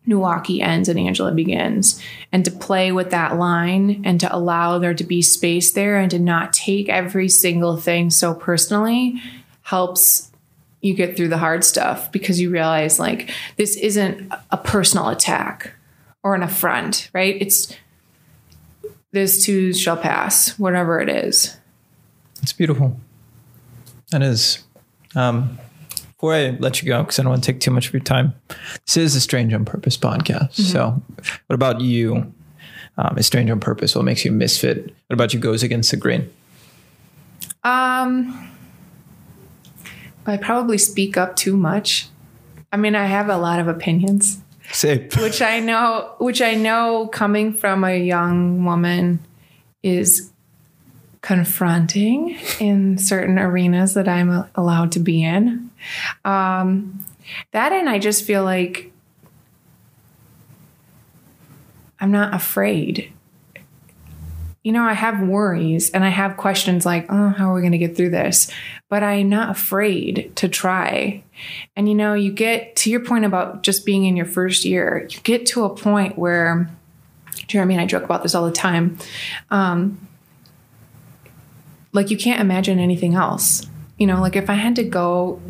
NEWaukee 0.08 0.62
ends 0.62 0.88
and 0.88 0.98
Angela 0.98 1.34
begins. 1.34 2.02
And 2.32 2.46
to 2.46 2.52
play 2.52 2.94
with 2.94 3.12
that 3.12 3.36
line 3.36 4.02
and 4.06 4.18
to 4.22 4.34
allow 4.34 4.80
there 4.80 4.94
to 4.94 5.04
be 5.04 5.22
space 5.22 5.74
there 5.74 5.98
and 5.98 6.10
to 6.10 6.20
not 6.20 6.54
take 6.54 6.88
every 6.88 7.28
single 7.28 7.76
thing 7.76 8.12
so 8.12 8.34
personally 8.34 9.22
helps 9.64 10.32
you 10.80 10.94
get 10.94 11.18
through 11.18 11.28
the 11.28 11.38
hard 11.38 11.66
stuff 11.66 12.10
because 12.14 12.40
you 12.40 12.50
realize 12.50 12.98
like 12.98 13.30
this 13.58 13.76
isn't 13.76 14.32
a 14.52 14.58
personal 14.58 15.10
attack 15.10 15.74
or 16.30 16.36
an 16.36 16.44
affront, 16.44 17.10
right? 17.12 17.42
It's 17.42 17.76
this 19.12 19.44
too 19.44 19.74
shall 19.74 19.98
pass, 19.98 20.60
whatever 20.60 21.02
it 21.02 21.10
is. 21.10 21.58
It's 22.44 22.54
beautiful. 22.54 23.00
That 24.12 24.22
is. 24.22 24.64
Um, 25.16 25.58
before 25.90 26.36
I 26.36 26.50
let 26.60 26.84
you 26.84 26.88
go, 26.88 27.02
because 27.02 27.18
I 27.18 27.24
don't 27.24 27.32
want 27.32 27.44
to 27.44 27.52
take 27.52 27.62
too 27.62 27.72
much 27.72 27.88
of 27.88 27.94
your 27.94 28.04
time, 28.04 28.36
this 28.86 28.98
is 28.98 29.16
a 29.16 29.22
Strange 29.22 29.54
on 29.54 29.66
Purpose 29.66 29.98
podcast. 29.98 30.54
So, 30.54 31.02
what 31.48 31.56
about 31.56 31.82
you? 31.82 32.32
Um, 32.98 33.18
is 33.18 33.26
Strange 33.26 33.50
on 33.50 33.60
Purpose? 33.60 33.96
What 33.96 34.06
makes 34.06 34.24
you 34.24 34.30
a 34.30 34.34
misfit? 34.34 34.94
What 35.08 35.14
about 35.14 35.34
you 35.34 35.40
goes 35.40 35.64
against 35.64 35.90
the 35.90 35.98
grain? 35.98 36.32
Um, 37.64 38.52
I 40.28 40.38
probably 40.38 40.78
speak 40.78 41.18
up 41.18 41.36
too 41.36 41.58
much. 41.58 42.08
I 42.72 42.78
mean, 42.78 42.94
I 42.94 43.08
have 43.08 43.30
a 43.30 43.38
lot 43.38 43.60
of 43.60 43.68
opinions. 43.68 44.44
Say, 44.72 45.10
which 45.18 45.42
I 45.42 45.60
know, 45.60 46.14
which 46.20 46.42
I 46.42 46.56
know, 46.56 47.08
coming 47.08 47.54
from 47.54 47.84
a 47.84 47.98
young 47.98 48.66
woman, 48.66 49.20
is 49.84 50.32
confronting 51.22 52.38
in 52.60 52.98
certain 52.98 53.38
arenas 53.38 53.94
that 53.94 54.08
I'm 54.08 54.46
allowed 54.56 54.92
to 54.94 55.00
be 55.00 55.24
in. 55.24 55.70
Um, 56.24 57.06
that 57.52 57.72
and 57.72 57.90
I 57.90 58.00
just 58.00 58.24
feel 58.26 58.44
like 58.44 58.92
I'm 62.00 62.12
not 62.12 62.34
afraid. 62.34 63.12
You 64.64 64.72
know, 64.72 64.84
I 64.84 64.94
have 64.94 65.22
worries 65.22 65.90
and 65.92 66.04
I 66.04 66.10
have 66.10 66.38
questions 66.38 66.86
like, 66.86 67.06
oh, 67.10 67.30
how 67.30 67.52
are 67.52 67.56
we 67.56 67.62
going 67.62 67.72
to 67.72 67.78
get 67.78 67.96
through 67.96 68.12
this? 68.12 68.52
But 68.90 69.04
I'm 69.04 69.30
not 69.30 69.50
afraid 69.50 70.32
to 70.38 70.48
try. 70.48 71.24
And 71.76 71.88
you 71.88 71.96
know, 71.96 72.14
you 72.14 72.32
get 72.32 72.76
to 72.78 72.90
your 72.90 73.04
point 73.04 73.26
about 73.26 73.64
just 73.64 73.86
being 73.86 74.06
in 74.06 74.16
your 74.16 74.26
first 74.26 74.66
year, 74.66 75.08
you 75.10 75.20
get 75.22 75.46
to 75.48 75.64
a 75.64 75.76
point 75.76 76.18
where 76.18 76.70
Jeremy 77.48 77.76
and 77.76 77.82
I 77.82 77.86
joke 77.86 78.04
about 78.04 78.24
this 78.24 78.36
all 78.36 78.46
the 78.46 78.52
time. 78.52 78.98
Um, 79.50 80.08
like 81.92 82.12
you 82.12 82.18
can't 82.18 82.42
imagine 82.42 82.80
anything 82.80 83.16
else. 83.16 83.66
You 83.98 84.08
know, 84.08 84.22
like 84.22 84.36
if 84.36 84.50
I 84.50 84.54
had 84.54 84.76
to 84.78 84.84
go, 84.84 85.42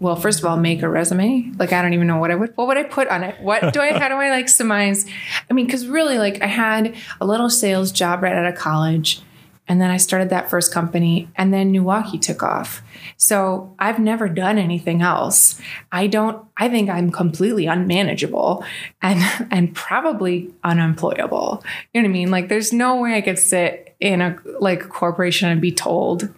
well, 0.00 0.16
first 0.16 0.38
of 0.38 0.44
all, 0.44 0.56
make 0.56 0.82
a 0.82 0.88
resume. 0.88 1.50
Like 1.58 1.72
I 1.72 1.82
don't 1.82 1.94
even 1.94 2.06
know 2.06 2.18
what 2.18 2.30
I 2.30 2.34
would. 2.34 2.56
What 2.56 2.68
would 2.68 2.76
I 2.76 2.84
put 2.84 3.08
on 3.08 3.24
it? 3.24 3.40
What 3.40 3.72
do 3.72 3.80
I? 3.80 3.92
How 3.98 4.08
do 4.08 4.14
I 4.14 4.30
like 4.30 4.48
surmise? 4.48 5.06
I 5.50 5.54
mean, 5.54 5.66
because 5.66 5.86
really, 5.86 6.18
like 6.18 6.42
I 6.42 6.46
had 6.46 6.94
a 7.20 7.26
little 7.26 7.50
sales 7.50 7.92
job 7.92 8.22
right 8.22 8.34
out 8.34 8.46
of 8.46 8.56
college, 8.56 9.20
And 9.68 9.80
then 9.80 9.90
I 9.90 9.98
started 9.98 10.30
that 10.30 10.48
first 10.48 10.72
company, 10.72 11.28
and 11.36 11.52
then 11.52 11.72
NEWaukee 11.72 12.20
took 12.20 12.42
off. 12.42 12.82
So 13.16 13.74
I've 13.78 13.98
never 13.98 14.28
done 14.28 14.58
anything 14.58 15.02
else. 15.02 15.60
I 15.92 16.06
don't, 16.06 16.44
I 16.56 16.68
think 16.68 16.88
I'm 16.88 17.10
completely 17.10 17.66
unmanageable 17.66 18.64
and, 19.02 19.20
and 19.50 19.74
probably 19.74 20.50
unemployable. 20.64 21.62
You 21.92 22.00
know 22.00 22.08
what 22.08 22.10
I 22.10 22.12
mean? 22.12 22.30
Like, 22.30 22.48
there's 22.48 22.72
no 22.72 22.96
way 22.96 23.14
I 23.14 23.20
could 23.20 23.38
sit 23.38 23.94
in 24.00 24.20
a 24.20 24.38
like 24.60 24.88
corporation 24.88 25.48
and 25.48 25.60
be 25.60 25.72
told 25.72 26.32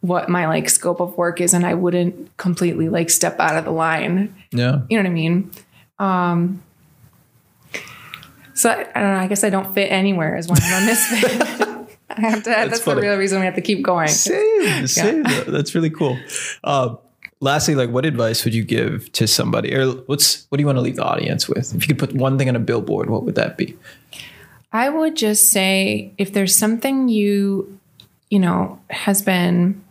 what 0.00 0.28
my 0.28 0.46
like 0.46 0.68
scope 0.70 1.00
of 1.00 1.16
work 1.16 1.40
is 1.40 1.54
and 1.54 1.66
I 1.66 1.74
wouldn't 1.74 2.36
completely 2.36 2.88
like 2.88 3.10
step 3.10 3.40
out 3.40 3.56
of 3.56 3.64
the 3.64 3.70
line. 3.72 4.34
Yeah. 4.52 4.82
You 4.88 4.96
know 4.96 5.02
what 5.02 5.06
I 5.06 5.14
mean? 5.14 5.50
Um, 5.98 6.62
so 8.54 8.70
I, 8.70 8.86
I 8.94 9.00
don't 9.00 9.14
know. 9.14 9.20
I 9.20 9.26
guess 9.26 9.42
I 9.42 9.50
don't 9.50 9.74
fit 9.74 9.90
anywhere 9.90 10.36
is 10.36 10.48
when 10.48 10.58
I'm 10.62 10.82
a 10.82 10.86
misfit. 10.86 11.68
I 12.08 12.20
have 12.20 12.42
to. 12.44 12.50
That's, 12.50 12.80
funny. 12.80 13.00
the 13.00 13.08
real 13.08 13.16
reason 13.18 13.40
we 13.40 13.46
have 13.46 13.56
to 13.56 13.60
keep 13.60 13.82
going. 13.82 14.08
Same, 14.08 14.86
same. 14.86 15.22
That's 15.24 15.74
really 15.74 15.90
cool. 15.90 16.18
Uh, 16.62 16.96
lastly, 17.40 17.74
like, 17.74 17.90
what 17.90 18.06
advice 18.06 18.44
would 18.44 18.54
you 18.54 18.64
give 18.64 19.10
to 19.12 19.26
somebody, 19.26 19.74
or 19.74 19.90
what's 19.90 20.46
what 20.48 20.58
do 20.58 20.62
you 20.62 20.66
want 20.66 20.76
to 20.76 20.82
leave 20.82 20.96
the 20.96 21.04
audience 21.04 21.48
with? 21.48 21.74
If 21.74 21.88
you 21.88 21.94
could 21.94 21.98
put 21.98 22.16
one 22.16 22.38
thing 22.38 22.48
on 22.48 22.56
a 22.56 22.60
billboard, 22.60 23.10
what 23.10 23.24
would 23.24 23.34
that 23.34 23.56
be? 23.56 23.76
I 24.72 24.88
would 24.88 25.16
just 25.16 25.50
say 25.50 26.12
if 26.18 26.32
there's 26.32 26.58
something 26.58 27.08
you, 27.08 27.80
you 28.30 28.38
know, 28.38 28.78
has 28.90 29.22
been 29.22 29.82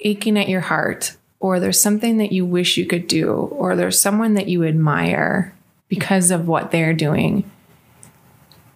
aching 0.00 0.38
at 0.38 0.48
your 0.48 0.60
heart, 0.60 1.16
or 1.40 1.60
there's 1.60 1.80
something 1.80 2.18
that 2.18 2.32
you 2.32 2.46
wish 2.46 2.76
you 2.76 2.86
could 2.86 3.06
do, 3.06 3.32
or 3.32 3.76
there's 3.76 4.00
someone 4.00 4.34
that 4.34 4.48
you 4.48 4.64
admire 4.64 5.54
because 5.88 6.30
of 6.30 6.46
what 6.46 6.70
they're 6.70 6.94
doing, 6.94 7.50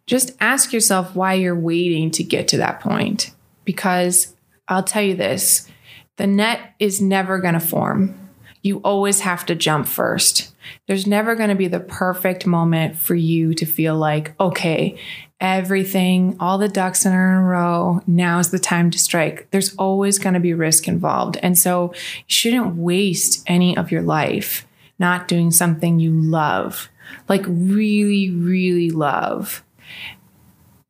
just 0.07 0.33
ask 0.41 0.73
yourself 0.73 1.15
why 1.15 1.35
you're 1.35 1.59
waiting 1.59 2.11
to 2.13 2.25
get 2.25 2.49
to 2.49 2.59
that 2.59 2.81
point. 2.81 3.31
Because 3.65 4.35
I'll 4.69 4.83
tell 4.83 5.03
you 5.03 5.15
this 5.15 5.69
the 6.17 6.27
net 6.27 6.75
is 6.79 7.01
never 7.01 7.39
going 7.39 7.55
to 7.55 7.61
form. 7.61 8.21
You 8.63 8.79
always 8.79 9.21
have 9.21 9.45
to 9.47 9.55
jump 9.55 9.87
first. 9.87 10.55
There's 10.87 11.07
never 11.07 11.35
going 11.35 11.51
to 11.51 11.55
be 11.55 11.69
the 11.69 11.81
perfect 11.81 12.47
moment 12.47 12.97
for 12.97 13.15
you 13.15 13.53
to 13.55 13.67
feel 13.67 13.97
like, 13.97 14.39
okay, 14.41 14.99
everything, 15.41 16.37
all 16.41 16.57
the 16.57 16.69
ducks 16.69 17.05
in 17.05 17.13
a 17.13 17.43
row, 17.43 18.01
now's 18.07 18.51
the 18.51 18.59
time 18.59 18.91
to 18.93 18.99
strike. 18.99 19.51
There's 19.51 19.75
always 19.77 20.19
going 20.19 20.35
to 20.35 20.41
be 20.41 20.55
risk 20.55 20.89
involved. 20.89 21.37
And 21.43 21.59
so 21.59 21.93
you 21.95 22.25
shouldn't 22.27 22.77
waste 22.77 23.43
any 23.47 23.77
of 23.77 23.91
your 23.91 24.03
life 24.03 24.67
not 24.99 25.29
doing 25.29 25.51
something 25.51 25.99
you 25.99 26.13
love, 26.13 26.89
like 27.29 27.45
really, 27.49 28.31
really 28.31 28.91
love 28.91 29.64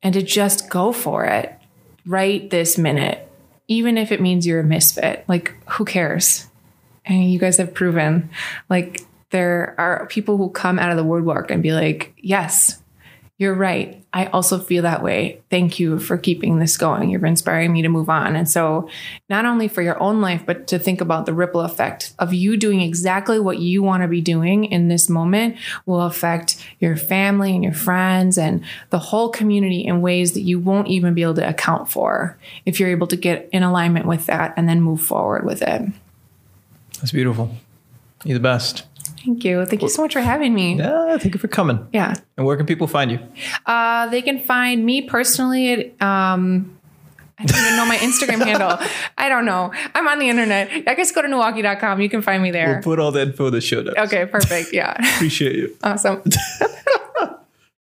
and 0.03 0.13
to 0.13 0.21
just 0.21 0.69
go 0.69 0.91
for 0.91 1.25
it 1.25 1.53
right 2.05 2.49
this 2.49 2.77
minute, 2.77 3.27
even 3.67 3.97
if 3.97 4.11
it 4.11 4.21
means 4.21 4.45
you're 4.45 4.59
a 4.59 4.63
misfit. 4.63 5.25
Like, 5.27 5.55
who 5.71 5.85
cares? 5.85 6.47
And 7.05 7.31
you 7.31 7.39
guys 7.39 7.57
have 7.57 7.73
proven 7.73 8.29
like 8.69 9.01
there 9.31 9.75
are 9.77 10.07
people 10.07 10.37
who 10.37 10.49
come 10.49 10.79
out 10.79 10.91
of 10.91 10.97
the 10.97 11.03
woodwork 11.03 11.51
and 11.51 11.61
be 11.61 11.73
like, 11.73 12.13
yes, 12.17 12.81
you're 13.37 13.53
right. 13.53 14.04
I 14.15 14.27
also 14.27 14.59
feel 14.59 14.83
that 14.83 15.03
way. 15.03 15.41
Thank 15.49 15.77
you 15.77 15.99
for 15.99 16.17
keeping 16.17 16.57
this 16.57 16.77
going. 16.77 17.09
You're 17.09 17.25
inspiring 17.25 17.73
me 17.73 17.81
to 17.81 17.89
move 17.89 18.09
on. 18.09 18.37
And 18.37 18.49
so, 18.49 18.89
not 19.29 19.45
only 19.45 19.67
for 19.67 19.81
your 19.81 20.01
own 20.01 20.21
life, 20.21 20.43
but 20.45 20.67
to 20.67 20.79
think 20.79 21.01
about 21.01 21.25
the 21.25 21.33
ripple 21.33 21.59
effect 21.59 22.13
of 22.17 22.33
you 22.33 22.55
doing 22.55 22.79
exactly 22.79 23.41
what 23.41 23.59
you 23.59 23.83
want 23.83 24.03
to 24.03 24.07
be 24.07 24.21
doing 24.21 24.63
in 24.65 24.87
this 24.87 25.09
moment 25.09 25.57
will 25.85 26.01
affect 26.01 26.55
your 26.79 26.95
family 26.95 27.53
and 27.53 27.61
your 27.61 27.73
friends 27.73 28.37
and 28.37 28.63
the 28.89 28.99
whole 28.99 29.27
community 29.27 29.81
in 29.81 30.01
ways 30.01 30.31
that 30.31 30.41
you 30.41 30.59
won't 30.59 30.87
even 30.87 31.13
be 31.13 31.21
able 31.21 31.33
to 31.33 31.47
account 31.47 31.91
for 31.91 32.37
if 32.65 32.79
you're 32.79 32.89
able 32.89 33.07
to 33.07 33.17
get 33.17 33.49
in 33.51 33.63
alignment 33.63 34.05
with 34.05 34.27
that 34.27 34.53
and 34.55 34.69
then 34.69 34.79
move 34.81 35.01
forward 35.01 35.45
with 35.45 35.61
it. 35.61 35.81
That's 36.99 37.11
beautiful. 37.11 37.53
You're 38.23 38.37
the 38.37 38.39
best. 38.39 38.85
Thank 39.23 39.43
you. 39.43 39.65
Thank 39.65 39.81
you 39.81 39.89
so 39.89 40.01
much 40.01 40.13
for 40.13 40.21
having 40.21 40.53
me. 40.53 40.75
Yeah, 40.75 41.17
thank 41.17 41.33
you 41.33 41.39
for 41.39 41.47
coming. 41.47 41.87
Yeah. 41.93 42.13
And 42.37 42.45
where 42.45 42.57
can 42.57 42.65
people 42.65 42.87
find 42.87 43.11
you? 43.11 43.19
Uh, 43.65 44.07
they 44.09 44.21
can 44.21 44.39
find 44.39 44.85
me 44.85 45.01
personally 45.03 45.71
at, 45.73 46.01
um, 46.01 46.77
I 47.37 47.45
don't 47.45 47.59
even 47.59 47.75
know 47.75 47.85
my 47.85 47.97
Instagram 47.97 48.43
handle. 48.45 48.77
I 49.17 49.27
don't 49.29 49.45
know. 49.45 49.71
I'm 49.93 50.07
on 50.07 50.19
the 50.19 50.29
internet. 50.29 50.69
I 50.87 50.93
guess 50.95 51.11
go 51.11 51.21
to 51.21 51.27
newaukee.com. 51.27 51.99
You 52.01 52.09
can 52.09 52.21
find 52.21 52.41
me 52.41 52.51
there. 52.51 52.75
We'll 52.75 52.83
put 52.95 52.99
all 52.99 53.11
the 53.11 53.21
info 53.23 53.47
in 53.47 53.53
the 53.53 53.61
show 53.61 53.81
notes. 53.81 53.97
okay, 53.97 54.25
perfect. 54.25 54.73
Yeah. 54.73 54.93
Appreciate 55.15 55.55
you. 55.55 55.75
awesome. 55.83 56.21